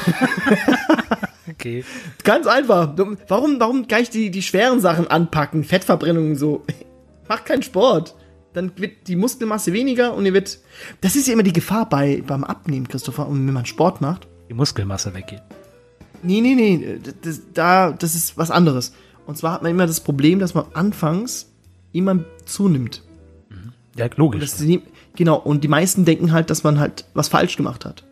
Okay. 1.49 1.85
Ganz 2.23 2.45
einfach. 2.45 2.93
Warum, 3.27 3.59
warum 3.59 3.87
gleich 3.87 4.09
die, 4.09 4.29
die 4.31 4.41
schweren 4.41 4.79
Sachen 4.79 5.07
anpacken? 5.07 5.63
Fettverbrennung 5.63 6.31
und 6.31 6.35
so. 6.35 6.63
Macht 7.27 7.45
keinen 7.45 7.63
Sport. 7.63 8.15
Dann 8.57 8.71
wird 8.75 9.07
die 9.07 9.15
Muskelmasse 9.15 9.71
weniger 9.71 10.15
und 10.15 10.25
ihr 10.25 10.33
wird. 10.33 10.57
Das 11.01 11.15
ist 11.15 11.27
ja 11.27 11.33
immer 11.33 11.43
die 11.43 11.53
Gefahr 11.53 11.87
bei, 11.87 12.23
beim 12.25 12.43
Abnehmen, 12.43 12.87
Christopher. 12.87 13.27
Und 13.27 13.45
wenn 13.45 13.53
man 13.53 13.67
Sport 13.67 14.01
macht. 14.01 14.27
Die 14.49 14.55
Muskelmasse 14.55 15.13
weggeht. 15.13 15.43
Nee, 16.23 16.41
nee, 16.41 16.55
nee. 16.55 16.99
Das, 17.21 17.41
da, 17.53 17.91
das 17.91 18.15
ist 18.15 18.35
was 18.35 18.49
anderes. 18.49 18.93
Und 19.27 19.37
zwar 19.37 19.51
hat 19.53 19.61
man 19.61 19.69
immer 19.69 19.85
das 19.85 19.99
Problem, 19.99 20.39
dass 20.39 20.55
man 20.55 20.65
anfangs 20.73 21.51
immer 21.91 22.23
zunimmt. 22.45 23.03
Ja, 23.95 24.05
Und 24.05 24.17
logisch. 24.17 24.43
ist 24.45 24.59
nie, 24.61 24.81
genau. 25.15 25.37
Und 25.37 25.63
die 25.63 25.67
meisten 25.67 26.03
denken 26.03 26.31
halt, 26.31 26.49
dass 26.49 26.63
man 26.63 26.79
halt 26.79 27.05
was 27.13 27.27
falsch 27.27 27.57
gemacht 27.57 27.85
hat. 27.85 28.05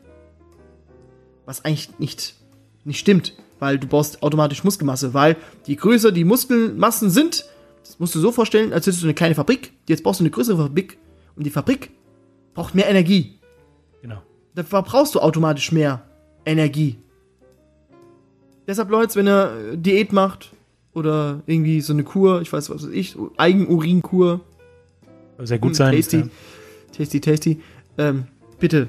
Was 1.48 1.66
eigentlich 1.66 1.98
nicht, 1.98 2.36
nicht 2.84 3.00
stimmt. 3.00 3.34
Weil 3.58 3.80
du 3.80 3.88
baust 3.88 4.22
automatisch 4.22 4.64
Muskelmasse. 4.64 5.16
Weil 5.16 5.38
je 5.66 5.74
größer 5.74 6.12
die 6.12 6.24
Muskelmassen 6.24 7.10
sind, 7.10 7.46
das 7.86 8.00
musst 8.00 8.16
du 8.16 8.20
so 8.20 8.32
vorstellen, 8.32 8.74
als 8.74 8.88
hättest 8.88 9.04
du 9.04 9.08
eine 9.08 9.14
kleine 9.14 9.36
Fabrik. 9.36 9.72
Jetzt 9.88 10.04
brauchst 10.04 10.20
du 10.20 10.24
eine 10.24 10.32
größere 10.32 10.58
Fabrik. 10.58 10.98
Und 11.36 11.46
die 11.46 11.50
Fabrik 11.52 11.92
braucht 12.54 12.74
mehr 12.76 12.90
Energie. 12.90 13.40
genau. 14.02 14.22
Da 14.56 14.64
verbrauchst 14.64 15.14
du 15.16 15.20
automatisch 15.20 15.72
mehr 15.72 16.04
Energie. 16.46 16.98
Deshalb, 18.68 18.90
Leute, 18.90 19.16
wenn 19.16 19.28
ihr 19.28 19.74
äh, 19.74 19.78
Diät 19.78 20.12
macht 20.14 20.52
oder 20.94 21.42
irgendwie 21.46 21.82
so 21.82 21.94
eine 21.94 22.04
Kur, 22.04 22.42
ich 22.42 22.52
weiß 22.52 22.70
was 22.70 22.84
weiß 22.84 22.92
ich, 22.92 23.16
Eigenurinkur, 23.38 24.40
Soll 25.38 25.48
sehr 25.48 25.60
gut 25.60 25.72
hm, 25.72 25.76
sein. 25.76 25.96
tasty, 25.96 26.18
Ja. 26.18 26.28
tasty, 26.98 27.20
tasty, 27.22 27.62
ähm, 27.98 28.24
bitte, 28.60 28.88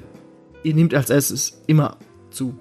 ihr 0.63 0.73
nehmt 0.73 0.93
als 0.95 1.09
erstes 1.09 1.61
immer 1.67 1.97
zu. 2.31 2.57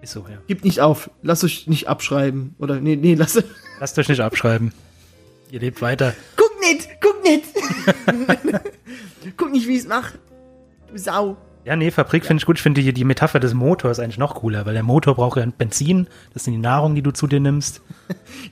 Ist 0.00 0.12
so, 0.12 0.20
ja. 0.20 0.38
Gebt 0.46 0.64
nicht 0.64 0.80
auf, 0.80 1.10
lasst 1.22 1.44
euch 1.44 1.66
nicht 1.66 1.88
abschreiben 1.88 2.54
oder 2.58 2.80
nee, 2.80 2.96
nee, 2.96 3.14
lasst 3.14 3.44
Lasst 3.80 3.98
euch 3.98 4.08
nicht 4.08 4.20
abschreiben. 4.20 4.72
Ihr 5.50 5.60
lebt 5.60 5.82
weiter. 5.82 6.14
Guck 6.36 6.60
nicht, 6.60 6.88
guck 7.00 7.22
nicht. 7.22 7.44
guck 9.36 9.50
nicht, 9.50 9.66
wie 9.66 9.74
ich 9.74 9.80
es 9.80 9.88
mache. 9.88 10.18
Du 10.90 10.98
Sau. 10.98 11.36
Ja, 11.64 11.76
nee, 11.76 11.90
Fabrik 11.90 12.24
finde 12.24 12.40
ich 12.40 12.46
gut. 12.46 12.56
Ich 12.56 12.62
finde 12.62 12.80
die, 12.80 12.92
die 12.92 13.04
Metapher 13.04 13.38
des 13.38 13.52
Motors 13.52 13.98
eigentlich 13.98 14.16
noch 14.16 14.36
cooler, 14.36 14.64
weil 14.64 14.72
der 14.72 14.82
Motor 14.82 15.14
braucht 15.14 15.38
ja 15.38 15.46
Benzin. 15.46 16.06
Das 16.32 16.44
sind 16.44 16.54
die 16.54 16.60
Nahrung, 16.60 16.94
die 16.94 17.02
du 17.02 17.10
zu 17.10 17.26
dir 17.26 17.40
nimmst. 17.40 17.82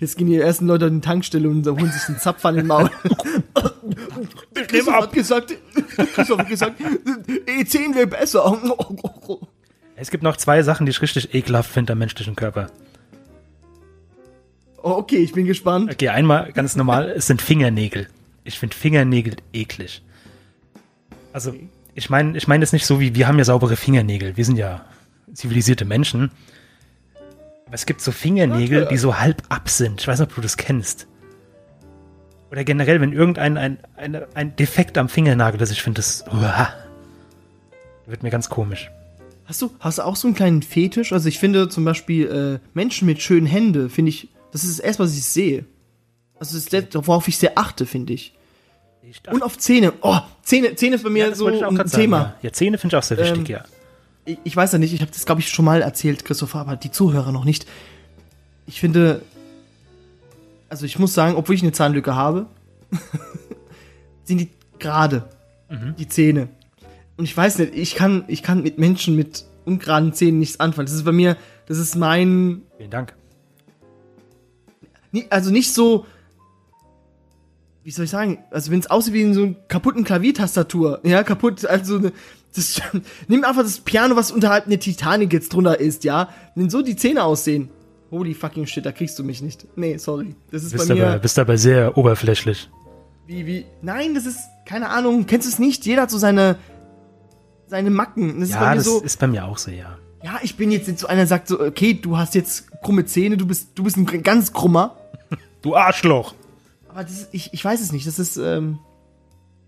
Jetzt 0.00 0.18
gehen 0.18 0.26
die 0.26 0.36
ersten 0.36 0.66
Leute 0.66 0.86
an 0.86 0.96
die 0.96 1.00
Tankstelle 1.00 1.48
und 1.48 1.66
holen 1.66 1.90
sich 1.90 2.08
einen 2.08 2.18
Zapf 2.18 2.44
an 2.44 2.56
den 2.56 2.66
Maul. 2.66 2.90
Christoph 4.54 4.94
hat 4.94 5.12
gesagt, 5.12 5.54
Christoph 6.14 6.38
hat 6.38 6.48
gesagt, 6.48 6.80
E10 6.80 7.94
wäre 7.94 8.06
besser. 8.06 8.58
Es 9.96 10.10
gibt 10.10 10.22
noch 10.22 10.36
zwei 10.36 10.62
Sachen, 10.62 10.84
die 10.84 10.90
ich 10.90 11.00
richtig 11.00 11.34
ekelhaft 11.34 11.70
finde 11.70 11.94
am 11.94 12.00
menschlichen 12.00 12.36
Körper. 12.36 12.70
Oh, 14.82 14.92
okay, 14.92 15.16
ich 15.16 15.32
bin 15.32 15.46
gespannt. 15.46 15.92
Okay, 15.92 16.08
einmal 16.08 16.52
ganz 16.52 16.76
normal, 16.76 17.10
es 17.10 17.26
sind 17.26 17.42
Fingernägel. 17.42 18.08
Ich 18.44 18.58
finde 18.58 18.76
Fingernägel 18.76 19.36
eklig. 19.52 20.02
Also, 21.32 21.52
ich 21.94 22.10
meine 22.10 22.36
ich 22.38 22.48
meine 22.48 22.62
das 22.62 22.72
nicht 22.72 22.86
so 22.86 23.00
wie, 23.00 23.14
wir 23.14 23.28
haben 23.28 23.38
ja 23.38 23.44
saubere 23.44 23.76
Fingernägel. 23.76 24.36
Wir 24.36 24.44
sind 24.44 24.56
ja 24.56 24.84
zivilisierte 25.34 25.84
Menschen. 25.84 26.30
Aber 27.66 27.74
es 27.74 27.86
gibt 27.86 28.00
so 28.00 28.12
Fingernägel, 28.12 28.86
die 28.86 28.96
so 28.96 29.18
halb 29.18 29.42
ab 29.48 29.68
sind. 29.68 30.00
Ich 30.00 30.08
weiß 30.08 30.20
nicht, 30.20 30.30
ob 30.30 30.34
du 30.34 30.40
das 30.40 30.56
kennst. 30.56 31.06
Oder 32.50 32.64
generell, 32.64 33.00
wenn 33.00 33.12
irgendein 33.12 33.58
ein, 33.58 33.78
ein, 33.96 34.22
ein 34.34 34.56
Defekt 34.56 34.96
am 34.96 35.08
Fingernagel 35.08 35.60
ist, 35.60 35.70
ich 35.70 35.82
finde 35.82 35.98
das. 35.98 36.24
Uah, 36.28 36.72
wird 38.06 38.22
mir 38.22 38.30
ganz 38.30 38.48
komisch. 38.48 38.90
Hast 39.44 39.60
du, 39.60 39.70
hast 39.80 39.98
du 39.98 40.02
auch 40.02 40.16
so 40.16 40.28
einen 40.28 40.34
kleinen 40.34 40.62
Fetisch? 40.62 41.12
Also 41.12 41.28
ich 41.28 41.38
finde 41.38 41.68
zum 41.68 41.84
Beispiel 41.84 42.60
äh, 42.62 42.68
Menschen 42.74 43.06
mit 43.06 43.20
schönen 43.20 43.46
Händen, 43.46 43.90
finde 43.90 44.10
ich, 44.10 44.28
das 44.52 44.64
ist 44.64 44.78
das 44.78 44.84
erste, 44.84 45.02
was 45.02 45.16
ich 45.16 45.24
sehe. 45.24 45.64
Also 46.38 46.56
das 46.56 46.64
ist 46.64 46.94
das, 46.94 47.06
worauf 47.06 47.28
ich 47.28 47.36
sehr 47.36 47.58
achte, 47.58 47.86
finde 47.86 48.12
ich. 48.12 48.32
Ich 49.02 49.20
Und 49.30 49.42
auf 49.42 49.58
Zähne. 49.58 49.92
Oh, 50.02 50.18
Zähne, 50.42 50.74
Zähne 50.74 50.96
ist 50.96 51.02
bei 51.02 51.10
mir 51.10 51.30
das 51.30 51.38
so 51.38 51.46
ein 51.46 51.58
grad 51.58 51.88
sagen, 51.88 51.90
Thema. 51.90 52.18
Ja. 52.18 52.34
ja, 52.42 52.52
Zähne 52.52 52.78
finde 52.78 52.94
ich 52.96 52.98
auch 52.98 53.02
sehr 53.02 53.18
wichtig, 53.18 53.48
Ähm, 53.48 53.56
ja. 53.56 53.64
ich, 54.24 54.38
ich 54.44 54.56
weiß 54.56 54.72
ja 54.72 54.78
nicht, 54.78 54.92
ich 54.92 55.00
habe 55.00 55.10
das, 55.10 55.24
glaube 55.24 55.40
ich, 55.40 55.48
schon 55.48 55.64
mal 55.64 55.82
erzählt, 55.82 56.24
Christopher, 56.24 56.60
aber 56.60 56.76
die 56.76 56.90
Zuhörer 56.90 57.32
noch 57.32 57.44
nicht. 57.44 57.66
Ich 58.66 58.80
finde, 58.80 59.22
also 60.68 60.84
ich 60.84 60.98
muss 60.98 61.14
sagen, 61.14 61.36
obwohl 61.36 61.54
ich 61.54 61.62
eine 61.62 61.72
Zahnlücke 61.72 62.14
habe, 62.14 62.46
sind 64.24 64.38
die 64.38 64.50
gerade, 64.78 65.28
die 65.98 66.08
Zähne. 66.08 66.48
Und 67.16 67.24
ich 67.24 67.36
weiß 67.36 67.58
nicht, 67.58 67.74
ich 67.74 67.94
kann, 67.94 68.24
ich 68.28 68.42
kann 68.42 68.62
mit 68.62 68.78
Menschen 68.78 69.16
mit 69.16 69.44
ungeraden 69.64 70.12
Zähnen 70.12 70.38
nichts 70.38 70.60
anfangen. 70.60 70.86
Das 70.86 70.94
ist 70.94 71.04
bei 71.04 71.12
mir, 71.12 71.36
das 71.66 71.78
ist 71.78 71.96
mein, 71.96 72.62
Vielen 72.76 72.90
Dank. 72.90 73.14
Also 75.30 75.50
nicht 75.50 75.72
so, 75.72 76.06
wie 77.84 77.90
soll 77.90 78.04
ich 78.04 78.10
sagen, 78.10 78.38
also 78.50 78.70
wenn 78.70 78.80
es 78.80 78.90
aussieht 78.90 79.14
wie 79.14 79.22
in 79.22 79.34
so 79.34 79.42
einer 79.44 79.54
kaputten 79.68 80.04
Klaviertastatur, 80.04 81.00
ja, 81.04 81.22
kaputt, 81.22 81.64
also 81.64 81.98
ne, 81.98 82.12
das, 82.54 82.80
nimm 83.28 83.44
einfach 83.44 83.62
das 83.62 83.80
Piano, 83.80 84.16
was 84.16 84.30
unterhalb 84.30 84.66
eine 84.66 84.78
Titanic 84.78 85.32
jetzt 85.32 85.52
drunter 85.52 85.80
ist, 85.80 86.04
ja, 86.04 86.28
wenn 86.54 86.68
so 86.70 86.82
die 86.82 86.96
Zähne 86.96 87.24
aussehen, 87.24 87.70
holy 88.10 88.34
fucking 88.34 88.66
shit, 88.66 88.84
da 88.84 88.92
kriegst 88.92 89.18
du 89.18 89.24
mich 89.24 89.42
nicht. 89.42 89.66
Nee, 89.76 89.96
sorry, 89.98 90.34
das 90.50 90.64
ist 90.64 90.72
Bist 90.72 90.88
bei 90.88 90.94
dabei, 90.94 91.12
mir, 91.12 91.18
bist 91.18 91.38
dabei 91.38 91.56
sehr 91.56 91.96
oberflächlich. 91.96 92.68
wie, 93.26 93.46
wie, 93.46 93.66
nein, 93.82 94.14
das 94.14 94.26
ist, 94.26 94.40
keine 94.66 94.90
Ahnung, 94.90 95.26
kennst 95.26 95.46
du 95.46 95.50
es 95.52 95.58
nicht? 95.58 95.86
Jeder 95.86 96.02
hat 96.02 96.10
so 96.10 96.18
seine, 96.18 96.56
seine 97.66 97.90
Macken, 97.90 98.40
das 98.40 98.50
ist 98.50 98.54
bei 98.54 98.64
Ja, 98.64 98.70
mir 98.70 98.76
das 98.76 98.84
so, 98.84 99.00
ist 99.00 99.18
bei 99.20 99.26
mir 99.26 99.44
auch 99.46 99.58
so, 99.58 99.70
ja. 99.70 99.98
ja, 100.22 100.38
ich 100.42 100.56
bin 100.56 100.70
jetzt 100.70 100.88
nicht 100.88 100.98
so 101.00 101.06
einer, 101.06 101.18
der 101.20 101.26
sagt 101.26 101.48
so, 101.48 101.60
okay, 101.60 101.94
du 101.94 102.16
hast 102.18 102.34
jetzt 102.34 102.70
krumme 102.82 103.04
Zähne, 103.06 103.36
du 103.38 103.46
bist, 103.46 103.70
du 103.74 103.82
bist 103.82 103.96
ein 103.96 104.06
ganz 104.22 104.52
krummer, 104.52 104.97
Du 105.62 105.74
Arschloch! 105.74 106.34
Aber 106.88 107.02
das 107.02 107.12
ist, 107.12 107.28
ich, 107.32 107.52
ich 107.52 107.64
weiß 107.64 107.80
es 107.80 107.92
nicht. 107.92 108.06
Das 108.06 108.18
ist, 108.18 108.36
ähm, 108.36 108.78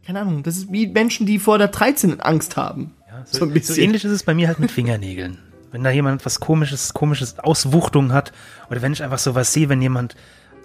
keine 0.07 0.21
Ahnung, 0.21 0.43
das 0.43 0.57
ist 0.57 0.73
wie 0.73 0.87
Menschen, 0.87 1.27
die 1.27 1.39
vor 1.39 1.59
der 1.59 1.69
13 1.69 2.21
Angst 2.21 2.57
haben. 2.57 2.95
Ja, 3.09 3.25
So 3.27 3.39
so, 3.39 3.45
ein 3.45 3.63
so, 3.63 3.75
ähnlich 3.75 4.05
ist 4.05 4.13
es 4.13 4.23
bei 4.23 4.35
mir 4.35 4.49
halt 4.49 4.59
mit 4.59 4.71
Fingernägeln. 4.71 5.39
Wenn 5.73 5.85
da 5.85 5.91
jemand 5.91 6.25
was 6.27 6.41
komisches, 6.41 6.95
komisches 6.95 7.39
Auswuchtung 7.39 8.13
hat, 8.13 8.33
oder 8.71 8.83
wenn 8.83 8.93
ich 8.93 9.03
einfach 9.03 9.19
so 9.19 9.35
was 9.35 9.53
sehe, 9.53 9.69
wenn 9.69 9.81
jemand, 9.83 10.17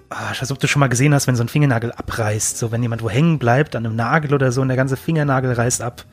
ah, 0.09 0.31
ich 0.31 0.41
weiß, 0.41 0.51
ob 0.51 0.59
du 0.59 0.67
schon 0.67 0.79
mal 0.79 0.87
gesehen 0.87 1.13
hast, 1.13 1.27
wenn 1.27 1.35
so 1.35 1.43
ein 1.43 1.49
Fingernagel 1.49 1.91
abreißt, 1.91 2.57
so 2.57 2.71
wenn 2.71 2.81
jemand 2.81 3.03
wo 3.03 3.09
hängen 3.09 3.37
bleibt, 3.37 3.75
an 3.75 3.85
einem 3.85 3.95
Nagel 3.95 4.33
oder 4.33 4.51
so, 4.51 4.61
und 4.61 4.67
der 4.67 4.77
ganze 4.77 4.97
Fingernagel 4.97 5.53
reißt 5.53 5.81
ab. 5.81 6.05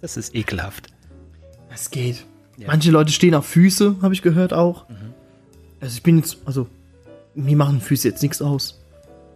Das 0.00 0.16
ist 0.16 0.34
ekelhaft. 0.34 0.88
Es 1.72 1.90
geht. 1.90 2.24
Ja. 2.56 2.68
Manche 2.68 2.90
Leute 2.90 3.12
stehen 3.12 3.34
auf 3.34 3.46
Füße, 3.46 3.96
habe 4.00 4.14
ich 4.14 4.22
gehört 4.22 4.52
auch. 4.54 4.86
Also 5.80 5.94
ich 5.94 6.02
bin 6.02 6.18
jetzt, 6.18 6.38
also, 6.46 6.66
mir 7.34 7.56
machen 7.56 7.80
Füße 7.80 8.08
jetzt 8.08 8.22
nichts 8.22 8.42
aus. 8.42 8.80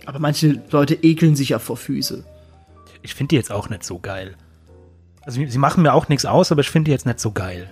Aber 0.06 0.18
manche 0.18 0.62
Leute 0.70 0.94
ekeln 0.94 1.36
sich 1.36 1.50
ja 1.50 1.58
vor 1.58 1.76
Füße. 1.76 2.24
Ich 3.02 3.14
finde 3.14 3.30
die 3.30 3.36
jetzt 3.36 3.52
auch 3.52 3.68
nicht 3.68 3.84
so 3.84 3.98
geil. 3.98 4.36
Also 5.22 5.44
sie 5.44 5.58
machen 5.58 5.82
mir 5.82 5.94
auch 5.94 6.08
nichts 6.08 6.26
aus, 6.26 6.52
aber 6.52 6.60
ich 6.60 6.70
finde 6.70 6.88
die 6.88 6.92
jetzt 6.92 7.06
nicht 7.06 7.20
so 7.20 7.32
geil. 7.32 7.68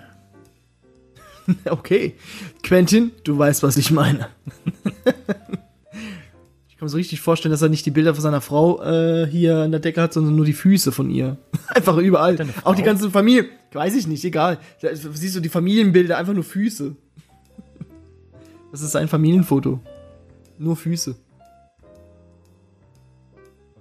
Okay. 1.65 2.15
Quentin, 2.63 3.11
du 3.25 3.37
weißt, 3.37 3.65
was 3.65 3.77
ich 3.77 3.91
meine. 3.91 4.29
ich 6.69 6.77
kann 6.77 6.87
mir 6.87 6.89
so 6.89 6.97
richtig 6.97 7.21
vorstellen, 7.21 7.51
dass 7.51 7.63
er 7.63 7.69
nicht 7.69 7.85
die 7.85 7.91
Bilder 7.91 8.15
von 8.15 8.23
seiner 8.23 8.41
Frau 8.41 8.81
äh, 8.81 9.27
hier 9.27 9.57
an 9.59 9.73
der 9.73 9.81
Decke 9.81 10.01
hat, 10.01 10.13
sondern 10.13 10.37
nur 10.37 10.45
die 10.45 10.53
Füße 10.53 10.93
von 10.93 11.11
ihr. 11.11 11.39
Einfach 11.67 11.97
überall. 11.97 12.37
Auch 12.63 12.77
die 12.77 12.85
ganze 12.85 13.11
Familie. 13.11 13.47
Weiß 13.73 13.97
ich 13.97 14.07
nicht, 14.07 14.25
egal. 14.25 14.59
Da 14.81 14.95
siehst 14.95 15.35
du 15.35 15.41
die 15.41 15.49
Familienbilder, 15.49 16.17
einfach 16.19 16.35
nur 16.35 16.45
Füße. 16.45 16.95
Das 18.71 18.83
ist 18.83 18.95
ein 18.95 19.09
Familienfoto. 19.09 19.81
Nur 20.63 20.77
Füße. 20.77 21.17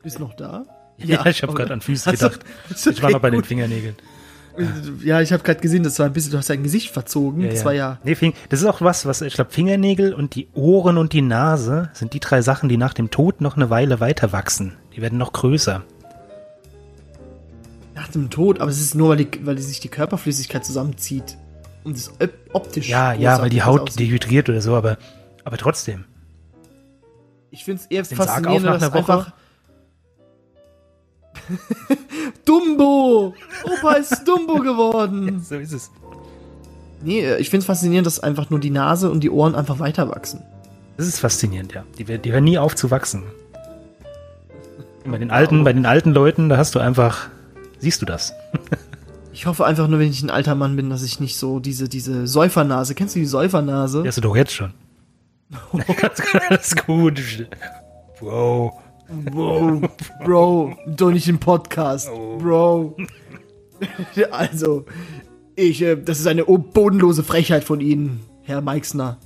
Bist 0.02 0.18
du 0.18 0.24
noch 0.24 0.34
da? 0.34 0.66
Ja, 0.98 1.26
ich 1.28 1.44
habe 1.44 1.52
okay. 1.52 1.62
gerade 1.62 1.74
an 1.76 1.82
Füße 1.82 2.10
gedacht. 2.12 2.40
ist 2.70 2.88
Ich 2.88 3.02
war 3.02 3.10
okay, 3.10 3.14
noch 3.14 3.22
bei 3.22 3.30
den 3.30 3.40
gut. 3.40 3.46
Fingernägeln. 3.46 3.96
Ja, 5.04 5.22
ich 5.22 5.32
habe 5.32 5.44
gerade 5.44 5.62
gesehen, 5.62 5.84
das 5.84 5.98
war 6.00 6.08
ein 6.08 6.14
bisschen, 6.14 6.32
du 6.32 6.38
hast 6.40 6.50
dein 6.50 6.64
Gesicht 6.64 6.90
verzogen. 6.90 7.48
das 7.48 7.64
war 7.64 7.74
ja. 7.74 8.00
Nee, 8.04 8.16
Fing 8.16 8.34
das 8.50 8.62
ist 8.62 8.66
auch 8.66 8.82
was, 8.82 9.06
was 9.06 9.22
ich 9.22 9.36
glaube, 9.36 9.52
Fingernägel 9.52 10.14
und 10.14 10.36
die 10.36 10.50
Ohren 10.54 10.98
und 10.98 11.14
die 11.14 11.22
Nase 11.22 11.90
sind 11.94 12.14
die 12.14 12.20
drei 12.20 12.42
Sachen, 12.42 12.68
die 12.68 12.78
nach 12.78 12.94
dem 12.94 13.12
Tod 13.12 13.42
noch 13.42 13.56
eine 13.56 13.70
Weile 13.70 14.00
weiter 14.00 14.32
wachsen. 14.32 14.74
Die 14.96 15.02
werden 15.02 15.18
noch 15.20 15.32
größer. 15.34 15.84
Nach 17.94 18.08
dem 18.10 18.30
Tod, 18.32 18.60
aber 18.60 18.72
es 18.72 18.82
ist 18.82 18.96
nur, 18.96 19.10
weil, 19.10 19.18
die, 19.18 19.46
weil 19.46 19.56
die 19.56 19.62
sich 19.62 19.80
die 19.80 19.88
Körperflüssigkeit 19.90 20.66
zusammenzieht. 20.66 21.38
Und 21.84 21.96
es 21.96 22.10
op- 22.20 22.30
optisch. 22.54 22.90
Ja, 22.90 23.14
ja, 23.14 23.40
weil 23.40 23.50
die 23.52 23.64
Haut 23.64 23.82
aussieht. 23.82 24.00
dehydriert 24.00 24.50
oder 24.50 24.62
so, 24.62 24.76
aber, 24.76 24.98
aber 25.46 25.58
trotzdem. 25.58 26.06
Ich 27.52 27.64
finde 27.66 27.82
es 27.82 27.88
eher 27.88 28.04
den 28.04 28.16
faszinierend, 28.18 28.66
dass 28.82 28.91
einfach. 28.93 29.34
Dumbo! 32.45 33.34
Opa 33.64 33.93
ist 33.93 34.24
Dumbo 34.28 34.56
geworden! 34.60 35.41
So 35.47 35.56
ist 35.56 35.72
es. 35.74 35.91
Nee, 37.04 37.22
äh, 37.22 37.38
ich 37.39 37.49
finde 37.49 37.62
es 37.62 37.66
faszinierend, 37.66 38.06
dass 38.06 38.20
einfach 38.20 38.49
nur 38.49 38.60
die 38.60 38.70
Nase 38.70 39.10
und 39.10 39.22
die 39.22 39.30
Ohren 39.30 39.56
einfach 39.56 39.80
weiter 39.80 40.10
wachsen. 40.10 40.41
Das 40.97 41.08
ist 41.08 41.20
faszinierend, 41.20 41.74
ja. 41.74 41.84
Die, 41.97 42.08
werden- 42.08 42.22
die 42.22 42.32
hören 42.32 42.43
nie 42.43 42.58
auf 42.58 42.76
zu 42.76 42.91
wachsen. 42.91 43.24
Bei 45.06 45.18
den 45.18 45.32
alten, 45.32 45.64
bei 45.64 45.74
den 45.74 45.86
alten 45.88 46.12
Leuten, 46.12 46.47
da 46.47 46.58
hast 46.58 46.76
du 46.76 46.80
einfach, 46.80 47.30
siehst 47.80 48.02
du 48.02 48.06
das. 48.06 48.34
Ich 49.34 49.45
hoffe 49.45 49.66
einfach 49.66 49.88
nur, 49.88 49.97
wenn 49.97 50.10
ich 50.10 50.22
ein 50.22 50.30
alter 50.30 50.56
Mann 50.56 50.76
bin, 50.76 50.89
dass 50.89 51.04
ich 51.04 51.22
nicht 51.22 51.38
so 51.38 51.62
diese, 51.62 51.88
diese 51.88 52.28
Säufernase, 52.28 52.95
kennst 52.95 53.16
du 53.16 53.20
die 53.20 53.26
Säufernase? 53.26 54.02
Die 54.02 54.08
hast 54.10 54.18
du 54.18 54.22
doch 54.22 54.36
jetzt 54.36 54.52
schon. 54.52 54.74
Alles 56.49 56.76
gut. 56.76 57.47
Wow. 58.20 58.74
Wow, 59.34 59.82
Bro, 60.24 60.78
doch 60.88 61.12
nicht 61.12 61.28
im 61.28 61.39
Podcast, 61.39 62.10
Bro. 62.10 62.95
Also, 64.32 64.86
ich, 65.56 65.82
äh, 65.82 65.95
das 65.95 66.20
ist 66.20 66.28
eine 66.28 66.45
bodenlose 66.45 67.24
Frechheit 67.24 67.64
von 67.64 67.82
Ihnen, 67.82 68.22
Herr 68.43 68.62
Meixner. 68.62 69.18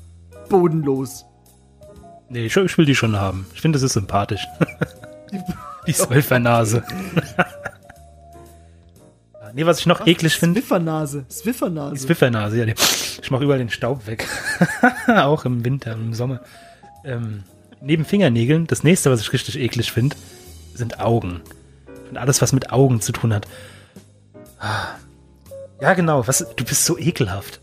Bodenlos. 0.49 1.25
Nee, 2.29 2.45
ich, 2.45 2.55
ich 2.55 2.77
will 2.77 2.85
die 2.85 2.95
schon 2.95 3.19
haben. 3.19 3.45
Ich 3.53 3.61
finde, 3.61 3.75
das 3.77 3.83
ist 3.83 3.93
sympathisch. 3.93 4.47
die 5.87 5.91
Säufernase. 5.91 6.83
nee, 9.55 9.65
was 9.65 9.79
ich 9.79 9.85
noch 9.85 10.05
eklig 10.05 10.35
finde, 10.35 10.59
Swiffernase, 10.59 11.25
Swiffernase. 11.29 11.95
die 11.95 12.01
Zwiffernase. 12.01 12.57
Ja, 12.57 12.65
ich 12.65 13.31
mache 13.31 13.43
überall 13.43 13.59
den 13.59 13.69
Staub 13.69 14.05
weg. 14.05 14.27
Auch 15.07 15.45
im 15.45 15.65
Winter, 15.65 15.93
im 15.93 16.13
Sommer. 16.13 16.41
Ähm, 17.03 17.43
neben 17.81 18.05
Fingernägeln, 18.05 18.67
das 18.67 18.83
nächste, 18.83 19.09
was 19.09 19.21
ich 19.21 19.33
richtig 19.33 19.57
eklig 19.57 19.91
finde, 19.91 20.15
sind 20.73 20.99
Augen. 20.99 21.41
Und 22.09 22.17
alles, 22.17 22.41
was 22.41 22.53
mit 22.53 22.71
Augen 22.71 23.01
zu 23.01 23.11
tun 23.11 23.33
hat. 23.33 23.47
Ah. 24.59 24.95
Ja, 25.81 25.93
genau. 25.93 26.27
Was, 26.27 26.45
du 26.55 26.65
bist 26.65 26.85
so 26.85 26.97
ekelhaft. 26.97 27.61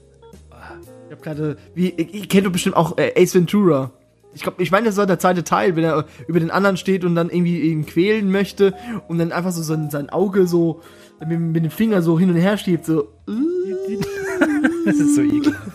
Ich 1.07 1.13
hab 1.13 1.23
gerade, 1.23 1.57
wie, 1.75 1.91
ihr 1.91 2.27
kennt 2.27 2.47
doch 2.47 2.53
bestimmt 2.53 2.77
auch 2.77 2.97
äh, 2.97 3.13
Ace 3.17 3.35
Ventura. 3.35 3.93
Ich 4.35 4.43
glaube, 4.43 4.63
ich 4.63 4.71
meine, 4.71 4.87
das 4.87 4.97
war 4.97 5.07
der 5.07 5.19
zweite 5.19 5.45
Teil, 5.45 5.77
wenn 5.77 5.85
er 5.85 6.07
über 6.27 6.41
den 6.41 6.51
anderen 6.51 6.79
steht 6.79 7.05
und 7.05 7.15
dann 7.15 7.29
irgendwie 7.29 7.61
ihn 7.61 7.85
quälen 7.85 8.31
möchte 8.31 8.75
und 9.09 9.19
dann 9.19 9.31
einfach 9.31 9.53
so 9.53 9.63
sein, 9.63 9.91
sein 9.91 10.09
Auge 10.09 10.47
so 10.47 10.81
mit, 11.27 11.41
mit 11.41 11.65
dem 11.65 11.71
Finger 11.71 12.03
so 12.03 12.19
hin 12.19 12.31
und 12.31 12.37
her 12.37 12.57
schiebt, 12.57 12.87
so, 12.87 13.09
Das 14.85 14.97
ist 14.97 15.15
so 15.15 15.23
ekelhaft. 15.23 15.71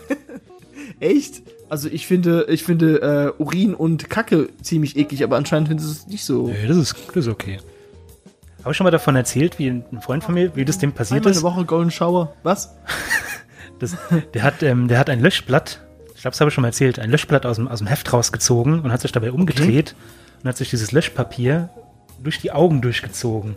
echt? 1.00 1.42
Also 1.68 1.88
ich 1.88 2.06
finde, 2.06 2.46
ich 2.48 2.64
finde 2.64 3.34
äh, 3.38 3.42
Urin 3.42 3.74
und 3.74 4.08
Kacke 4.08 4.48
ziemlich 4.62 4.96
eklig, 4.96 5.22
aber 5.22 5.36
anscheinend 5.36 5.68
findest 5.68 5.88
du 5.88 5.92
es 5.92 6.06
nicht 6.06 6.24
so. 6.24 6.48
Nee, 6.48 6.66
das 6.66 6.76
ist, 6.76 6.94
das 7.08 7.26
ist 7.26 7.28
okay. 7.28 7.58
Habe 8.60 8.72
ich 8.72 8.76
schon 8.76 8.84
mal 8.84 8.90
davon 8.90 9.14
erzählt, 9.16 9.58
wie 9.58 9.68
ein 9.68 9.84
Freund 10.00 10.24
von 10.24 10.34
mir, 10.34 10.54
wie 10.56 10.64
das 10.64 10.78
dem 10.78 10.92
passiert 10.92 11.18
Einmal 11.18 11.32
ist? 11.32 11.38
eine 11.38 11.44
Woche 11.44 11.64
Golden 11.64 11.90
Shower. 11.90 12.34
Was? 12.42 12.74
Das, 13.80 13.96
der, 14.34 14.42
hat, 14.42 14.64
ähm, 14.64 14.88
der 14.88 14.98
hat 14.98 15.08
ein 15.08 15.20
Löschblatt, 15.20 15.80
ich 16.16 16.22
glaube, 16.22 16.32
das 16.32 16.40
habe 16.40 16.48
ich 16.48 16.54
schon 16.54 16.62
mal 16.62 16.68
erzählt, 16.68 16.98
ein 16.98 17.12
Löschblatt 17.12 17.46
aus 17.46 17.58
dem, 17.58 17.68
aus 17.68 17.78
dem 17.78 17.86
Heft 17.86 18.12
rausgezogen 18.12 18.80
und 18.80 18.90
hat 18.90 19.00
sich 19.00 19.12
dabei 19.12 19.30
umgedreht 19.30 19.94
und 20.42 20.48
hat 20.48 20.56
sich 20.56 20.68
dieses 20.68 20.90
Löschpapier 20.90 21.68
durch 22.20 22.40
die 22.40 22.50
Augen 22.50 22.80
durchgezogen. 22.82 23.54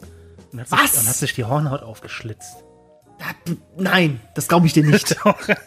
Und 0.51 0.59
hat, 0.59 0.67
sich, 0.69 0.79
Was? 0.79 0.97
und 1.01 1.07
hat 1.09 1.15
sich 1.15 1.33
die 1.33 1.45
Hornhaut 1.45 1.81
aufgeschlitzt. 1.83 2.63
Nein, 3.77 4.19
das 4.33 4.47
glaube 4.47 4.65
ich 4.65 4.73
dir 4.73 4.83
nicht. 4.83 5.15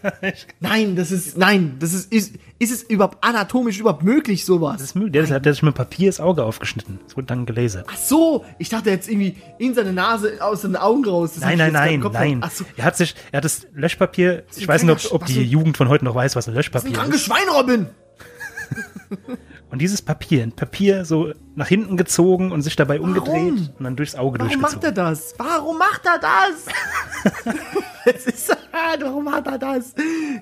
Nein, 0.60 0.96
das 0.96 1.12
ist, 1.12 1.38
nein, 1.38 1.76
das 1.78 1.92
ist, 1.92 2.12
ist, 2.12 2.34
ist 2.58 2.72
es 2.72 2.82
überhaupt 2.82 3.22
anatomisch 3.22 3.78
überhaupt 3.78 4.02
möglich, 4.02 4.44
sowas? 4.44 4.72
Das 4.78 4.82
ist 4.82 4.94
möglich. 4.96 5.12
Der, 5.12 5.22
ist- 5.22 5.30
hat 5.30 5.44
sich 5.44 5.62
mit 5.62 5.76
Papier 5.76 6.08
das 6.08 6.18
Auge 6.18 6.42
aufgeschnitten. 6.42 6.98
Das 7.04 7.16
wurde 7.16 7.28
dann 7.28 7.46
gelasert. 7.46 7.86
Ach 7.88 7.96
so, 7.96 8.44
ich 8.58 8.70
dachte 8.70 8.90
jetzt 8.90 9.08
irgendwie 9.08 9.36
in 9.60 9.72
seine 9.72 9.92
Nase, 9.92 10.38
aus 10.40 10.62
den 10.62 10.74
Augen 10.74 11.04
raus. 11.06 11.34
Das 11.34 11.44
Nein, 11.44 11.58
nein, 11.58 11.72
nein, 11.72 12.00
nein. 12.12 12.38
Ach 12.42 12.50
so, 12.50 12.64
Er 12.76 12.84
hat 12.86 12.96
sich, 12.96 13.14
er 13.30 13.36
hat 13.36 13.44
das 13.44 13.68
Löschpapier, 13.72 14.42
ich 14.56 14.62
ein 14.62 14.68
weiß 14.68 14.82
nicht, 14.82 15.06
ob, 15.12 15.22
ob 15.22 15.26
die 15.26 15.44
Jugend 15.44 15.76
von 15.76 15.88
heute 15.88 16.04
noch 16.06 16.16
weiß, 16.16 16.34
was 16.34 16.48
ein 16.48 16.54
ein 16.54 16.56
Löschpapier 16.56 16.92
krankes 16.92 17.20
ist. 17.20 17.26
Schwein, 17.26 17.48
Robin! 17.56 17.86
Und 19.74 19.80
dieses 19.80 20.02
Papier, 20.02 20.44
ein 20.44 20.52
Papier 20.52 21.04
so 21.04 21.32
nach 21.56 21.66
hinten 21.66 21.96
gezogen 21.96 22.52
und 22.52 22.62
sich 22.62 22.76
dabei 22.76 23.00
umgedreht 23.00 23.72
und 23.76 23.80
dann 23.80 23.96
durchs 23.96 24.14
Auge 24.14 24.38
Warum 24.38 24.60
macht 24.60 24.84
er 24.84 24.92
durchgezogen. 24.92 24.94
das? 24.94 25.34
Warum 25.36 25.78
macht 25.78 26.06
er 26.06 26.18
das? 26.20 27.54
es 28.04 28.26
ist, 28.26 28.56
warum 28.70 29.24
macht 29.24 29.48
er 29.48 29.58
das? 29.58 29.96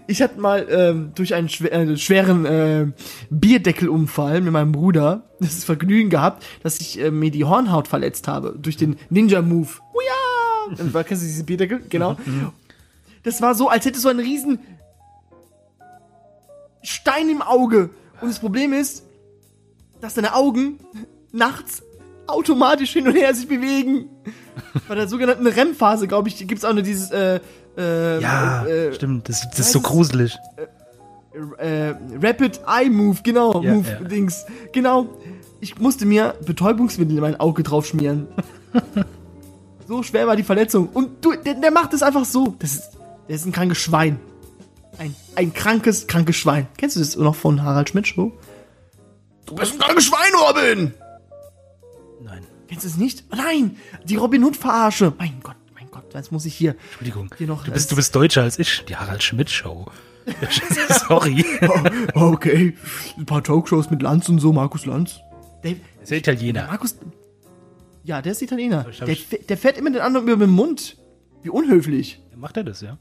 Ich 0.06 0.20
hatte 0.20 0.38
mal 0.38 0.66
ähm, 0.68 1.12
durch 1.14 1.32
einen 1.32 1.48
schwer, 1.48 1.72
äh, 1.72 1.96
schweren 1.96 2.44
äh, 2.44 2.92
Bierdeckelunfall 3.30 4.42
mit 4.42 4.52
meinem 4.52 4.72
Bruder 4.72 5.22
das 5.40 5.64
Vergnügen 5.64 6.10
gehabt, 6.10 6.44
dass 6.62 6.78
ich 6.78 7.00
äh, 7.00 7.10
mir 7.10 7.30
die 7.30 7.46
Hornhaut 7.46 7.88
verletzt 7.88 8.28
habe 8.28 8.54
durch 8.60 8.76
den 8.76 8.98
Ninja-Move. 9.08 9.70
Uja! 9.94 11.02
Kennst 11.04 11.22
du 11.22 11.26
diese 11.26 11.44
Bierdeckel? 11.44 11.80
Genau. 11.88 12.18
Das 13.22 13.40
war 13.40 13.54
so, 13.54 13.70
als 13.70 13.86
hättest 13.86 14.04
du 14.04 14.10
einen 14.10 14.20
riesen 14.20 14.58
Stein 16.82 17.30
im 17.30 17.40
Auge. 17.40 17.88
Und 18.20 18.28
das 18.28 18.38
Problem 18.38 18.74
ist, 18.74 19.04
dass 20.02 20.12
deine 20.14 20.34
Augen 20.34 20.78
nachts 21.32 21.82
automatisch 22.26 22.92
hin 22.92 23.06
und 23.08 23.14
her 23.14 23.34
sich 23.34 23.48
bewegen. 23.48 24.10
Bei 24.86 24.94
der 24.94 25.08
sogenannten 25.08 25.46
REM-Phase, 25.46 26.06
glaube 26.08 26.28
ich, 26.28 26.46
gibt's 26.46 26.64
auch 26.64 26.74
nur 26.74 26.82
dieses 26.82 27.10
äh, 27.10 27.40
äh, 27.78 28.20
Ja, 28.20 28.66
äh, 28.66 28.92
stimmt. 28.92 29.28
Das, 29.28 29.48
das 29.48 29.58
ist 29.60 29.72
so 29.72 29.78
es- 29.78 29.84
gruselig. 29.84 30.36
äh, 31.58 31.94
Rapid 32.22 32.60
Eye 32.66 32.90
Move, 32.90 33.18
genau, 33.22 33.62
Ja, 33.62 33.72
Move 33.74 33.88
ja. 33.88 34.08
Dings. 34.08 34.44
Genau. 34.72 35.08
Ich 35.60 35.78
musste 35.78 36.04
mir 36.04 36.34
Betäubungsmittel 36.44 37.14
in 37.16 37.22
mein 37.22 37.38
Auge 37.40 37.62
drauf 37.62 37.86
schmieren. 37.86 38.26
so 39.88 40.02
schwer 40.02 40.26
war 40.26 40.36
die 40.36 40.42
Verletzung. 40.42 40.88
Und 40.92 41.24
du, 41.24 41.32
der, 41.34 41.54
der 41.54 41.70
macht 41.70 41.92
es 41.94 42.02
einfach 42.02 42.24
so. 42.24 42.54
Das 42.58 42.72
ist, 42.72 42.90
der 43.28 43.36
ist 43.36 43.46
ein 43.46 43.52
krankes 43.52 43.78
Schwein. 43.78 44.18
Ein, 44.98 45.14
ein 45.36 45.52
krankes, 45.54 46.06
krankes 46.06 46.36
Schwein. 46.36 46.66
Kennst 46.76 46.96
du 46.96 47.00
das 47.00 47.16
noch 47.16 47.34
von 47.34 47.62
Harald 47.62 47.88
Schmidt 47.90 48.06
Show? 48.08 48.32
Du 49.46 49.54
bist 49.54 49.72
ein 49.74 49.78
krankes 49.78 50.04
Schwein, 50.04 50.32
Robin! 50.34 50.94
Nein, 52.22 52.46
Kennst 52.68 52.84
du 52.84 52.88
es 52.88 52.96
nicht? 52.96 53.24
Oh 53.32 53.36
Nein, 53.36 53.76
die 54.04 54.16
Robin 54.16 54.44
Hood 54.44 54.56
Verarsche. 54.56 55.12
Mein 55.18 55.40
Gott, 55.42 55.56
mein 55.74 55.90
Gott, 55.90 56.14
jetzt 56.14 56.32
muss 56.32 56.46
ich 56.46 56.54
hier. 56.54 56.74
Entschuldigung. 56.84 57.34
Hier 57.36 57.46
noch 57.46 57.64
du, 57.64 57.70
bist, 57.70 57.90
du 57.90 57.96
bist 57.96 58.14
deutscher 58.14 58.42
als 58.42 58.58
ich. 58.58 58.84
Die 58.86 58.96
Harald 58.96 59.22
Schmidt 59.22 59.50
Show. 59.50 59.90
Sorry. 61.08 61.44
Oh, 62.14 62.20
okay, 62.32 62.76
ein 63.18 63.26
paar 63.26 63.42
Talkshows 63.42 63.90
mit 63.90 64.02
Lanz 64.02 64.28
und 64.28 64.38
so, 64.38 64.52
Markus 64.52 64.86
Lanz. 64.86 65.20
Der, 65.64 65.74
ist 66.02 66.10
ja 66.10 66.16
Italiener. 66.16 66.66
Markus. 66.66 66.96
Ja, 68.04 68.22
der 68.22 68.32
ist 68.32 68.42
Italiener. 68.42 68.86
Der, 69.06 69.16
der 69.48 69.56
fährt 69.56 69.78
immer 69.78 69.90
den 69.90 70.00
anderen 70.00 70.28
über 70.28 70.46
den 70.46 70.54
Mund. 70.54 70.96
Wie 71.42 71.50
unhöflich. 71.50 72.20
Macht 72.36 72.56
er 72.56 72.64
das, 72.64 72.80
ja? 72.80 72.98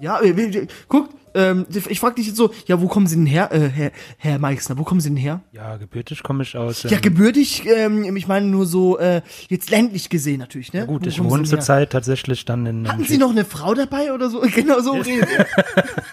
Ja, 0.00 0.18
äh, 0.20 0.30
äh, 0.30 0.66
guck, 0.88 1.10
ähm, 1.34 1.66
ich 1.88 2.00
frag 2.00 2.16
dich 2.16 2.26
jetzt 2.26 2.36
so, 2.36 2.50
ja, 2.66 2.80
wo 2.80 2.88
kommen 2.88 3.06
Sie 3.06 3.16
denn 3.16 3.26
her, 3.26 3.52
äh, 3.52 3.68
Herr, 3.68 3.92
Herr 4.18 4.38
Meixner, 4.38 4.78
wo 4.78 4.84
kommen 4.84 5.00
Sie 5.00 5.08
denn 5.08 5.16
her? 5.16 5.42
Ja, 5.52 5.76
gebürtig 5.76 6.22
komme 6.22 6.42
ich 6.42 6.56
aus. 6.56 6.82
Ja, 6.84 6.92
ähm, 6.92 7.00
gebürtig, 7.00 7.64
ähm, 7.66 8.16
ich 8.16 8.26
meine 8.26 8.46
nur 8.46 8.66
so, 8.66 8.98
äh, 8.98 9.22
jetzt 9.48 9.70
ländlich 9.70 10.08
gesehen 10.08 10.40
natürlich, 10.40 10.72
ne? 10.72 10.86
gut, 10.86 11.04
Wo 11.04 11.08
ich 11.08 11.22
wohne 11.22 11.44
zurzeit 11.44 11.90
tatsächlich 11.90 12.44
dann 12.44 12.66
in. 12.66 12.88
Hatten 12.88 13.04
Sie 13.04 13.18
noch 13.18 13.30
eine 13.30 13.44
Frau 13.44 13.74
dabei 13.74 14.12
oder 14.12 14.28
so? 14.30 14.40
Genau 14.60 14.80
so 14.80 14.92
redet 14.92 15.28
er. 15.30 15.46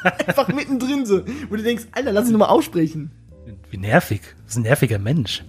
Einfach 0.28 0.48
mittendrin 0.48 1.06
so. 1.06 1.22
Wo 1.50 1.56
du 1.56 1.64
denkst, 1.64 1.86
Alter, 1.92 2.12
lass 2.14 2.28
ihn 2.28 2.34
doch 2.34 2.40
mal 2.40 2.46
aussprechen. 2.46 3.12
Wie 3.70 3.78
nervig. 3.78 4.22
Das 4.44 4.54
ist 4.54 4.58
ein 4.58 4.64
nerviger 4.64 5.00
Mensch. 5.00 5.44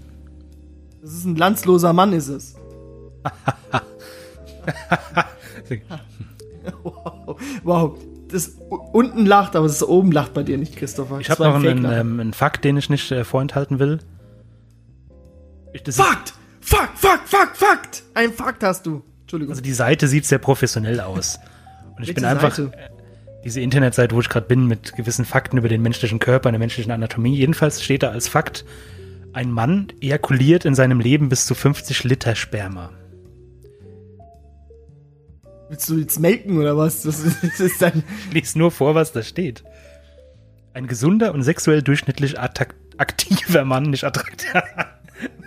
Das 1.02 1.12
ist 1.12 1.24
ein 1.24 1.36
landsloser 1.36 1.92
Mann, 1.92 2.12
ist 2.12 2.28
es. 2.28 2.56
Wow. 6.82 7.40
wow. 7.62 7.98
Das 8.31 8.49
unten 8.93 9.24
lacht, 9.26 9.57
aber 9.57 9.66
das 9.66 9.83
oben 9.83 10.12
lacht 10.12 10.35
bei 10.35 10.43
dir 10.43 10.59
nicht, 10.59 10.76
Christopher. 10.76 11.18
Ich 11.20 11.31
habe 11.31 11.45
noch 11.45 11.55
ein 11.57 11.66
einen, 11.66 11.85
ähm, 11.85 12.20
einen 12.20 12.33
Fakt, 12.33 12.64
den 12.64 12.76
ich 12.76 12.91
nicht 12.91 13.11
äh, 13.11 13.24
vorenthalten 13.24 13.79
will. 13.79 14.01
Ich, 15.72 15.83
Fakt! 15.95 16.35
Fakt, 16.61 16.99
Fakt, 16.99 17.29
Fakt, 17.29 17.57
Fakt! 17.57 18.03
Ein 18.14 18.33
Fakt 18.33 18.62
hast 18.62 18.85
du. 18.87 19.03
Entschuldigung. 19.22 19.53
also 19.53 19.62
die 19.62 19.72
Seite 19.72 20.09
sieht 20.09 20.26
sehr 20.26 20.39
professionell 20.39 21.01
aus. 21.01 21.39
Und 21.97 22.03
ich 22.03 22.09
Welche 22.09 22.14
bin 22.14 22.24
einfach 22.24 22.55
Seite? 22.55 22.72
äh, 22.76 22.89
diese 23.45 23.61
Internetseite, 23.61 24.14
wo 24.14 24.20
ich 24.20 24.29
gerade 24.29 24.47
bin, 24.47 24.66
mit 24.66 24.95
gewissen 24.95 25.24
Fakten 25.24 25.59
über 25.59 25.68
den 25.68 25.83
menschlichen 25.83 26.18
Körper 26.18 26.49
und 26.49 26.53
der 26.55 26.59
menschlichen 26.59 26.93
Anatomie. 26.93 27.35
Jedenfalls 27.35 27.83
steht 27.83 28.03
da 28.03 28.11
als 28.11 28.29
Fakt, 28.29 28.64
ein 29.33 29.53
Mann 29.53 29.89
ejakuliert 30.01 30.64
in 30.64 30.74
seinem 30.74 31.01
Leben 31.01 31.29
bis 31.29 31.47
zu 31.47 31.55
50 31.55 32.05
Liter 32.05 32.35
Sperma. 32.35 32.91
Willst 35.68 35.88
du 35.88 35.96
jetzt 35.98 36.18
melken 36.18 36.58
oder 36.58 36.76
was? 36.76 37.02
Das 37.02 37.22
das 37.42 37.60
ist 37.60 37.82
dein. 37.82 38.02
Ich 38.28 38.34
lese 38.34 38.58
nur 38.58 38.70
vor, 38.70 38.94
was 38.94 39.12
da 39.12 39.22
steht. 39.22 39.64
Ein 40.74 40.86
gesunder 40.86 41.34
und 41.34 41.42
sexuell 41.42 41.82
durchschnittlich 41.82 42.38
aktiver 42.38 43.64
Mann, 43.64 43.84
nicht 43.90 44.04
attraktiv. 44.04 44.52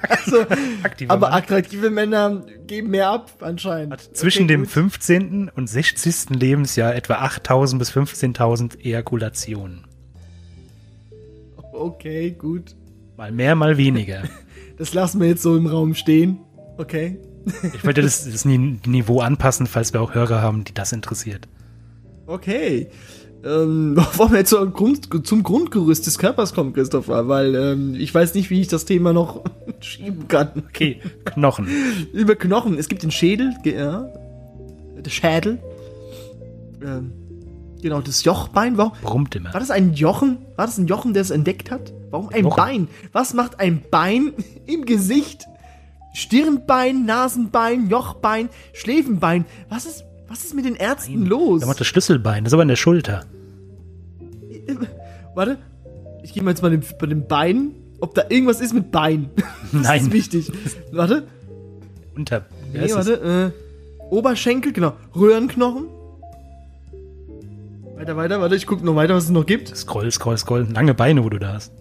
Also, 0.08 0.42
aktiver 0.84 1.14
aber 1.14 1.30
Mann. 1.30 1.40
attraktive 1.44 1.90
Männer 1.90 2.44
geben 2.68 2.90
mehr 2.90 3.10
ab, 3.10 3.32
anscheinend. 3.42 3.94
hat 3.94 4.02
zwischen 4.18 4.44
Okay, 4.44 4.54
dem 4.54 4.62
gut. 4.64 4.72
15. 4.72 5.50
und 5.56 5.68
60. 5.68 6.32
Lebensjahr 6.32 6.94
etwa 6.96 7.16
8.000 7.24 7.78
bis 7.78 7.92
15.000 7.92 8.80
Ejakulationen. 8.84 9.86
Okay, 11.72 12.32
gut. 12.32 12.76
Mal 13.18 13.32
mehr, 13.32 13.56
mal 13.56 13.78
weniger. 13.78 14.24
Das 14.78 14.96
lassen 14.96 15.22
wir 15.22 15.28
jetzt 15.28 15.44
so 15.44 15.56
im 15.56 15.68
Raum 15.68 15.94
stehen. 15.94 16.40
Okay. 16.78 17.20
Ich 17.74 17.84
wollte 17.86 18.02
das, 18.02 18.30
das 18.30 18.46
Ni- 18.46 18.80
Niveau 18.86 19.20
anpassen, 19.22 19.66
falls 19.68 19.94
wir 19.94 20.02
auch 20.02 20.14
Hörer 20.14 20.42
haben, 20.42 20.64
die 20.64 20.74
das 20.74 20.92
interessiert. 20.92 21.48
Okay. 22.28 22.88
Ähm, 23.44 23.98
wollen 24.18 24.32
wir 24.32 24.40
jetzt 24.40 24.50
zum, 24.52 24.72
Grund, 24.72 25.26
zum 25.28 25.42
Grundgerüst 25.42 26.06
des 26.06 26.20
Körpers 26.20 26.54
kommen, 26.54 26.74
Christopher? 26.74 27.28
Weil 27.28 27.56
ähm, 27.56 27.96
ich 27.96 28.14
weiß 28.14 28.36
nicht, 28.36 28.50
wie 28.52 28.62
ich 28.62 28.68
das 28.68 28.86
Thema 28.86 29.14
noch 29.14 29.44
schieben 29.80 30.28
kann. 30.28 30.64
Okay, 30.70 31.00
Knochen. 31.26 31.68
Über 32.14 32.36
Knochen. 32.36 32.78
Es 32.78 32.88
gibt 32.88 33.02
den 33.04 33.12
Schädel, 33.12 33.54
ja. 33.64 34.08
Der 35.04 35.10
Schädel. 35.10 35.58
Ähm, 36.84 37.12
genau, 37.82 38.02
das 38.02 38.24
Jochbein. 38.24 38.78
Warum, 38.78 38.92
Brummt 39.02 39.36
immer. 39.36 39.52
war 39.54 39.60
das 39.60 39.72
ein 39.72 39.94
Jochen? 39.94 40.38
War 40.56 40.68
das 40.68 40.78
ein 40.78 40.86
Jochen, 40.88 41.14
der 41.14 41.24
es 41.24 41.32
entdeckt 41.32 41.72
hat? 41.72 41.92
Warum 42.12 42.30
ein 42.30 42.44
Jochen. 42.44 42.56
Bein? 42.58 42.88
Was 43.12 43.34
macht 43.34 43.60
ein 43.60 43.82
Bein 43.90 44.34
im 44.68 44.86
Gesicht? 44.86 45.46
Stirnbein, 46.14 47.06
Nasenbein, 47.06 47.90
Jochbein, 47.90 48.50
Schläfenbein. 48.74 49.46
Was 49.70 49.86
ist, 49.86 50.06
was 50.28 50.44
ist 50.44 50.54
mit 50.54 50.66
den 50.66 50.76
Ärzten 50.76 51.26
los? 51.26 51.62
Da 51.62 51.68
macht 51.68 51.80
das 51.80 51.88
Schlüsselbein, 51.88 52.44
das 52.44 52.52
ist 52.52 52.54
aber 52.54 52.64
an 52.64 52.68
der 52.68 52.76
Schulter. 52.76 53.26
Warte, 55.36 55.58
ich 56.24 56.34
gehe 56.34 56.44
mal 56.44 56.52
jetzt 56.52 56.62
mal 56.62 56.72
den, 56.72 56.84
bei 57.00 57.08
den 57.08 57.28
Beinen, 57.28 57.76
ob 58.02 58.14
da 58.14 58.24
irgendwas 58.30 58.60
ist 58.62 58.74
mit 58.74 58.92
Bein. 58.92 59.30
Das 59.72 59.84
Nein. 59.84 60.02
ist 60.02 60.12
wichtig. 60.12 60.52
Warte, 60.92 61.28
Unter. 62.14 62.46
nee, 62.74 62.94
warte, 62.94 63.54
äh, 63.54 64.04
Oberschenkel, 64.14 64.74
genau, 64.74 64.98
Röhrenknochen. 65.16 65.86
Weiter, 67.96 68.18
weiter, 68.18 68.42
warte, 68.42 68.56
ich 68.58 68.68
gucke 68.68 68.86
noch 68.86 68.98
weiter, 68.98 69.16
was 69.16 69.26
es 69.26 69.30
noch 69.30 69.46
gibt. 69.46 69.70
Scroll, 69.74 70.12
scroll, 70.12 70.38
scroll. 70.38 70.68
Lange 70.74 70.94
Beine, 70.94 71.24
wo 71.24 71.30
du 71.30 71.40
da 71.40 71.54
hast. 71.54 71.72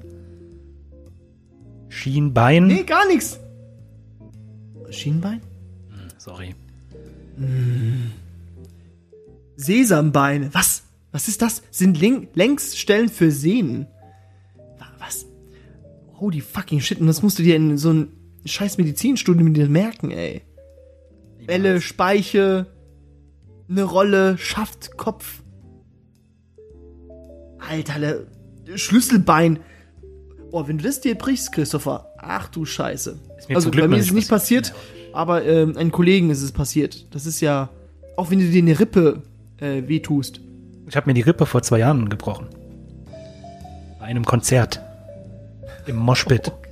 Schienbein. 1.89 2.69
Nee, 2.69 2.85
gar 2.85 3.09
nichts. 3.09 3.41
Schienbein? 4.91 5.41
Sorry. 6.19 6.55
Sesambeine. 9.57 10.51
Was? 10.53 10.85
Was 11.13 11.29
ist 11.29 11.43
das? 11.43 11.63
Sind 11.71 11.99
Link 12.01 12.29
Längsstellen 12.35 13.09
für 13.09 13.31
Sehnen. 13.31 13.87
Wa- 14.79 14.87
Was? 14.99 15.27
Holy 16.19 16.41
fucking 16.41 16.81
shit. 16.81 17.01
Und 17.01 17.07
das 17.07 17.23
musst 17.23 17.39
du 17.39 17.43
dir 17.43 17.57
in 17.57 17.77
so 17.79 17.93
ein 17.93 18.09
scheiß 18.45 18.79
Medizinstudium 18.79 19.53
dir 19.55 19.69
merken, 19.69 20.11
ey. 20.11 20.43
Bälle, 21.47 21.81
Speiche, 21.81 22.67
eine 23.69 23.83
Rolle, 23.83 24.39
Schaft, 24.39 24.97
Kopf. 24.97 25.43
Alter, 27.59 28.25
Schlüsselbein. 28.77 29.61
Oh, 30.53 30.67
wenn 30.67 30.79
du 30.79 30.85
das 30.85 31.01
dir 31.01 31.17
brichst, 31.17 31.53
Christopher, 31.53 32.07
Ach 32.19 32.49
du 32.49 32.65
Scheiße. 32.65 33.19
Also 33.49 33.71
bei 33.71 33.89
mir 33.89 33.97
ist 33.97 34.07
es 34.07 34.13
nicht 34.13 34.15
nicht 34.15 34.31
passiert, 34.31 34.75
aber 35.13 35.45
ähm, 35.45 35.77
einem 35.77 35.91
Kollegen 35.91 36.31
ist 36.31 36.43
es 36.43 36.53
passiert. 36.53 37.13
Das 37.15 37.27
ist 37.27 37.41
ja, 37.41 37.69
auch 38.17 38.31
wenn 38.31 38.39
du 38.39 38.47
dir 38.47 38.63
eine 38.63 38.79
Rippe 38.79 39.23
äh, 39.59 39.83
wehtust. 39.87 40.41
Ich 40.89 40.97
habe 40.97 41.09
mir 41.09 41.15
die 41.15 41.21
Rippe 41.21 41.47
vor 41.47 41.63
zwei 41.63 41.79
Jahren 41.79 42.09
gebrochen. 42.09 42.47
Bei 43.99 44.07
einem 44.07 44.25
Konzert. 44.25 44.81
Im 45.87 45.97
Moshpit. 45.97 46.53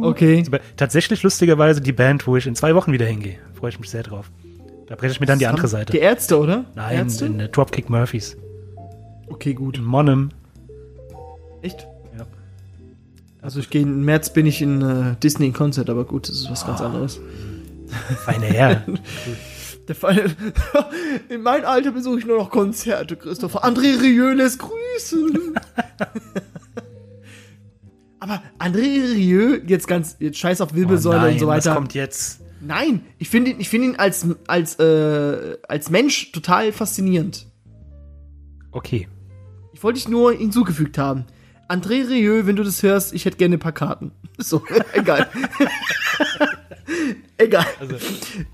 Okay. 0.00 0.42
Aber 0.46 0.60
Tatsächlich 0.78 1.22
lustigerweise 1.22 1.82
die 1.82 1.92
Band, 1.92 2.26
wo 2.26 2.34
ich 2.38 2.46
in 2.46 2.54
zwei 2.54 2.74
Wochen 2.74 2.92
wieder 2.92 3.04
hingehe. 3.04 3.36
Freue 3.52 3.68
ich 3.68 3.78
mich 3.78 3.90
sehr 3.90 4.02
drauf. 4.02 4.30
Da 4.86 4.94
breche 4.94 5.12
ich 5.12 5.20
mir 5.20 5.26
dann 5.26 5.38
die 5.38 5.46
andere 5.46 5.68
Seite. 5.68 5.92
Die 5.92 5.98
Ärzte, 5.98 6.38
oder? 6.38 6.64
Nein, 6.74 6.96
Ärzte? 6.96 7.26
in 7.26 7.38
äh, 7.40 7.48
Dropkick 7.50 7.90
Murphys. 7.90 8.36
Okay, 9.28 9.52
gut. 9.52 9.76
In 9.76 9.84
Monum. 9.84 10.30
Echt? 11.60 11.86
Also 13.42 13.58
ich 13.58 13.70
gehe 13.70 13.82
im 13.82 14.04
März 14.04 14.32
bin 14.32 14.46
ich 14.46 14.62
in 14.62 14.80
äh, 14.82 15.16
Disney 15.20 15.46
in 15.46 15.52
Konzert, 15.52 15.90
aber 15.90 16.04
gut, 16.04 16.28
das 16.28 16.36
ist 16.36 16.50
was 16.50 16.64
ganz 16.64 16.80
anderes. 16.80 17.20
Feine 18.24 18.46
Herr. 18.46 18.86
Der 19.88 19.96
Fall, 19.96 20.30
in 21.28 21.42
meinem 21.42 21.64
Alter 21.64 21.90
besuche 21.90 22.20
ich 22.20 22.24
nur 22.24 22.38
noch 22.38 22.50
Konzerte, 22.50 23.16
Christopher. 23.16 23.64
André 23.64 24.00
Rieu 24.00 24.32
lässt 24.32 24.60
grüßen. 24.60 25.54
aber 28.20 28.42
André 28.60 29.12
Rieu, 29.12 29.60
jetzt 29.66 29.88
ganz, 29.88 30.16
jetzt 30.20 30.38
scheiß 30.38 30.60
auf 30.60 30.72
Wirbelsäule 30.74 31.18
Oh 31.18 31.22
nein, 31.22 31.32
und 31.32 31.40
so 31.40 31.46
Was 31.48 31.66
weiter. 31.66 31.74
kommt 31.74 31.94
jetzt? 31.94 32.42
Nein, 32.60 33.00
ich 33.18 33.28
finde 33.28 33.50
ihn, 33.50 33.60
ich 33.60 33.68
finde 33.68 33.88
ihn 33.88 33.96
als, 33.96 34.24
als, 34.46 34.78
äh, 34.78 35.58
als 35.68 35.90
Mensch 35.90 36.30
total 36.30 36.70
faszinierend. 36.70 37.48
Okay. 38.70 39.08
Ich 39.72 39.82
wollte 39.82 39.98
dich 39.98 40.08
nur 40.08 40.32
hinzugefügt 40.32 40.96
haben. 40.96 41.24
André 41.72 42.06
Rieu, 42.06 42.44
wenn 42.44 42.56
du 42.56 42.64
das 42.64 42.82
hörst, 42.82 43.14
ich 43.14 43.24
hätte 43.24 43.38
gerne 43.38 43.56
ein 43.56 43.60
paar 43.60 43.72
Karten. 43.72 44.12
So, 44.38 44.62
egal. 44.92 45.28
egal. 47.38 47.66
Also, 47.78 47.96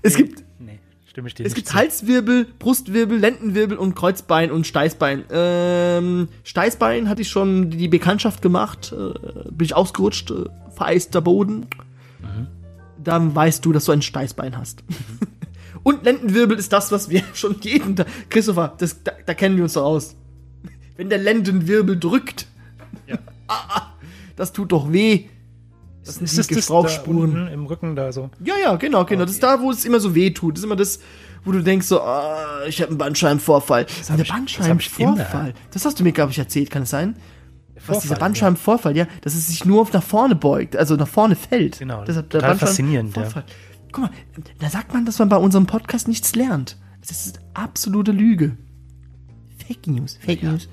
Es 0.03 0.15
gibt, 0.15 0.43
nee, 0.59 0.77
stimme 1.07 1.29
ich 1.29 1.33
dir 1.33 1.45
es 1.45 1.55
gibt 1.55 1.69
zu. 1.69 1.73
Halswirbel, 1.73 2.45
Brustwirbel, 2.59 3.17
Lendenwirbel 3.17 3.77
und 3.77 3.95
Kreuzbein 3.95 4.51
und 4.51 4.67
Steißbein. 4.67 5.23
Ähm, 5.31 6.27
Steißbein 6.43 7.09
hatte 7.09 7.23
ich 7.23 7.29
schon 7.29 7.71
die 7.71 7.87
Bekanntschaft 7.87 8.41
gemacht, 8.41 8.93
äh, 8.93 9.49
bin 9.49 9.65
ich 9.65 9.75
ausgerutscht, 9.75 10.31
äh, 10.31 10.45
vereister 10.75 11.21
Boden. 11.21 11.65
Dann 13.01 13.33
weißt 13.33 13.65
du, 13.65 13.71
dass 13.71 13.85
du 13.85 13.93
ein 13.93 14.01
Steißbein 14.01 14.57
hast. 14.57 14.83
und 15.83 16.03
Lendenwirbel 16.03 16.59
ist 16.59 16.71
das, 16.71 16.91
was 16.91 17.09
wir 17.09 17.23
schon 17.33 17.55
jeden 17.61 17.95
Tag. 17.95 18.07
Christopher, 18.29 18.75
das, 18.77 19.01
da, 19.01 19.13
da 19.25 19.33
kennen 19.33 19.55
wir 19.55 19.63
uns 19.63 19.73
doch 19.73 19.85
aus. 19.85 20.17
Wenn 20.97 21.09
der 21.09 21.19
Lendenwirbel 21.19 21.97
drückt, 21.97 22.48
Ja. 23.07 23.17
ah, 23.47 23.55
ah, 23.69 23.81
das 24.35 24.51
tut 24.53 24.71
doch 24.71 24.91
weh. 24.91 25.25
Das 26.05 26.15
sind 26.15 26.25
Ist 26.25 26.33
die 26.49 26.55
das 26.55 26.65
da 26.67 26.73
Gebrauchsspuren. 26.73 27.17
unten 27.21 27.47
im 27.53 27.65
Rücken 27.65 27.95
da 27.95 28.11
so? 28.11 28.29
Ja, 28.43 28.55
ja, 28.61 28.75
genau, 28.77 29.05
genau. 29.05 29.23
Das 29.25 29.31
ist 29.33 29.43
da, 29.43 29.61
wo 29.61 29.69
es 29.71 29.85
immer 29.85 29.99
so 29.99 30.15
weh 30.15 30.31
tut. 30.31 30.55
Das 30.55 30.59
ist 30.61 30.65
immer 30.65 30.75
das, 30.75 30.99
wo 31.43 31.51
du 31.51 31.61
denkst 31.61 31.85
so, 31.87 32.01
ah, 32.01 32.63
ich 32.67 32.81
habe 32.81 32.89
einen 32.89 32.97
Bandscheibenvorfall. 32.97 33.85
hab 33.85 33.87
der 34.07 34.15
ich- 34.15 34.21
das 34.21 34.27
Bandscheibenvorfall. 34.29 35.53
Das 35.71 35.85
hast 35.85 35.99
du 35.99 36.03
mir, 36.03 36.11
glaube 36.13 36.31
ich, 36.31 36.39
erzählt, 36.39 36.71
kann 36.71 36.83
es 36.83 36.89
sein? 36.89 37.15
Was 37.85 37.99
dieser 37.99 38.15
Bandscheibenvorfall, 38.15 38.95
ja, 38.97 39.07
dass 39.21 39.35
es 39.35 39.47
sich 39.47 39.63
nur 39.65 39.87
nach 39.93 40.03
vorne 40.03 40.35
beugt, 40.35 40.75
also 40.75 40.95
nach 40.95 41.07
vorne 41.07 41.35
fällt. 41.35 41.79
Genau, 41.79 42.03
Deshalb 42.03 42.29
total 42.29 42.57
faszinierend, 42.57 43.15
ja. 43.15 43.21
Bandscheibenvorfall. 43.23 43.89
Guck 43.91 44.03
mal, 44.03 44.11
da 44.59 44.69
sagt 44.69 44.93
man, 44.93 45.05
dass 45.05 45.17
man 45.19 45.29
bei 45.29 45.37
unserem 45.37 45.65
Podcast 45.65 46.07
nichts 46.07 46.35
lernt. 46.35 46.77
Das 47.07 47.25
ist 47.25 47.39
absolute 47.53 48.11
Lüge. 48.11 48.57
Fake 49.65 49.87
News, 49.87 50.17
Fake 50.21 50.43
Ja. 50.43 50.51
News. 50.51 50.67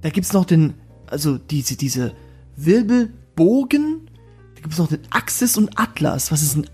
Da 0.00 0.10
gibt's 0.10 0.32
noch 0.32 0.44
den, 0.44 0.74
also 1.06 1.38
diese, 1.38 1.76
diese 1.76 2.14
Wirbelbogen, 2.56 4.10
da 4.54 4.60
gibt's 4.62 4.78
noch 4.78 4.88
den 4.88 5.00
Axis 5.10 5.56
und 5.56 5.78
Atlas. 5.78 6.30
Was 6.32 6.42
ist 6.42 6.56
ein, 6.56 6.66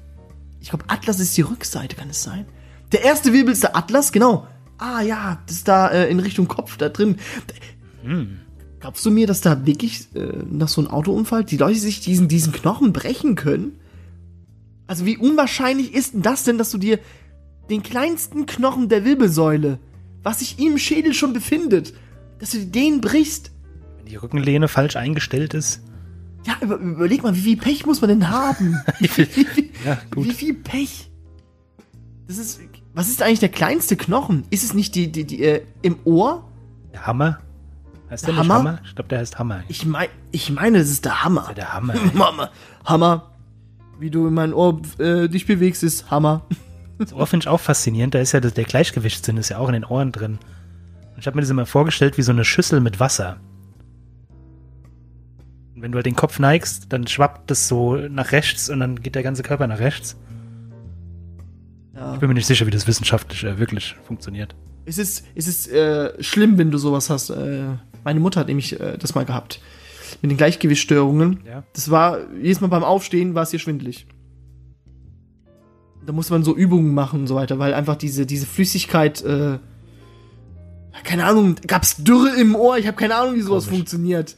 ich 0.61 0.71
glaube 0.71 0.85
Atlas 0.89 1.21
ist 1.21 1.37
die 1.37 1.43
Rückseite, 1.43 1.97
kann 1.97 2.11
es 2.11 2.23
sein? 2.23 2.47
Der 2.93 3.03
erste 3.03 3.33
Wirbel 3.33 3.53
ist 3.53 3.63
der 3.63 3.77
Atlas, 3.77 4.13
genau. 4.13 4.47
Ah 4.79 5.01
ja, 5.01 5.43
das 5.47 5.57
ist 5.57 5.69
da 5.69 5.89
äh, 5.89 6.11
in 6.11 6.21
Richtung 6.21 6.49
Kopf, 6.49 6.77
da 6.77 6.89
drin. 6.89 7.17
Glaubst 8.81 9.07
du 9.07 9.11
mir, 9.11 9.27
dass 9.27 9.41
da 9.41 9.65
wirklich 9.65 10.15
äh, 10.15 10.43
nach 10.51 10.69
so 10.69 10.83
einem 10.83 10.91
Autounfall 10.91 11.45
die 11.45 11.57
Leute 11.57 11.79
sich 11.79 12.01
diesen, 12.01 12.29
diesen 12.29 12.53
Knochen 12.53 12.93
brechen 12.93 13.35
können? 13.35 13.79
Also 14.87 15.07
wie 15.07 15.17
unwahrscheinlich 15.17 15.95
ist 15.95 16.13
denn 16.13 16.23
das 16.23 16.45
denn, 16.45 16.59
dass 16.59 16.71
du 16.71 16.79
dir 16.79 16.99
den 17.71 17.83
kleinsten 17.83 18.45
Knochen 18.45 18.91
der 18.91 19.05
Wirbelsäule, 19.05 19.79
was 20.23 20.41
sich 20.41 20.59
im 20.59 20.77
Schädel 20.77 21.15
schon 21.15 21.33
befindet, 21.33 21.95
dass 22.39 22.51
du 22.51 22.65
den 22.67 23.01
brichst? 23.01 23.51
Wenn 23.99 24.07
die 24.07 24.17
Rückenlehne 24.17 24.69
falsch 24.69 24.97
eingestellt 24.97 25.55
ist. 25.55 25.83
Ja, 26.47 26.57
über, 26.61 26.77
überleg 26.77 27.23
mal, 27.23 27.35
wie 27.35 27.41
viel 27.41 27.57
Pech 27.57 27.87
muss 27.87 28.01
man 28.03 28.09
denn 28.09 28.29
haben? 28.31 28.79
wie, 28.99 29.09
viel, 29.09 29.29
Ja, 29.85 29.99
gut. 30.11 30.25
wie 30.27 30.33
viel 30.33 30.55
Pech? 30.55 31.11
Das 32.29 32.39
ist, 32.39 32.61
was 32.93 33.09
ist 33.09 33.23
eigentlich 33.23 33.41
der 33.41 33.49
kleinste 33.49 33.97
Knochen? 33.97 34.45
Ist 34.51 34.63
es 34.65 34.75
nicht 34.75 34.95
die, 34.95 35.11
die, 35.11 35.25
die 35.25 35.43
äh, 35.43 35.63
im 35.83 35.97
Ohr? 36.05 36.49
Der 36.93 37.07
Hammer? 37.07 37.39
Heißt 38.11 38.27
der, 38.27 38.35
Der 38.35 38.43
nicht 38.43 38.53
Hammer? 38.53 38.71
Hammer? 38.71 38.81
Ich 38.85 38.95
glaube, 38.95 39.09
der 39.09 39.19
heißt 39.21 39.39
Hammer. 39.39 39.63
Ich 39.69 39.87
mein, 39.87 40.09
ich 40.33 40.51
meine, 40.51 40.79
das 40.79 40.91
ist 40.91 41.05
der 41.05 41.25
Hammer. 41.25 41.53
der 41.57 41.73
Hammer. 41.73 41.95
Mama, 42.15 42.51
Hammer. 42.85 43.31
Wie 43.99 44.11
du 44.11 44.27
in 44.27 44.35
mein 44.35 44.53
Ohr 44.53 44.81
äh, 44.99 45.29
dich 45.29 45.47
bewegst, 45.47 45.83
ist 45.83 46.11
Hammer. 46.11 46.43
Das 46.99 47.13
Ohr 47.13 47.27
finde 47.27 47.45
ich 47.45 47.49
auch 47.49 47.61
faszinierend. 47.61 48.15
Da 48.15 48.21
ist 48.21 48.33
ja 48.33 48.41
das, 48.41 48.55
der 48.55 48.65
Gleichgewichtssinn 48.65 49.37
ist 49.37 49.49
ja 49.49 49.59
auch 49.59 49.69
in 49.69 49.73
den 49.75 49.85
Ohren 49.85 50.13
drin. 50.13 50.39
Und 51.15 51.21
ich 51.21 51.27
habe 51.27 51.37
mir 51.37 51.43
das 51.43 51.51
immer 51.51 51.67
vorgestellt 51.67 52.19
wie 52.19 52.23
so 52.23 52.33
eine 52.33 52.45
Schüssel 52.45 52.81
mit 52.81 53.01
Wasser. 53.01 53.41
Und 55.75 55.83
wenn 55.83 55.93
du 55.93 55.97
halt 55.97 56.07
den 56.07 56.17
Kopf 56.17 56.39
neigst, 56.39 56.93
dann 56.93 57.07
schwappt 57.07 57.51
das 57.51 57.69
so 57.69 57.97
nach 57.97 58.33
rechts 58.33 58.69
und 58.69 58.81
dann 58.81 59.01
geht 59.01 59.15
der 59.15 59.23
ganze 59.23 59.43
Körper 59.43 59.67
nach 59.67 59.79
rechts. 59.79 60.17
Ja. 61.95 62.15
Ich 62.15 62.21
bin 62.21 62.29
mir 62.29 62.35
nicht 62.35 62.47
sicher, 62.47 62.67
wie 62.67 62.71
das 62.71 62.87
wissenschaftlich 62.87 63.45
äh, 63.45 63.59
wirklich 63.59 63.95
funktioniert. 64.05 64.55
Es 64.85 64.99
ist, 64.99 65.25
es 65.35 65.47
ist 65.47 65.69
äh, 65.69 66.23
schlimm, 66.23 66.59
wenn 66.59 66.71
du 66.71 66.79
sowas 66.79 67.09
hast. 67.11 67.31
Äh, 67.31 67.65
meine 68.03 68.21
Mutter 68.21 68.41
hat 68.41 68.49
nämlich 68.49 68.79
äh, 68.79 68.99
das 68.99 69.15
mal 69.15 69.25
gehabt. 69.25 69.61
Mit 70.21 70.31
den 70.31 70.37
Gleichgewichtsstörungen. 70.37 71.41
Ja. 71.47 71.65
Das 71.73 71.91
war, 71.91 72.19
jedes 72.35 72.61
Mal 72.61 72.69
beim 72.69 72.85
Aufstehen 72.85 73.35
war 73.35 73.45
es 73.45 73.53
ihr 73.53 73.59
schwindelig. 73.59 74.07
Da 76.05 76.13
musste 76.13 76.35
man 76.35 76.43
so 76.43 76.55
Übungen 76.55 76.93
machen 76.93 77.21
und 77.21 77.27
so 77.27 77.35
weiter, 77.35 77.59
weil 77.59 77.73
einfach 77.73 77.97
diese, 77.97 78.27
diese 78.27 78.47
Flüssigkeit, 78.47 79.23
äh, 79.23 79.59
keine 81.03 81.25
Ahnung, 81.25 81.57
gab's 81.67 81.97
Dürre 82.05 82.37
im 82.37 82.55
Ohr, 82.55 82.79
ich 82.79 82.87
habe 82.87 82.97
keine 82.97 83.17
Ahnung, 83.17 83.35
wie 83.35 83.41
sowas 83.41 83.65
Komisch. 83.65 83.79
funktioniert. 83.79 84.37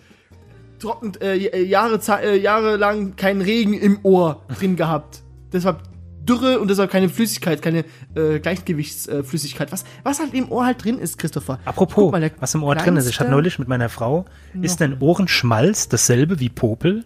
Trocken, 0.79 1.13
äh, 1.21 1.63
Jahre, 1.63 2.01
Ze- 2.01 2.21
äh, 2.23 2.39
jahrelang 2.39 3.17
keinen 3.17 3.41
Regen 3.41 3.75
im 3.75 3.99
Ohr 4.03 4.43
drin 4.59 4.77
gehabt. 4.77 5.23
Deshalb 5.53 5.83
Dürre 6.21 6.59
und 6.61 6.69
deshalb 6.69 6.91
keine 6.91 7.09
Flüssigkeit, 7.09 7.63
keine 7.63 7.85
äh, 8.15 8.41
Gleichgewichtsflüssigkeit. 8.41 9.71
was, 9.73 9.85
was 10.03 10.19
halt 10.19 10.35
im 10.35 10.51
Ohr 10.51 10.67
halt 10.67 10.85
drin 10.85 10.99
ist, 10.99 11.19
Christopher. 11.19 11.61
Apropos, 11.65 12.11
mal, 12.13 12.31
was 12.41 12.55
im 12.55 12.63
Ohr 12.65 12.75
drin 12.75 12.97
ist. 12.97 13.09
Ich 13.09 13.21
hatte 13.21 13.31
neulich 13.31 13.59
mit 13.59 13.69
meiner 13.69 13.89
Frau, 13.89 14.25
ist 14.61 14.81
denn 14.81 14.97
Ohrenschmalz 15.01 15.89
dasselbe 15.89 16.41
wie 16.41 16.49
Popel? 16.49 17.05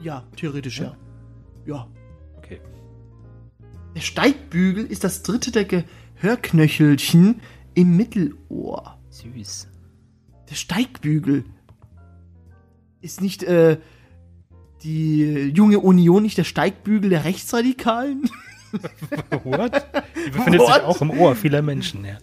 Ja, 0.00 0.24
theoretisch 0.36 0.80
ja. 0.80 0.96
Ja. 1.66 1.86
Okay. 2.36 2.60
Der 3.94 4.00
Steigbügel 4.00 4.84
ist 4.84 5.04
das 5.04 5.22
dritte 5.22 5.52
der 5.52 5.64
Gehörknöchelchen 6.20 7.40
im 7.76 7.96
Mittelohr. 7.96 8.98
Süß. 9.10 9.68
Der 10.50 10.54
Steigbügel 10.54 11.44
ist 13.00 13.20
nicht 13.20 13.44
äh, 13.44 13.78
die 14.82 15.52
junge 15.54 15.78
Union 15.78 16.22
nicht 16.22 16.38
der 16.38 16.44
Steigbügel 16.44 17.10
der 17.10 17.24
Rechtsradikalen? 17.24 18.28
What? 19.44 19.86
Die 20.26 20.30
befindet 20.30 20.62
sich 20.62 20.70
What? 20.70 20.82
auch 20.82 21.00
im 21.00 21.10
Ohr 21.10 21.36
vieler 21.36 21.62
Menschen, 21.62 22.04
ja. 22.04 22.18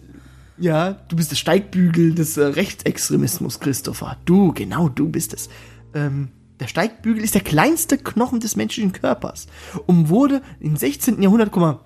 Ja, 0.56 0.92
du 1.08 1.16
bist 1.16 1.30
der 1.30 1.36
Steigbügel 1.36 2.14
des 2.14 2.36
äh, 2.36 2.44
Rechtsextremismus, 2.44 3.58
Christopher. 3.60 4.18
Du, 4.24 4.52
genau, 4.52 4.88
du 4.88 5.08
bist 5.08 5.34
es. 5.34 5.48
Ähm, 5.94 6.28
der 6.60 6.68
Steigbügel 6.68 7.22
ist 7.22 7.34
der 7.34 7.42
kleinste 7.42 7.98
Knochen 7.98 8.40
des 8.40 8.54
menschlichen 8.54 8.92
Körpers 8.92 9.46
und 9.86 10.08
wurde 10.08 10.42
im 10.60 10.76
16. 10.76 11.20
Jahrhundert, 11.22 11.50
guck 11.50 11.60
mal, 11.60 11.80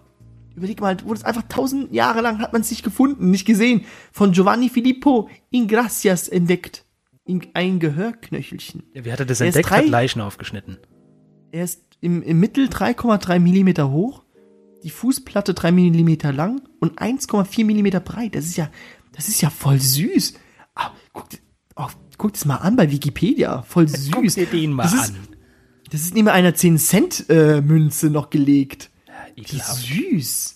überleg 0.59 0.81
mal, 0.81 0.97
wurde 1.05 1.21
es 1.21 1.25
einfach 1.25 1.45
tausend 1.49 1.93
Jahre 1.93 2.21
lang 2.21 2.39
hat 2.41 2.53
man 2.53 2.63
es 2.63 2.71
nicht 2.71 2.83
gefunden, 2.83 3.31
nicht 3.31 3.47
gesehen, 3.47 3.85
von 4.13 4.33
Giovanni 4.33 4.69
Filippo 4.69 5.29
Ingracias 5.51 6.29
entdeckt. 6.29 6.85
In, 7.25 7.47
ein 7.55 7.79
Gehörknöchelchen. 7.79 8.85
ja 8.95 9.05
wie 9.05 9.13
hat 9.13 9.21
er 9.21 9.27
das 9.27 9.41
Er 9.41 9.49
entdeckt? 9.49 9.69
drei- 9.71 9.79
Hat 9.83 9.89
Leichen 9.89 10.21
aufgeschnitten. 10.21 10.79
Er 11.53 11.65
ist 11.65 11.83
im, 12.01 12.23
im 12.23 12.41
Mittel 12.41 12.67
3,3 12.69 13.39
Millimeter 13.39 13.91
hoch, 13.91 14.23
die 14.83 14.91
Fußplatte 14.91 15.55
3 15.55 15.73
Millimeter 15.73 16.33
lang 16.33 16.63
und 16.81 17.01
1,4 17.01 17.65
Millimeter 17.65 18.01
breit. 18.01 18.35
Das 18.35 18.45
ist 18.45 18.57
ja, 18.57 18.71
das 19.13 19.29
ist 19.29 19.41
ja 19.43 19.51
voll 19.51 19.81
süß. 19.81 20.35
Ah, 20.75 20.91
guck, 21.13 21.27
oh, 21.77 21.87
guck 22.17 22.33
das 22.33 22.45
mal 22.45 22.57
an 22.57 22.77
bei 22.77 22.91
Wikipedia. 22.91 23.63
Voll 23.63 23.89
süß. 23.89 24.11
Guck 24.13 24.29
dir 24.29 24.47
den 24.47 24.73
mal 24.73 24.85
das 24.85 24.95
ist, 24.95 25.11
an. 25.11 25.17
Das 25.91 26.01
ist 26.03 26.15
neben 26.15 26.29
einer 26.29 26.55
10 26.55 26.79
Cent 26.79 27.27
äh, 27.29 27.61
Münze 27.61 28.09
noch 28.11 28.31
gelegt. 28.31 28.91
Wie 29.39 29.43
Ekelhaft. 29.43 29.87
süß. 29.87 30.55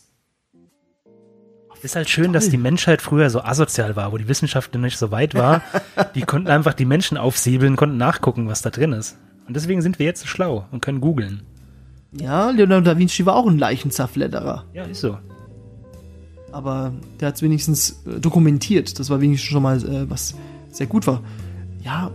Ist 1.83 1.97
halt 1.97 2.09
schön, 2.09 2.33
dass 2.33 2.49
die 2.49 2.59
Menschheit 2.59 3.03
früher 3.03 3.29
so 3.29 3.43
asozial 3.43 3.97
war, 3.97 4.13
wo 4.13 4.17
die 4.17 4.29
Wissenschaft 4.29 4.73
noch 4.73 4.81
nicht 4.81 4.99
so 4.99 5.11
weit 5.11 5.35
war. 5.35 5.63
Die 6.15 6.21
konnten 6.23 6.49
einfach 6.49 6.75
die 6.75 6.85
Menschen 6.85 7.17
aufsäbeln, 7.17 7.75
konnten 7.75 7.97
nachgucken, 7.97 8.47
was 8.47 8.63
da 8.63 8.71
drin 8.71 8.93
ist. 8.93 9.19
Und 9.49 9.57
deswegen 9.57 9.83
sind 9.83 9.99
wir 9.99 10.07
jetzt 10.07 10.21
so 10.21 10.29
schlau 10.29 10.65
und 10.71 10.81
können 10.81 11.01
googeln. 11.01 11.43
Ja, 12.13 12.51
Leonardo 12.51 12.93
da 12.93 12.99
Vinci 12.99 13.27
war 13.27 13.35
auch 13.35 13.49
ein 13.49 13.59
Leichenzerfledderer. 13.59 14.65
Ja, 14.73 14.85
ist 14.85 15.01
so. 15.01 15.19
Aber 16.53 16.93
der 17.19 17.29
hat 17.29 17.35
es 17.35 17.43
wenigstens 17.43 18.05
äh, 18.07 18.21
dokumentiert. 18.21 19.01
Das 19.01 19.11
war 19.11 19.21
wenigstens 19.21 19.51
schon 19.51 19.63
mal 19.65 19.79
äh, 19.79 20.09
was 20.09 20.37
sehr 20.71 20.87
gut 20.87 21.09
war. 21.09 21.21
Ja, 21.83 22.13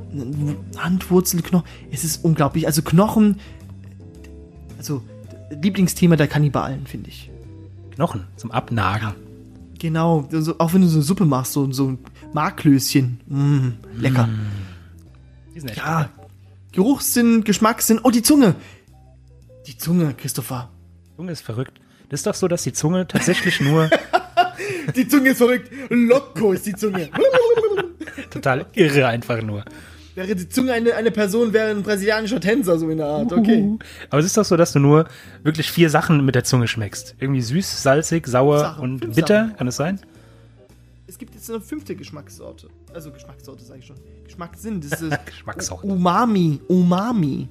Handwurzel, 0.78 1.42
Knochen. 1.42 1.68
Es 1.92 2.06
ist 2.06 2.24
unglaublich. 2.24 2.68
Also 2.68 2.84
Knochen. 2.84 3.42
Also 4.78 5.02
Lieblingsthema 5.50 6.16
der 6.16 6.28
Kannibalen, 6.28 6.86
finde 6.88 7.10
ich. 7.10 7.30
Knochen 7.96 8.26
zum 8.36 8.52
Abnagen. 8.52 9.14
Genau, 9.80 10.28
also, 10.32 10.56
auch 10.60 10.74
wenn 10.74 10.82
du 10.82 10.88
so 10.88 10.98
eine 10.98 11.04
Suppe 11.04 11.26
machst, 11.26 11.54
so, 11.54 11.72
so 11.72 11.90
ein 11.90 12.00
Marklöschen. 12.34 13.20
Mm, 13.28 13.70
lecker. 14.00 14.28
Die 15.54 15.60
sind 15.60 15.70
echt 15.70 15.78
Ja, 15.78 16.00
lecker. 16.02 16.12
Geruchssinn, 16.72 17.44
Geschmackssinn. 17.44 18.00
Oh, 18.04 18.10
die 18.12 18.22
Zunge. 18.24 18.56
Die 19.68 19.78
Zunge, 19.78 20.14
Christopher. 20.16 20.70
Zunge 21.16 21.32
ist 21.32 21.42
verrückt. 21.42 21.80
Das 22.10 22.22
ist 22.22 22.28
doch 22.28 22.36
so, 22.36 22.48
dass 22.48 22.64
die 22.64 22.74
Zunge 22.74 23.08
tatsächlich 23.08 23.60
nur 23.62 23.90
Die 24.96 25.08
Zunge 25.08 25.30
ist 25.30 25.38
verrückt. 25.38 25.72
Loco 25.90 26.54
ist 26.54 26.66
die 26.66 26.76
Zunge. 26.76 27.10
total 28.30 28.66
irre 28.74 29.08
einfach 29.08 29.42
nur. 29.42 29.64
Wäre 30.18 30.36
die 30.36 30.50
Zunge 30.50 30.74
eine, 30.74 30.96
eine 30.96 31.12
Person, 31.12 31.54
wäre 31.54 31.70
ein 31.70 31.84
brasilianischer 31.84 32.42
Tänzer, 32.42 32.80
so 32.80 32.90
in 32.90 32.98
der 32.98 33.06
Art. 33.06 33.32
Okay. 33.32 33.78
Aber 34.10 34.20
es 34.20 34.26
ist 34.26 34.36
doch 34.36 34.44
so, 34.44 34.58
dass 34.58 34.74
du 34.74 34.80
nur 34.80 35.08
wirklich 35.44 35.72
vier 35.72 35.90
Sachen 35.90 36.26
mit 36.26 36.34
der 36.34 36.44
Zunge 36.44 36.68
schmeckst. 36.68 37.16
Irgendwie 37.20 37.42
süß, 37.42 37.84
salzig, 37.84 38.26
sauer 38.28 38.60
Sachen, 38.60 38.84
und 38.84 39.16
bitter. 39.16 39.46
Sachen. 39.46 39.58
Kann 39.58 39.68
es 39.68 39.76
sein? 39.76 40.02
Es 41.06 41.18
gibt 41.20 41.36
jetzt 41.36 41.50
eine 41.50 41.62
fünfte 41.62 41.96
Geschmackssorte. 41.96 42.68
Also 42.94 43.12
Geschmackssorte, 43.12 43.64
sage 43.64 43.80
ich 43.80 43.86
schon. 43.86 43.96
Geschmackssinn. 44.26 44.82
Das 44.82 45.02
ist 45.02 45.18
Geschmackssorte. 45.26 45.86
Umami. 45.86 46.60
Umami. 46.68 47.48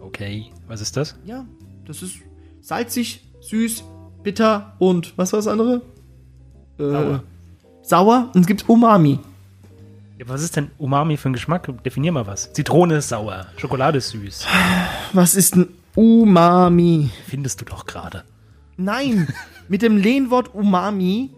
Okay. 0.00 0.46
Was 0.68 0.80
ist 0.80 0.96
das? 0.96 1.16
Ja, 1.24 1.44
das 1.86 2.02
ist 2.02 2.18
salzig, 2.60 3.24
süß, 3.40 3.82
bitter 4.22 4.76
und 4.78 5.12
was 5.18 5.32
war 5.32 5.38
das 5.38 5.48
andere? 5.48 5.82
Äh, 6.78 6.84
Sauer. 6.84 7.22
Sauer. 7.82 8.30
Und 8.32 8.42
es 8.42 8.46
gibt 8.46 8.68
Umami. 8.68 9.18
Was 10.24 10.42
ist 10.42 10.56
denn 10.56 10.70
Umami 10.78 11.18
für 11.18 11.28
ein 11.28 11.34
Geschmack? 11.34 11.70
Definier 11.84 12.10
mal 12.10 12.26
was. 12.26 12.50
Zitrone 12.54 12.96
ist 12.96 13.10
sauer, 13.10 13.46
Schokolade 13.58 13.98
ist 13.98 14.08
süß. 14.10 14.46
Was 15.12 15.34
ist 15.34 15.56
ein 15.56 15.68
Umami? 15.94 17.10
Findest 17.26 17.60
du 17.60 17.66
doch 17.66 17.84
gerade. 17.84 18.24
Nein, 18.78 19.28
mit 19.68 19.82
dem 19.82 19.98
Lehnwort 19.98 20.54
Umami 20.54 21.30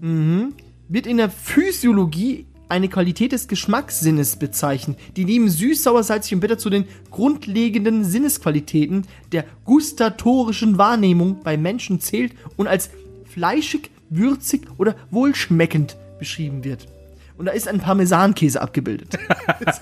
mhm, 0.00 0.54
wird 0.88 1.06
in 1.06 1.18
der 1.18 1.30
Physiologie 1.30 2.46
eine 2.68 2.88
Qualität 2.88 3.30
des 3.30 3.46
Geschmackssinnes 3.46 4.36
bezeichnet, 4.36 4.98
die 5.16 5.24
neben 5.24 5.48
süß, 5.48 5.84
sauer, 5.84 6.02
salzig 6.02 6.34
und 6.34 6.40
bitter 6.40 6.58
zu 6.58 6.70
den 6.70 6.86
grundlegenden 7.12 8.04
Sinnesqualitäten 8.04 9.06
der 9.30 9.44
gustatorischen 9.64 10.76
Wahrnehmung 10.76 11.40
bei 11.44 11.56
Menschen 11.56 12.00
zählt 12.00 12.34
und 12.56 12.66
als 12.66 12.90
fleischig, 13.26 13.90
würzig 14.10 14.62
oder 14.76 14.96
wohlschmeckend 15.10 15.96
beschrieben 16.18 16.64
wird. 16.64 16.88
Und 17.36 17.46
da 17.46 17.52
ist 17.52 17.66
ein 17.66 17.78
Parmesankäse 17.80 18.60
abgebildet. 18.60 19.18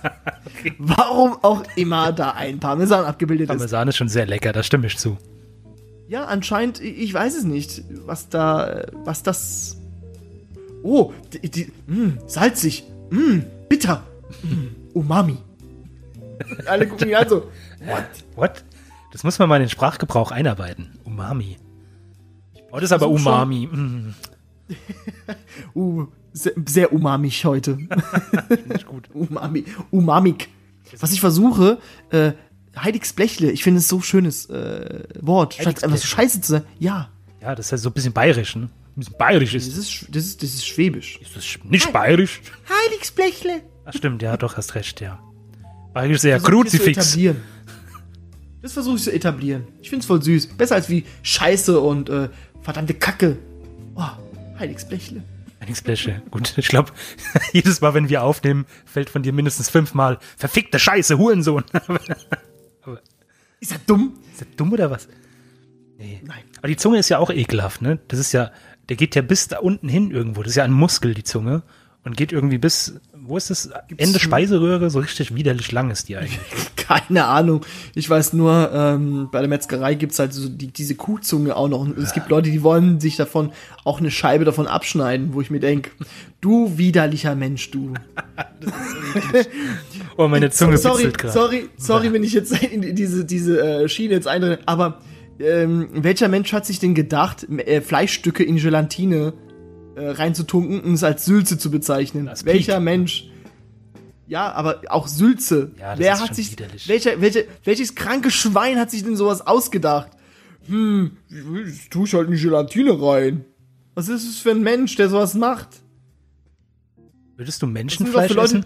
Warum 0.79 1.37
auch 1.43 1.63
immer 1.77 2.13
da 2.13 2.31
ein 2.31 2.61
Parmesan 2.61 3.05
abgebildet 3.05 3.45
ist. 3.51 3.57
Parmesan 3.57 3.89
ist 3.89 3.97
schon 3.97 4.09
sehr 4.09 4.27
lecker, 4.27 4.53
da 4.53 4.63
stimme 4.63 4.87
ich 4.87 4.97
zu. 4.97 5.19
Ja, 6.09 6.25
anscheinend, 6.25 6.81
ich 6.81 7.13
weiß 7.13 7.37
es 7.37 7.45
nicht, 7.45 7.85
was 8.07 8.29
da, 8.29 8.87
was 9.05 9.23
das. 9.23 9.77
Oh, 10.83 11.13
die, 11.33 11.49
die 11.51 11.73
mh, 11.87 12.27
salzig, 12.27 12.85
mh, 13.11 13.43
bitter, 13.69 14.03
mh, 14.43 14.51
Umami. 14.95 15.37
Alle 16.67 16.87
gucken 16.89 17.09
ihn 17.09 17.15
an 17.15 17.29
so. 17.29 17.51
What? 17.85 18.05
What? 18.35 18.65
Das 19.13 19.25
muss 19.25 19.39
man 19.39 19.49
mal 19.49 19.57
in 19.57 19.65
den 19.65 19.69
Sprachgebrauch 19.71 20.31
einarbeiten. 20.33 20.99
Umami. 21.05 21.59
Oh, 22.71 22.77
das 22.77 22.85
ist 22.85 22.93
aber 22.93 23.07
schon. 23.07 23.17
Umami. 23.17 23.69
Mm, 23.73 24.15
Uh, 25.75 26.07
sehr, 26.33 26.53
sehr 26.67 26.93
umamig 26.93 27.45
heute. 27.45 27.77
nicht 28.69 28.87
gut. 28.87 29.09
Umami, 29.15 29.65
umamig. 29.91 30.49
Was 31.01 31.13
ich 31.13 31.21
versuche, 31.21 31.79
äh, 32.11 32.33
Heiligs 32.77 33.13
Blechle, 33.13 33.51
ich 33.51 33.63
finde 33.63 33.79
es 33.79 33.89
so 33.89 34.01
schönes 34.01 34.47
äh, 34.51 35.05
Wort, 35.21 35.55
statt 35.55 35.83
einfach 35.85 35.97
so 35.99 36.07
scheiße 36.07 36.41
zu 36.41 36.53
sagen. 36.53 36.65
Ja, 36.79 37.11
Ja, 37.41 37.55
das 37.55 37.67
ist 37.67 37.71
ja 37.73 37.79
so 37.79 37.91
ein 37.91 37.93
bisschen 37.93 38.13
bayerisch, 38.13 38.57
ne? 38.57 38.65
Ein 38.65 38.71
bisschen 39.01 39.17
bayerisch 39.19 39.53
das 39.53 39.67
ist. 39.67 39.77
ist, 39.79 39.91
sch- 39.91 40.07
das 40.11 40.25
ist, 40.25 40.43
das 40.43 40.51
ist 40.55 40.67
schwäbisch. 40.67 41.19
Ist 41.23 41.35
das 41.37 41.45
nicht 41.65 41.93
bayerisch? 41.93 42.41
Heiligs 42.69 43.11
Blechle. 43.11 43.63
Ach, 43.85 43.93
stimmt, 43.95 44.23
ja, 44.23 44.37
doch, 44.37 44.57
hast 44.57 44.75
recht, 44.75 45.01
ja. 45.01 45.19
Bayerisch 45.95 46.17
ist 46.17 46.25
ja 46.25 46.39
Kruzifix. 46.39 47.19
Das 48.61 48.75
versuche 48.75 48.97
ich 48.97 49.03
zu 49.03 49.13
etablieren. 49.13 49.65
Ich 49.81 49.91
finde 49.91 50.03
es 50.03 50.07
voll 50.07 50.23
süß. 50.23 50.49
Besser 50.57 50.77
als 50.77 50.89
wie 50.89 51.05
Scheiße 51.23 51.81
und 51.81 52.09
äh, 52.11 52.29
verdammte 52.61 52.95
Kacke. 52.95 53.39
Oh, 53.97 54.03
Heiligs 54.59 54.87
Blechle. 55.63 56.15
Einigspläsche. 56.15 56.23
Gut, 56.31 56.55
ich 56.57 56.69
glaube, 56.69 56.93
jedes 57.53 57.81
Mal, 57.81 57.95
wenn 57.95 58.09
wir 58.09 58.23
aufnehmen, 58.23 58.67
fällt 58.85 59.11
von 59.11 59.23
dir 59.23 59.33
mindestens 59.33 59.71
fünfmal 59.71 60.19
verfickte 60.37 60.79
Scheiße, 60.79 61.19
Hurensohn. 61.19 61.65
Ist 63.61 63.73
er 63.73 63.79
dumm? 63.87 64.15
ist 64.33 64.41
das 64.41 64.49
dumm 64.57 64.73
oder 64.73 64.91
was? 64.91 65.07
Nee. 65.97 66.21
Nein. 66.25 66.43
Aber 66.59 66.67
die 66.67 66.77
Zunge 66.77 66.99
ist 66.99 67.09
ja 67.11 67.19
auch 67.19 67.31
ekelhaft, 67.31 67.81
ne? 67.81 68.01
Das 68.09 68.19
ist 68.19 68.33
ja, 68.33 68.51
der 68.89 68.97
geht 68.97 69.15
ja 69.15 69.23
bis 69.23 69.47
da 69.47 69.61
unten 69.61 69.89
hin 69.89 70.11
irgendwo. 70.11 70.43
Das 70.43 70.51
ist 70.51 70.57
ja 70.57 70.65
ein 70.65 70.73
Muskel, 70.73 71.15
die 71.15 71.23
Zunge. 71.23 71.63
Und 72.03 72.17
geht 72.17 72.33
irgendwie 72.33 72.59
bis, 72.59 73.01
wo 73.15 73.37
ist 73.37 73.51
das? 73.51 73.71
Ende 73.97 74.19
Speiseröhre? 74.19 74.91
So 74.91 74.99
richtig 74.99 75.37
widerlich 75.37 75.71
lang 75.71 75.91
ist 75.91 76.09
die 76.09 76.17
eigentlich. 76.17 76.41
Keine 76.93 77.25
Ahnung. 77.27 77.65
Ich 77.95 78.09
weiß 78.09 78.33
nur, 78.35 78.71
ähm, 78.73 79.29
bei 79.31 79.41
der 79.41 79.49
Metzgerei 79.49 79.95
gibt's 79.95 80.19
halt 80.19 80.33
so 80.33 80.49
die, 80.49 80.69
diese 80.69 80.95
Kuhzunge 80.95 81.57
auch 81.57 81.69
noch. 81.69 81.81
Und 81.81 81.99
es 81.99 82.13
gibt 82.13 82.29
Leute, 82.29 82.51
die 82.51 82.63
wollen 82.63 83.01
sich 83.01 83.17
davon 83.17 83.53
auch 83.85 84.01
eine 84.01 84.11
Scheibe 84.11 84.45
davon 84.45 84.67
abschneiden, 84.67 85.33
wo 85.33 85.41
ich 85.41 85.51
mir 85.51 85.61
denk, 85.61 85.93
du 86.41 86.77
widerlicher 86.77 87.35
Mensch, 87.35 87.71
du. 87.71 87.95
Oh, 90.19 90.29
meine 90.29 90.51
Zunge 90.51 90.77
sorry, 90.77 91.11
gerade. 91.11 91.33
sorry, 91.33 91.69
sorry, 91.77 92.13
wenn 92.13 92.23
ich 92.23 92.35
jetzt 92.35 92.53
in 92.63 92.95
diese, 92.95 93.25
diese 93.25 93.61
äh, 93.61 93.89
Schiene 93.89 94.13
jetzt 94.15 94.29
eindringe, 94.29 94.59
aber 94.67 95.01
ähm, 95.41 95.89
welcher 95.95 96.29
Mensch 96.29 96.53
hat 96.53 96.67
sich 96.67 96.79
denn 96.79 96.95
gedacht, 96.95 97.47
äh, 97.49 97.81
Fleischstücke 97.81 98.45
in 98.45 98.57
Gelatine 98.57 99.33
äh, 99.97 100.09
reinzutunken 100.09 100.81
und 100.81 100.95
es 100.95 101.03
als 101.03 101.25
Sülze 101.25 101.57
zu 101.57 101.71
bezeichnen? 101.71 102.27
Das 102.27 102.45
welcher. 102.45 102.79
Mensch? 102.79 103.32
Ja, 104.27 104.53
aber 104.53 104.83
auch 104.89 105.09
Sülze. 105.09 105.73
Ja, 105.79 105.91
das 105.91 105.99
Wer 105.99 106.13
ist 106.15 106.21
hat 106.23 106.35
sich, 106.35 106.53
widerlich. 106.53 106.89
welcher, 106.89 107.21
welche, 107.21 107.47
welches 107.65 107.95
kranke 107.95 108.31
Schwein 108.31 108.79
hat 108.79 108.91
sich 108.91 109.03
denn 109.05 109.17
sowas 109.17 109.47
ausgedacht? 109.47 110.11
Hm, 110.69 111.17
das 111.29 111.89
tue 111.91 112.07
ich 112.07 112.15
halt 112.15 112.29
in 112.29 112.37
Gelatine 112.37 113.01
rein. 113.03 113.45
Was 113.95 114.09
ist 114.09 114.27
es 114.29 114.39
für 114.39 114.53
ein 114.53 114.63
Mensch, 114.63 114.95
der 114.97 115.09
sowas 115.09 115.35
macht? 115.35 115.69
Würdest 117.37 117.61
du 117.63 117.67
Menschenfleisch 117.67 118.37
essen? 118.37 118.65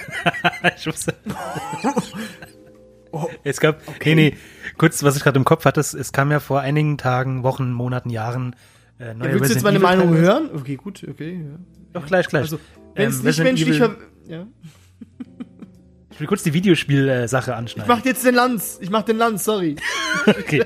ich 0.76 0.86
muss 0.86 1.06
Es 3.44 3.60
gab, 3.60 3.80
nee, 4.04 4.14
nee, 4.14 4.36
kurz, 4.76 5.02
was 5.02 5.16
ich 5.16 5.22
gerade 5.22 5.38
im 5.38 5.44
Kopf 5.44 5.64
hatte, 5.64 5.80
es, 5.80 5.94
es 5.94 6.12
kam 6.12 6.30
ja 6.30 6.40
vor 6.40 6.60
einigen 6.60 6.98
Tagen, 6.98 7.42
Wochen, 7.42 7.72
Monaten, 7.72 8.10
Jahren 8.10 8.54
äh, 8.98 9.14
neue 9.14 9.28
Ja, 9.28 9.34
willst 9.34 9.50
du 9.50 9.54
jetzt 9.54 9.62
meine 9.64 9.78
Meinung 9.78 10.14
hören? 10.14 10.50
Okay, 10.54 10.76
gut, 10.76 11.06
okay. 11.08 11.40
Ja. 11.44 11.58
Doch, 11.94 12.06
gleich, 12.06 12.28
gleich. 12.28 12.42
Also, 12.42 12.58
wenn 12.94 13.08
es 13.08 13.16
Ähm, 13.18 13.24
nicht 13.24 13.28
Resident 13.40 13.58
menschlich 13.58 13.80
Evil- 13.80 13.96
ja. 14.28 14.46
Ich 16.18 16.20
will 16.20 16.26
kurz 16.26 16.42
die 16.42 16.52
Videospiel-Sache 16.52 17.52
Ich 17.52 17.56
anschneiden. 17.56 17.88
mach 17.96 18.04
jetzt 18.04 18.24
den 18.26 18.34
Lanz. 18.34 18.78
Ich 18.80 18.90
mach 18.90 19.02
den 19.04 19.18
Lanz, 19.18 19.44
sorry. 19.44 19.76
Okay. 20.26 20.64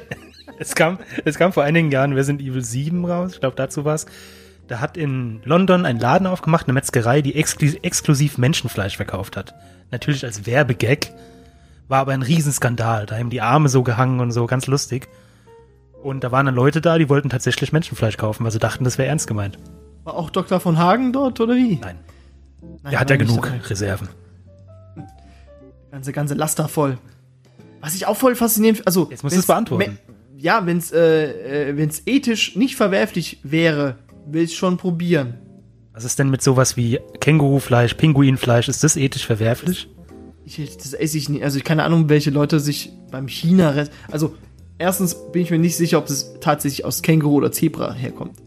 Es 0.58 0.74
kam, 0.74 0.98
es 1.26 1.36
kam 1.36 1.52
vor 1.52 1.62
einigen 1.62 1.90
Jahren 1.90 2.14
Resident 2.14 2.40
Evil 2.40 2.64
7 2.64 3.04
raus, 3.04 3.32
ich 3.34 3.40
glaube 3.40 3.54
dazu 3.56 3.84
war's. 3.84 4.06
Da 4.66 4.80
hat 4.80 4.96
in 4.96 5.42
London 5.44 5.84
ein 5.84 5.98
Laden 5.98 6.26
aufgemacht, 6.26 6.68
eine 6.68 6.72
Metzgerei, 6.72 7.20
die 7.20 7.34
exklu 7.34 7.68
exklusiv 7.82 8.38
Menschenfleisch 8.38 8.96
verkauft 8.96 9.36
hat. 9.36 9.54
Natürlich 9.90 10.24
als 10.24 10.46
Werbegag, 10.46 11.12
war 11.88 11.98
aber 11.98 12.12
ein 12.12 12.22
Riesenskandal. 12.22 13.04
Da 13.04 13.18
haben 13.18 13.28
die 13.28 13.42
Arme 13.42 13.68
so 13.68 13.82
gehangen 13.82 14.20
und 14.20 14.30
so, 14.30 14.46
ganz 14.46 14.66
lustig. 14.68 15.06
Und 16.02 16.24
da 16.24 16.32
waren 16.32 16.46
dann 16.46 16.54
Leute 16.54 16.80
da, 16.80 16.96
die 16.96 17.10
wollten 17.10 17.28
tatsächlich 17.28 17.72
Menschenfleisch 17.72 18.16
kaufen, 18.16 18.42
weil 18.44 18.52
sie 18.52 18.58
dachten, 18.58 18.84
das 18.84 18.96
wäre 18.96 19.08
ernst 19.08 19.26
gemeint. 19.26 19.58
War 20.04 20.14
auch 20.14 20.30
Dr. 20.30 20.60
von 20.60 20.78
Hagen 20.78 21.12
dort, 21.12 21.40
oder 21.40 21.54
wie? 21.56 21.76
Nein, 21.76 21.98
Nein, 22.82 22.94
er 22.94 23.00
hat 23.00 23.10
ja 23.10 23.16
genug. 23.16 23.52
Reserven. 23.68 24.08
Ganze, 25.92 26.12
ganze 26.12 26.32
Laster 26.32 26.68
voll. 26.68 26.96
Was 27.82 27.94
ich 27.94 28.06
auch 28.06 28.16
voll 28.16 28.34
faszinierend, 28.34 28.86
also. 28.86 29.08
Jetzt 29.10 29.22
musst 29.22 29.36
wenn's 29.36 29.44
du's 29.44 29.46
beantworten. 29.46 29.98
Ja, 30.38 30.64
wenn's, 30.64 30.90
äh, 30.90 31.68
äh, 31.68 31.76
wenn's 31.76 32.02
ethisch 32.06 32.56
nicht 32.56 32.76
verwerflich 32.76 33.40
wäre, 33.42 33.98
will 34.26 34.44
ich 34.44 34.56
schon 34.56 34.78
probieren. 34.78 35.34
Was 35.92 36.04
ist 36.04 36.18
denn 36.18 36.30
mit 36.30 36.42
sowas 36.42 36.78
wie 36.78 36.98
Kängurufleisch, 37.20 37.92
Pinguinfleisch? 37.94 38.68
Ist 38.68 38.82
das 38.82 38.96
ethisch 38.96 39.26
verwerflich? 39.26 39.88
Ich, 40.46 40.78
das 40.78 40.94
esse 40.94 41.18
ich 41.18 41.28
nicht. 41.28 41.44
Also, 41.44 41.58
ich 41.58 41.64
keine 41.64 41.84
Ahnung, 41.84 42.08
welche 42.08 42.30
Leute 42.30 42.58
sich 42.58 42.90
beim 43.10 43.28
china 43.28 43.74
Also, 44.10 44.34
erstens 44.78 45.14
bin 45.30 45.42
ich 45.42 45.50
mir 45.50 45.58
nicht 45.58 45.76
sicher, 45.76 45.98
ob 45.98 46.06
das 46.06 46.40
tatsächlich 46.40 46.86
aus 46.86 47.02
Känguru 47.02 47.34
oder 47.34 47.52
Zebra 47.52 47.92
herkommt. 47.92 48.38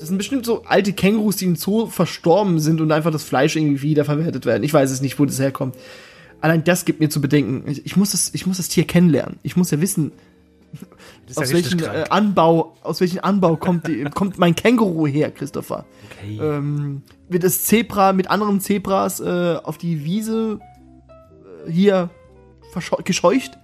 Das 0.00 0.08
sind 0.08 0.18
bestimmt 0.18 0.44
so 0.44 0.64
alte 0.64 0.92
Kängurus, 0.92 1.36
die 1.36 1.44
im 1.44 1.54
Zoo 1.54 1.86
verstorben 1.86 2.58
sind 2.58 2.80
und 2.80 2.90
einfach 2.90 3.12
das 3.12 3.22
Fleisch 3.22 3.54
irgendwie 3.54 3.82
wiederverwertet 3.82 4.44
werden. 4.44 4.64
Ich 4.64 4.74
weiß 4.74 4.90
es 4.90 5.00
nicht, 5.00 5.20
wo 5.20 5.24
das 5.24 5.38
herkommt. 5.38 5.76
Allein 6.40 6.64
das 6.64 6.84
gibt 6.84 7.00
mir 7.00 7.10
zu 7.10 7.20
bedenken. 7.20 7.64
Ich, 7.84 7.96
muss, 7.96 8.12
das, 8.12 8.34
ich 8.34 8.46
muss 8.46 8.58
das 8.58 8.68
Tier 8.68 8.86
kennenlernen. 8.86 9.38
Ich 9.42 9.56
muss 9.56 9.70
ja 9.70 9.80
wissen, 9.80 10.12
ja 10.72 11.42
aus 11.42 11.52
richtig 11.52 11.80
welchem 11.80 11.94
äh. 11.94 12.08
Anbau, 12.10 12.76
aus 12.82 13.00
welchem 13.00 13.20
Anbau 13.22 13.56
kommt, 13.56 13.86
die, 13.86 14.04
kommt 14.14 14.38
mein 14.38 14.54
Känguru 14.54 15.06
her, 15.06 15.30
Christopher? 15.30 15.84
Okay. 16.10 16.38
Ähm, 16.40 17.02
wird 17.28 17.44
das 17.44 17.64
Zebra 17.64 18.12
mit 18.12 18.30
anderen 18.30 18.60
Zebras 18.60 19.20
äh, 19.20 19.56
auf 19.62 19.78
die 19.78 20.04
Wiese 20.04 20.60
äh, 21.66 21.70
hier 21.70 22.10
gescheucht? 23.04 23.58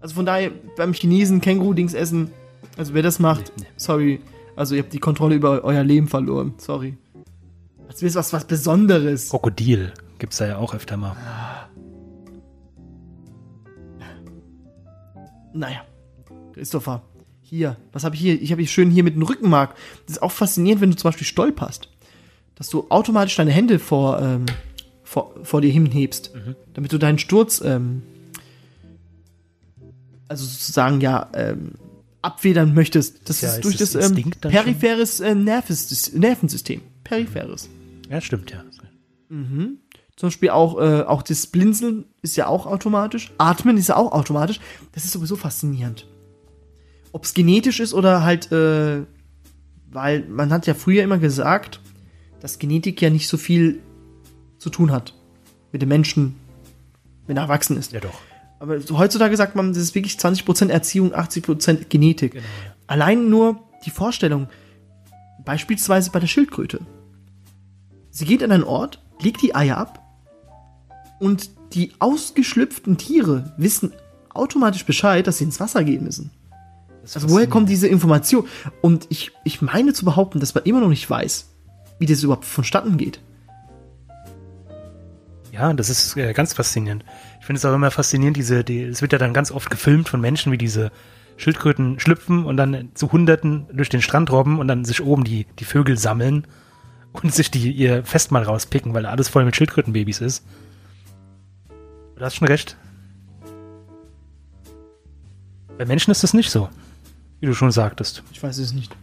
Also 0.00 0.14
von 0.14 0.24
daher 0.24 0.50
beim 0.76 0.94
Chinesen 0.94 1.40
Känguru-Dings 1.40 1.92
essen, 1.92 2.30
also 2.78 2.94
wer 2.94 3.02
das 3.02 3.18
macht, 3.18 3.52
Nee, 3.56 3.64
nee. 3.64 3.68
sorry, 3.76 4.20
also 4.56 4.74
ihr 4.74 4.82
habt 4.82 4.92
die 4.92 4.98
Kontrolle 4.98 5.34
über 5.34 5.62
euer 5.62 5.84
Leben 5.84 6.08
verloren, 6.08 6.54
sorry. 6.56 6.96
Das 7.88 8.00
ist 8.02 8.14
was, 8.14 8.32
was 8.32 8.44
Besonderes. 8.46 9.30
Krokodil 9.30 9.92
gibt's 10.18 10.38
da 10.38 10.46
ja 10.46 10.56
auch 10.58 10.74
öfter 10.74 10.96
mal. 10.96 11.16
Naja, 15.52 15.84
Christopher, 16.52 17.02
hier, 17.42 17.76
was 17.92 18.04
habe 18.04 18.14
ich 18.14 18.20
hier? 18.20 18.40
Ich 18.40 18.52
habe 18.52 18.62
hier 18.62 18.68
schön 18.68 18.90
hier 18.90 19.02
mit 19.04 19.14
dem 19.14 19.22
Rückenmark. 19.22 19.74
Das 20.06 20.16
ist 20.16 20.22
auch 20.22 20.32
faszinierend, 20.32 20.80
wenn 20.80 20.90
du 20.90 20.96
zum 20.96 21.08
Beispiel 21.08 21.26
stolperst, 21.26 21.88
dass 22.54 22.68
du 22.68 22.86
automatisch 22.90 23.36
deine 23.36 23.50
Hände 23.50 23.78
vor, 23.78 24.20
ähm, 24.20 24.46
vor, 25.02 25.34
vor 25.42 25.60
dir 25.60 25.72
hinhebst, 25.72 26.32
damit 26.74 26.92
du 26.92 26.98
deinen 26.98 27.18
Sturz, 27.18 27.60
ähm, 27.64 28.02
also 30.28 30.44
sozusagen 30.44 31.00
ja, 31.00 31.28
ähm, 31.34 31.72
abfedern 32.22 32.74
möchtest. 32.74 33.28
Das 33.28 33.40
Ja, 33.40 33.48
ist 33.48 33.54
ist 33.56 33.64
durch 33.64 33.76
das 33.78 33.92
das, 33.92 34.10
ähm, 34.12 34.30
peripheres 34.40 35.18
äh, 35.20 35.34
Nervensys- 35.34 36.16
Nervensystem. 36.16 36.82
Peripheres. 37.02 37.68
Ja, 38.08 38.20
stimmt, 38.20 38.50
ja. 38.52 38.62
Zum 40.20 40.26
Beispiel 40.26 40.50
auch, 40.50 40.78
äh, 40.78 41.00
auch 41.04 41.22
das 41.22 41.46
Blinzeln 41.46 42.04
ist 42.20 42.36
ja 42.36 42.46
auch 42.46 42.66
automatisch. 42.66 43.32
Atmen 43.38 43.78
ist 43.78 43.88
ja 43.88 43.96
auch 43.96 44.12
automatisch. 44.12 44.60
Das 44.92 45.06
ist 45.06 45.12
sowieso 45.12 45.34
faszinierend. 45.34 46.06
Ob 47.12 47.24
es 47.24 47.32
genetisch 47.32 47.80
ist 47.80 47.94
oder 47.94 48.22
halt, 48.22 48.52
äh, 48.52 49.00
weil 49.90 50.26
man 50.28 50.52
hat 50.52 50.66
ja 50.66 50.74
früher 50.74 51.04
immer 51.04 51.16
gesagt, 51.16 51.80
dass 52.38 52.58
Genetik 52.58 53.00
ja 53.00 53.08
nicht 53.08 53.28
so 53.28 53.38
viel 53.38 53.80
zu 54.58 54.68
tun 54.68 54.92
hat 54.92 55.14
mit 55.72 55.80
dem 55.80 55.88
Menschen, 55.88 56.34
wenn 57.26 57.38
er 57.38 57.44
erwachsen 57.44 57.78
ist. 57.78 57.92
Ja, 57.92 58.00
doch. 58.00 58.20
Aber 58.58 58.78
heutzutage 58.90 59.34
sagt 59.38 59.56
man, 59.56 59.72
das 59.72 59.82
ist 59.82 59.94
wirklich 59.94 60.16
20% 60.16 60.68
Erziehung, 60.68 61.14
80% 61.14 61.86
Genetik. 61.88 62.32
Genau. 62.32 62.44
Allein 62.88 63.30
nur 63.30 63.58
die 63.86 63.90
Vorstellung, 63.90 64.48
beispielsweise 65.46 66.10
bei 66.10 66.20
der 66.20 66.26
Schildkröte. 66.26 66.82
Sie 68.10 68.26
geht 68.26 68.42
an 68.42 68.52
einen 68.52 68.64
Ort, 68.64 69.02
legt 69.22 69.40
die 69.40 69.54
Eier 69.54 69.78
ab 69.78 70.08
und 71.20 71.50
die 71.74 71.92
ausgeschlüpften 72.00 72.98
Tiere 72.98 73.52
wissen 73.56 73.92
automatisch 74.30 74.84
Bescheid, 74.84 75.26
dass 75.26 75.38
sie 75.38 75.44
ins 75.44 75.60
Wasser 75.60 75.84
gehen 75.84 76.02
müssen. 76.02 76.30
Also 77.14 77.30
woher 77.30 77.46
kommt 77.46 77.68
diese 77.68 77.88
Information? 77.88 78.46
Und 78.82 79.06
ich, 79.08 79.32
ich 79.44 79.62
meine 79.62 79.92
zu 79.92 80.04
behaupten, 80.04 80.40
dass 80.40 80.54
man 80.54 80.64
immer 80.64 80.80
noch 80.80 80.88
nicht 80.88 81.08
weiß, 81.08 81.48
wie 81.98 82.06
das 82.06 82.22
überhaupt 82.22 82.44
vonstatten 82.44 82.96
geht. 82.96 83.20
Ja, 85.52 85.72
das 85.72 85.90
ist 85.90 86.16
äh, 86.16 86.32
ganz 86.32 86.54
faszinierend. 86.54 87.04
Ich 87.40 87.46
finde 87.46 87.58
es 87.58 87.64
auch 87.64 87.74
immer 87.74 87.90
faszinierend, 87.90 88.36
diese, 88.36 88.62
die, 88.64 88.82
es 88.82 89.02
wird 89.02 89.12
ja 89.12 89.18
dann 89.18 89.34
ganz 89.34 89.50
oft 89.50 89.70
gefilmt 89.70 90.08
von 90.08 90.20
Menschen, 90.20 90.52
wie 90.52 90.58
diese 90.58 90.92
Schildkröten 91.36 91.98
schlüpfen 91.98 92.44
und 92.44 92.56
dann 92.56 92.90
zu 92.94 93.10
Hunderten 93.10 93.66
durch 93.72 93.88
den 93.88 94.02
Strand 94.02 94.30
robben 94.30 94.58
und 94.58 94.68
dann 94.68 94.84
sich 94.84 95.02
oben 95.02 95.24
die, 95.24 95.46
die 95.58 95.64
Vögel 95.64 95.98
sammeln 95.98 96.46
und 97.12 97.34
sich 97.34 97.50
die 97.50 97.72
ihr 97.72 98.04
Festmahl 98.04 98.44
rauspicken, 98.44 98.94
weil 98.94 99.06
alles 99.06 99.28
voll 99.28 99.44
mit 99.44 99.56
Schildkrötenbabys 99.56 100.20
ist. 100.20 100.44
Du 102.20 102.26
hast 102.26 102.36
schon 102.36 102.48
recht. 102.48 102.76
Bei 105.78 105.86
Menschen 105.86 106.10
ist 106.10 106.22
das 106.22 106.34
nicht 106.34 106.50
so, 106.50 106.68
wie 107.40 107.46
du 107.46 107.54
schon 107.54 107.72
sagtest. 107.72 108.22
Ich 108.30 108.42
weiß 108.42 108.58
es 108.58 108.74
nicht. 108.74 108.94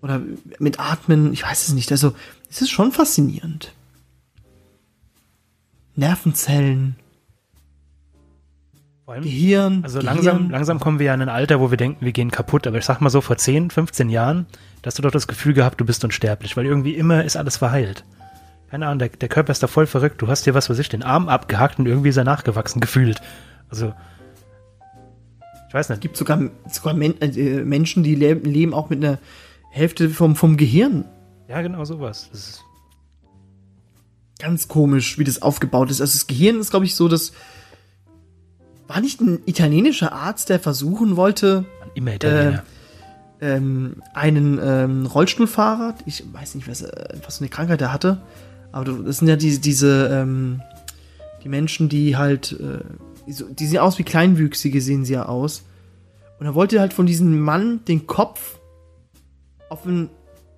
Oder 0.00 0.22
mit 0.60 0.78
Atmen, 0.78 1.32
ich 1.32 1.42
weiß 1.42 1.66
es 1.66 1.74
nicht. 1.74 1.90
Also, 1.90 2.14
es 2.48 2.62
ist 2.62 2.70
schon 2.70 2.92
faszinierend. 2.92 3.72
Nervenzellen, 5.96 6.94
Vor 9.04 9.14
allem, 9.14 9.24
Gehirn. 9.24 9.82
Also 9.82 9.98
Gehirn. 9.98 10.14
langsam, 10.14 10.50
langsam 10.50 10.78
kommen 10.78 11.00
wir 11.00 11.06
ja 11.06 11.14
in 11.14 11.22
ein 11.22 11.28
Alter, 11.28 11.58
wo 11.58 11.72
wir 11.72 11.76
denken, 11.76 12.04
wir 12.04 12.12
gehen 12.12 12.30
kaputt. 12.30 12.68
Aber 12.68 12.78
ich 12.78 12.84
sag 12.84 13.00
mal 13.00 13.10
so, 13.10 13.20
vor 13.20 13.36
10, 13.36 13.70
15 13.70 14.10
Jahren, 14.10 14.46
da 14.82 14.86
hast 14.86 14.98
du 14.98 15.02
doch 15.02 15.10
das 15.10 15.26
Gefühl 15.26 15.54
gehabt, 15.54 15.80
du 15.80 15.84
bist 15.84 16.04
unsterblich, 16.04 16.56
weil 16.56 16.66
irgendwie 16.66 16.94
immer 16.94 17.24
ist 17.24 17.36
alles 17.36 17.56
verheilt. 17.56 18.04
Keine 18.70 18.86
Ahnung, 18.86 19.00
der, 19.00 19.08
der 19.08 19.28
Körper 19.28 19.52
ist 19.52 19.62
da 19.62 19.66
voll 19.66 19.86
verrückt. 19.86 20.22
Du 20.22 20.28
hast 20.28 20.46
dir, 20.46 20.54
was 20.54 20.70
weiß 20.70 20.78
ich, 20.78 20.88
den 20.88 21.02
Arm 21.02 21.28
abgehackt 21.28 21.78
und 21.78 21.86
irgendwie 21.86 22.10
ist 22.10 22.16
er 22.16 22.24
nachgewachsen 22.24 22.80
gefühlt. 22.80 23.20
Also, 23.68 23.92
ich 25.68 25.74
weiß 25.74 25.88
nicht. 25.88 26.00
gibt 26.00 26.16
sogar, 26.16 26.40
sogar 26.68 26.94
Men 26.94 27.20
äh, 27.20 27.64
Menschen, 27.64 28.02
die 28.02 28.14
leben, 28.14 28.44
leben 28.44 28.74
auch 28.74 28.90
mit 28.90 29.04
einer 29.04 29.18
Hälfte 29.70 30.10
vom, 30.10 30.36
vom 30.36 30.56
Gehirn. 30.56 31.04
Ja, 31.48 31.62
genau 31.62 31.84
sowas. 31.84 32.28
Das 32.30 32.40
ist, 32.40 32.64
Ganz 34.40 34.68
komisch, 34.68 35.18
wie 35.18 35.24
das 35.24 35.42
aufgebaut 35.42 35.90
ist. 35.90 36.00
Also 36.00 36.14
das 36.14 36.26
Gehirn 36.26 36.60
ist, 36.60 36.70
glaube 36.70 36.86
ich, 36.86 36.94
so, 36.94 37.08
dass 37.08 37.32
war 38.90 39.00
nicht 39.00 39.20
ein 39.20 39.38
italienischer 39.46 40.12
Arzt, 40.12 40.48
der 40.48 40.58
versuchen 40.58 41.14
wollte, 41.14 41.64
immer 41.94 42.14
Italiener. 42.14 42.64
ähm, 43.40 44.02
einen 44.14 44.58
ähm, 44.60 45.06
Rollstuhlfahrer, 45.06 45.94
ich 46.06 46.24
weiß 46.32 46.56
nicht, 46.56 46.66
was, 46.66 46.82
äh, 46.82 47.16
was 47.24 47.38
für 47.38 47.42
eine 47.42 47.50
Krankheit 47.50 47.80
er 47.82 47.92
hatte, 47.92 48.20
aber 48.72 48.84
du- 48.84 49.02
das 49.02 49.18
sind 49.18 49.28
ja 49.28 49.36
die, 49.36 49.58
diese, 49.60 50.08
ähm, 50.12 50.60
die 51.44 51.48
Menschen, 51.48 51.88
die 51.88 52.16
halt, 52.16 52.52
äh, 52.52 52.78
die, 53.26 53.32
so, 53.32 53.46
die 53.48 53.66
sehen 53.66 53.80
aus 53.80 53.98
wie 53.98 54.02
Kleinwüchsige, 54.04 54.80
sehen 54.80 55.04
sie 55.04 55.14
ja 55.14 55.26
aus. 55.26 55.64
Und 56.38 56.46
er 56.46 56.54
wollte 56.54 56.80
halt 56.80 56.92
von 56.92 57.06
diesem 57.06 57.40
Mann 57.40 57.84
den 57.86 58.06
Kopf 58.06 58.58
auf 59.68 59.86
einen 59.86 60.08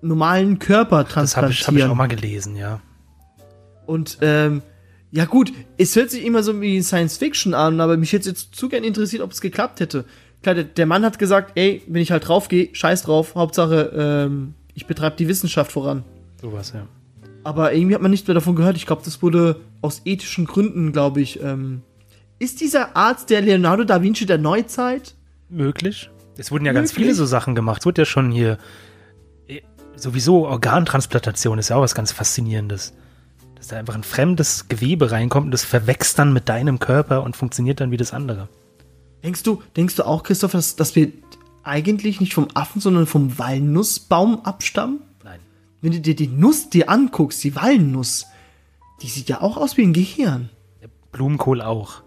normalen 0.01 0.59
Körper 0.59 1.03
das 1.03 1.13
habe 1.13 1.13
transplantieren. 1.13 1.51
ich, 1.51 1.67
hab 1.67 1.75
ich 1.87 1.91
auch 1.91 1.95
mal 1.95 2.07
gelesen, 2.07 2.55
ja. 2.55 2.79
Und 3.85 4.17
ähm, 4.21 4.61
ja 5.11 5.25
gut, 5.25 5.51
es 5.77 5.95
hört 5.95 6.09
sich 6.09 6.25
immer 6.25 6.41
so 6.41 6.59
wie 6.61 6.81
Science 6.81 7.17
Fiction 7.17 7.53
an, 7.53 7.79
aber 7.81 7.97
mich 7.97 8.13
hätte 8.13 8.29
jetzt 8.29 8.55
zu 8.55 8.69
gern 8.69 8.83
interessiert, 8.83 9.21
ob 9.21 9.31
es 9.31 9.41
geklappt 9.41 9.79
hätte. 9.79 10.05
Klar, 10.41 10.55
der, 10.55 10.63
der 10.63 10.85
Mann 10.85 11.05
hat 11.05 11.19
gesagt, 11.19 11.51
ey, 11.55 11.81
wenn 11.87 12.01
ich 12.01 12.11
halt 12.11 12.27
draufgehe, 12.27 12.69
scheiß 12.73 13.03
drauf, 13.03 13.35
Hauptsache, 13.35 13.91
ähm, 13.95 14.55
ich 14.73 14.87
betreibe 14.87 15.15
die 15.17 15.27
Wissenschaft 15.27 15.71
voran. 15.71 16.03
Sowas, 16.41 16.71
ja. 16.73 16.87
Aber 17.43 17.73
irgendwie 17.73 17.95
hat 17.95 18.01
man 18.01 18.11
nicht 18.11 18.27
mehr 18.27 18.35
davon 18.35 18.55
gehört. 18.55 18.77
Ich 18.77 18.85
glaube, 18.85 19.01
das 19.03 19.21
wurde 19.21 19.59
aus 19.81 20.01
ethischen 20.05 20.45
Gründen, 20.45 20.91
glaube 20.91 21.21
ich. 21.21 21.41
Ähm, 21.41 21.81
ist 22.39 22.61
dieser 22.61 22.95
Arzt 22.95 23.29
der 23.29 23.41
Leonardo 23.41 23.83
da 23.83 24.01
Vinci 24.01 24.25
der 24.25 24.37
Neuzeit? 24.37 25.15
Möglich. 25.49 26.09
Es 26.37 26.51
wurden 26.51 26.65
ja 26.65 26.73
ganz 26.73 26.91
Möglich. 26.91 27.05
viele 27.05 27.15
so 27.15 27.25
Sachen 27.25 27.55
gemacht. 27.55 27.81
Es 27.81 27.85
wurde 27.85 28.01
ja 28.01 28.05
schon 28.05 28.31
hier 28.31 28.57
eh, 29.47 29.61
sowieso 29.95 30.47
Organtransplantation 30.47 31.59
ist 31.59 31.69
ja 31.69 31.75
auch 31.75 31.81
was 31.81 31.95
ganz 31.95 32.11
Faszinierendes. 32.11 32.93
Dass 33.55 33.67
da 33.67 33.77
einfach 33.77 33.95
ein 33.95 34.03
fremdes 34.03 34.67
Gewebe 34.67 35.11
reinkommt 35.11 35.45
und 35.45 35.51
das 35.51 35.63
verwächst 35.63 36.19
dann 36.19 36.33
mit 36.33 36.49
deinem 36.49 36.79
Körper 36.79 37.23
und 37.23 37.35
funktioniert 37.35 37.79
dann 37.79 37.91
wie 37.91 37.97
das 37.97 38.13
andere. 38.13 38.49
Denkst 39.23 39.43
du, 39.43 39.61
denkst 39.77 39.95
du 39.95 40.05
auch, 40.05 40.23
Christoph, 40.23 40.51
dass, 40.51 40.75
dass 40.75 40.95
wir 40.95 41.11
eigentlich 41.63 42.19
nicht 42.19 42.33
vom 42.33 42.47
Affen, 42.55 42.81
sondern 42.81 43.05
vom 43.05 43.37
Walnussbaum 43.39 44.43
abstammen? 44.43 44.99
Wenn 45.83 45.91
du 45.91 45.99
dir 45.99 46.15
die 46.15 46.29
Nuss 46.29 46.69
dir 46.69 46.89
anguckst, 46.89 47.43
die 47.43 47.57
Walnuss, 47.57 48.25
die 49.01 49.07
sieht 49.07 49.27
ja 49.27 49.41
auch 49.41 49.57
aus 49.57 49.75
wie 49.75 49.83
ein 49.83 49.91
Gehirn. 49.91 50.49
Blumenkohl 51.11 51.61
auch. 51.61 52.03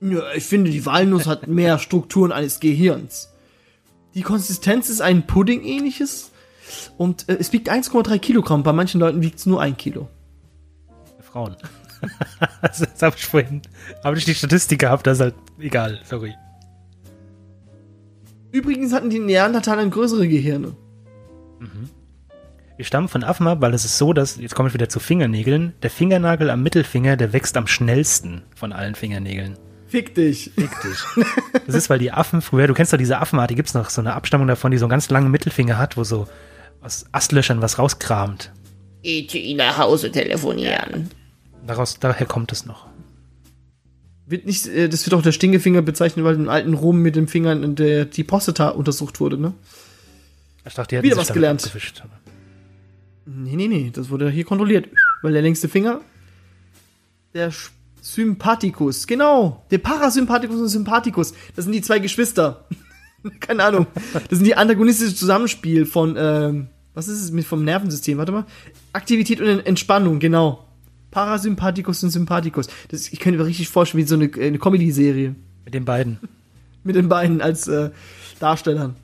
Ja, 0.00 0.32
ich 0.34 0.44
finde, 0.44 0.70
die 0.70 0.86
Walnuss 0.86 1.26
hat 1.26 1.48
mehr 1.48 1.80
Strukturen 1.80 2.30
eines 2.30 2.60
Gehirns. 2.60 3.32
Die 4.14 4.22
Konsistenz 4.22 4.88
ist 4.88 5.02
ein 5.02 5.26
Pudding-ähnliches 5.26 6.30
und 6.96 7.28
äh, 7.28 7.36
es 7.36 7.52
wiegt 7.52 7.68
1,3 7.68 8.20
Kilogramm. 8.20 8.62
Bei 8.62 8.72
manchen 8.72 9.00
Leuten 9.00 9.22
wiegt 9.22 9.40
es 9.40 9.46
nur 9.46 9.60
ein 9.60 9.76
Kilo. 9.76 10.08
Frauen. 11.20 11.56
das 12.62 13.02
habe 13.02 13.16
ich 13.18 13.26
vorhin, 13.26 13.62
habe 14.04 14.16
ich 14.16 14.24
die 14.24 14.36
Statistik 14.36 14.78
gehabt, 14.78 15.04
das 15.08 15.18
ist 15.18 15.22
halt 15.22 15.34
egal, 15.58 16.00
sorry. 16.04 16.32
Übrigens 18.52 18.92
hatten 18.92 19.10
die 19.10 19.18
Neandertaler 19.18 19.84
größere 19.86 20.28
Gehirne. 20.28 20.76
Wir 22.80 22.86
stammen 22.86 23.08
von 23.08 23.24
Affen 23.24 23.46
ab, 23.46 23.60
weil 23.60 23.74
es 23.74 23.84
ist 23.84 23.98
so, 23.98 24.14
dass, 24.14 24.36
jetzt 24.36 24.54
komme 24.54 24.70
ich 24.70 24.74
wieder 24.74 24.88
zu 24.88 25.00
Fingernägeln, 25.00 25.74
der 25.82 25.90
Fingernagel 25.90 26.48
am 26.48 26.62
Mittelfinger, 26.62 27.18
der 27.18 27.34
wächst 27.34 27.58
am 27.58 27.66
schnellsten 27.66 28.40
von 28.56 28.72
allen 28.72 28.94
Fingernägeln. 28.94 29.58
Fick 29.86 30.14
dich. 30.14 30.50
Richtig. 30.56 31.26
Das 31.66 31.74
ist, 31.74 31.90
weil 31.90 31.98
die 31.98 32.10
Affen 32.10 32.40
früher, 32.40 32.68
du 32.68 32.72
kennst 32.72 32.94
doch 32.94 32.96
diese 32.96 33.18
Affenart, 33.18 33.50
die 33.50 33.54
gibt's 33.54 33.74
noch, 33.74 33.90
so 33.90 34.00
eine 34.00 34.14
Abstammung 34.14 34.46
davon, 34.46 34.70
die 34.70 34.78
so 34.78 34.86
einen 34.86 34.90
ganz 34.92 35.10
langen 35.10 35.30
Mittelfinger 35.30 35.76
hat, 35.76 35.98
wo 35.98 36.04
so 36.04 36.26
aus 36.80 37.04
Astlöchern 37.12 37.60
was 37.60 37.78
rauskramt. 37.78 38.50
E.T. 39.02 39.52
nach 39.56 39.76
Hause 39.76 40.10
telefonieren. 40.10 41.10
Daraus, 41.66 41.98
daher 42.00 42.26
kommt 42.26 42.50
es 42.50 42.64
noch. 42.64 42.86
Wird 44.24 44.46
nicht, 44.46 44.66
äh, 44.68 44.88
das 44.88 45.04
wird 45.04 45.12
auch 45.12 45.22
der 45.22 45.32
Stinkefinger 45.32 45.82
bezeichnet, 45.82 46.24
weil 46.24 46.36
im 46.36 46.48
alten 46.48 46.72
Rom 46.72 47.02
mit 47.02 47.14
dem 47.14 47.28
Finger 47.28 47.52
in 47.52 47.74
der, 47.74 48.06
die 48.06 48.24
Prostata 48.24 48.70
untersucht 48.70 49.20
wurde, 49.20 49.36
ne? 49.36 49.52
Ich 50.66 50.72
dachte, 50.72 50.88
die 50.88 50.96
hätten 50.96 51.04
Wieder 51.04 51.16
sich 51.16 51.20
was 51.20 51.28
damit 51.28 51.34
gelernt. 51.34 51.64
abgewischt. 51.66 52.02
Nee, 53.26 53.56
nee, 53.56 53.68
nee, 53.68 53.90
das 53.92 54.10
wurde 54.10 54.30
hier 54.30 54.44
kontrolliert. 54.44 54.88
Weil 55.22 55.32
der 55.32 55.42
längste 55.42 55.68
Finger 55.68 56.00
Der 57.34 57.52
Sympathikus, 58.00 59.06
genau. 59.06 59.64
Der 59.70 59.78
Parasympathikus 59.78 60.58
und 60.58 60.68
Sympathikus. 60.68 61.34
Das 61.54 61.64
sind 61.64 61.72
die 61.72 61.82
zwei 61.82 61.98
Geschwister. 61.98 62.66
Keine 63.40 63.64
Ahnung. 63.64 63.86
Das 64.28 64.38
sind 64.38 64.44
die 64.44 64.56
antagonistische 64.56 65.14
Zusammenspiel 65.14 65.84
von, 65.84 66.16
ähm, 66.18 66.68
was 66.94 67.08
ist 67.08 67.22
es 67.22 67.30
mit 67.30 67.44
vom 67.44 67.64
Nervensystem? 67.64 68.18
Warte 68.18 68.32
mal. 68.32 68.46
Aktivität 68.92 69.40
und 69.40 69.66
Entspannung, 69.66 70.18
genau. 70.18 70.66
Parasympathikus 71.10 72.02
und 72.02 72.10
Sympathikus. 72.10 72.68
Das, 72.88 73.08
ich 73.08 73.20
könnte 73.20 73.38
mir 73.38 73.46
richtig 73.46 73.68
vorstellen, 73.68 74.02
wie 74.02 74.08
so 74.08 74.14
eine, 74.14 74.30
eine 74.34 74.58
Comedy-Serie. 74.58 75.34
Mit 75.64 75.74
den 75.74 75.84
beiden. 75.84 76.18
Mit 76.82 76.96
den 76.96 77.08
beiden 77.08 77.42
als 77.42 77.68
äh, 77.68 77.90
Darstellern. 78.38 78.96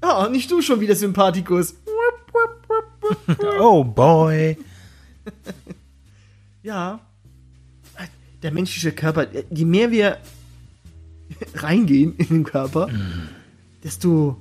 Ah, 0.00 0.28
nicht 0.30 0.50
du 0.50 0.62
schon 0.62 0.80
wieder 0.80 0.94
Sympathikus. 0.94 1.74
Oh 3.60 3.84
boy. 3.84 4.56
Ja. 6.62 7.00
Der 8.42 8.52
menschliche 8.52 8.92
Körper, 8.92 9.26
je 9.50 9.64
mehr 9.64 9.90
wir 9.90 10.16
reingehen 11.54 12.16
in 12.16 12.26
den 12.26 12.44
Körper, 12.44 12.88
desto 13.84 14.36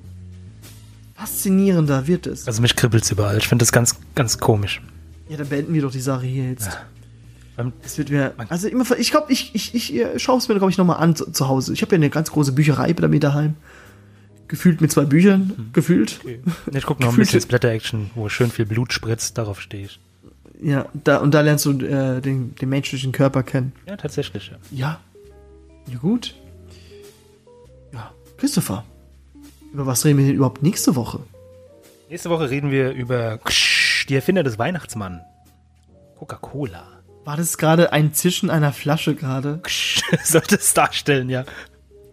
faszinierender 1.16 2.08
wird 2.08 2.28
es. 2.28 2.48
Also 2.48 2.62
mich 2.62 2.76
kribbelt's 2.76 3.12
überall. 3.12 3.38
Ich 3.38 3.48
finde 3.48 3.64
das 3.64 3.72
ganz, 3.72 3.96
ganz 4.16 4.38
komisch. 4.38 4.82
Ja, 5.28 5.38
dann 5.38 5.50
beenden 5.50 5.74
wir 5.74 5.82
doch 5.82 5.92
die 5.92 6.00
Sache 6.00 6.26
hier 6.26 6.50
jetzt. 6.50 6.70
Ähm, 7.58 7.74
Es 7.84 7.98
wird 7.98 8.10
mir, 8.10 8.34
also 8.48 8.68
immer, 8.70 8.86
ich 8.98 9.12
glaube, 9.12 9.32
ich, 9.32 9.54
ich, 9.54 9.76
ich 9.76 9.94
äh, 9.94 10.18
schaue 10.18 10.38
es 10.38 10.48
mir, 10.48 10.56
glaube 10.56 10.72
ich, 10.72 10.78
nochmal 10.78 10.98
an 10.98 11.16
zu, 11.16 11.30
zu 11.32 11.48
Hause. 11.48 11.74
Ich 11.74 11.82
habe 11.82 11.92
ja 11.92 11.98
eine 11.98 12.10
ganz 12.10 12.32
große 12.32 12.54
Bücherei 12.54 12.94
bei 12.94 13.08
mir 13.08 13.20
daheim. 13.20 13.56
Gefühlt 14.50 14.82
mit 14.82 14.92
zwei 14.92 15.06
Büchern, 15.06 15.70
gefühlt. 15.74 16.20
Ich 16.74 16.84
gucke 16.84 17.04
noch 17.04 17.14
ein 17.14 17.18
bisschen 17.18 17.40
Splatter-Action, 17.40 18.10
wo 18.16 18.30
schön 18.30 18.50
viel 18.50 18.66
Blut 18.66 18.92
spritzt. 18.92 19.38
Darauf 19.38 19.62
stehe 19.62 19.86
ich. 19.86 20.00
Ja, 20.62 20.88
da, 20.94 21.18
und 21.18 21.34
da 21.34 21.42
lernst 21.42 21.66
du 21.66 21.72
äh, 21.80 22.20
den, 22.20 22.56
den 22.56 22.70
menschlichen 22.70 23.12
Körper 23.12 23.44
kennen. 23.44 23.74
Ja, 23.88 23.96
tatsächlich. 23.96 24.52
Ja. 24.52 24.58
Ja. 24.72 25.00
Ja, 25.88 25.98
gut. 26.00 26.36
Ja, 27.94 28.12
Christopher. 28.38 28.84
Über 29.72 29.86
was 29.86 30.04
reden 30.04 30.18
wir 30.18 30.26
denn 30.26 30.36
überhaupt 30.36 30.64
nächste 30.64 30.96
Woche? 30.96 31.20
Nächste 32.10 32.30
Woche 32.32 32.50
reden 32.50 32.72
wir 32.72 32.92
über 32.92 33.40
die 34.10 34.16
Erfinder 34.16 34.44
des 34.44 34.58
Weihnachtsmann. 34.58 35.22
Coca-Cola. 36.18 36.88
War 37.24 37.38
das 37.38 37.60
gerade 37.60 37.94
ein 37.94 38.14
Zischen 38.14 38.50
einer 38.50 38.74
Flasche 38.74 39.14
gerade? 39.14 39.62
Sollte 40.24 40.56
es 40.56 40.74
darstellen, 40.74 41.30
ja. 41.30 41.46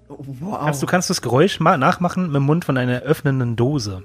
Wow. 0.08 0.60
Kannst, 0.60 0.82
du 0.82 0.86
kannst 0.86 1.10
das 1.10 1.22
Geräusch 1.22 1.60
mal 1.60 1.78
nachmachen 1.78 2.26
mit 2.26 2.36
dem 2.36 2.44
Mund 2.44 2.64
von 2.64 2.76
einer 2.76 3.00
öffnenden 3.00 3.56
Dose. 3.56 4.04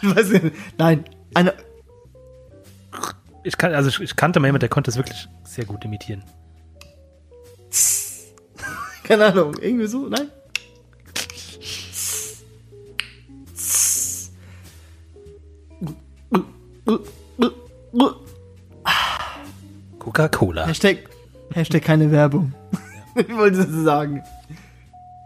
Weiß 0.02 0.30
nicht. 0.30 0.54
Nein, 0.78 1.04
eine. 1.34 1.54
Ich, 3.42 3.56
kann, 3.56 3.74
also 3.74 3.88
ich, 3.88 4.00
ich 4.00 4.16
kannte 4.16 4.40
mal 4.40 4.48
jemand, 4.48 4.62
der 4.62 4.68
konnte 4.68 4.90
es 4.90 4.96
wirklich 4.96 5.28
sehr 5.44 5.64
gut 5.64 5.84
imitieren. 5.84 6.22
Keine 9.04 9.26
Ahnung, 9.26 9.56
irgendwie 9.60 9.86
so, 9.86 10.06
nein? 10.08 10.28
Coca-Cola. 19.98 20.66
Hashtag, 20.66 21.08
Hashtag 21.52 21.82
keine 21.82 22.10
Werbung. 22.10 22.52
ich 23.28 23.36
wollte 23.36 23.58
das 23.58 23.68
sagen. 23.84 24.22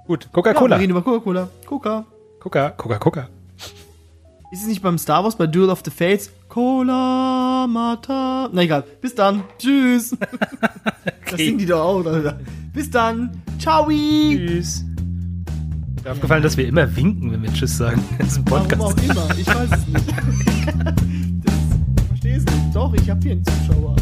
Gut, 0.06 0.24
Ja, 0.24 0.30
Coca-Cola. 0.32 0.76
wir 0.76 0.80
reden 0.82 0.90
über 0.90 1.02
Coca-Cola. 1.02 1.48
Coca. 1.66 2.04
Coca, 2.40 2.70
Coca, 2.70 2.98
Coca. 2.98 3.28
Ist 4.52 4.62
es 4.62 4.66
nicht 4.68 4.82
beim 4.82 4.98
Star 4.98 5.24
Wars 5.24 5.36
bei 5.36 5.46
Duel 5.46 5.70
of 5.70 5.82
the 5.84 5.90
Fates? 5.90 6.30
Cola 6.48 7.66
Mata. 7.68 8.48
Na 8.52 8.62
egal. 8.62 8.84
Bis 9.00 9.14
dann. 9.14 9.42
Tschüss. 9.58 10.16
Das 11.30 11.40
singen 11.40 11.58
die 11.58 11.66
doch 11.66 11.80
auch. 11.82 12.06
Alter. 12.06 12.38
Bis 12.72 12.88
dann. 12.90 13.42
Ciao. 13.58 13.88
Tschüss. 13.88 14.84
Mir 16.04 16.12
aufgefallen, 16.12 16.42
dass 16.44 16.56
wir 16.56 16.68
immer 16.68 16.94
winken, 16.94 17.32
wenn 17.32 17.42
wir 17.42 17.52
Tschüss 17.52 17.76
sagen. 17.78 18.02
Das 18.18 18.28
ist 18.28 18.38
ein 18.38 18.44
Warum 18.50 18.68
Podcast. 18.68 18.82
auch 18.82 19.02
immer. 19.02 19.38
Ich 19.38 19.46
weiß 19.48 19.70
es 19.72 19.86
nicht. 19.88 20.14
Das, 21.44 21.54
ich 21.96 22.04
verstehe 22.08 22.36
es 22.36 22.44
nicht. 22.44 22.74
Doch, 22.74 22.94
ich 22.94 23.10
habe 23.10 23.20
hier 23.20 23.32
einen 23.32 23.44
Zuschauer. 23.44 23.96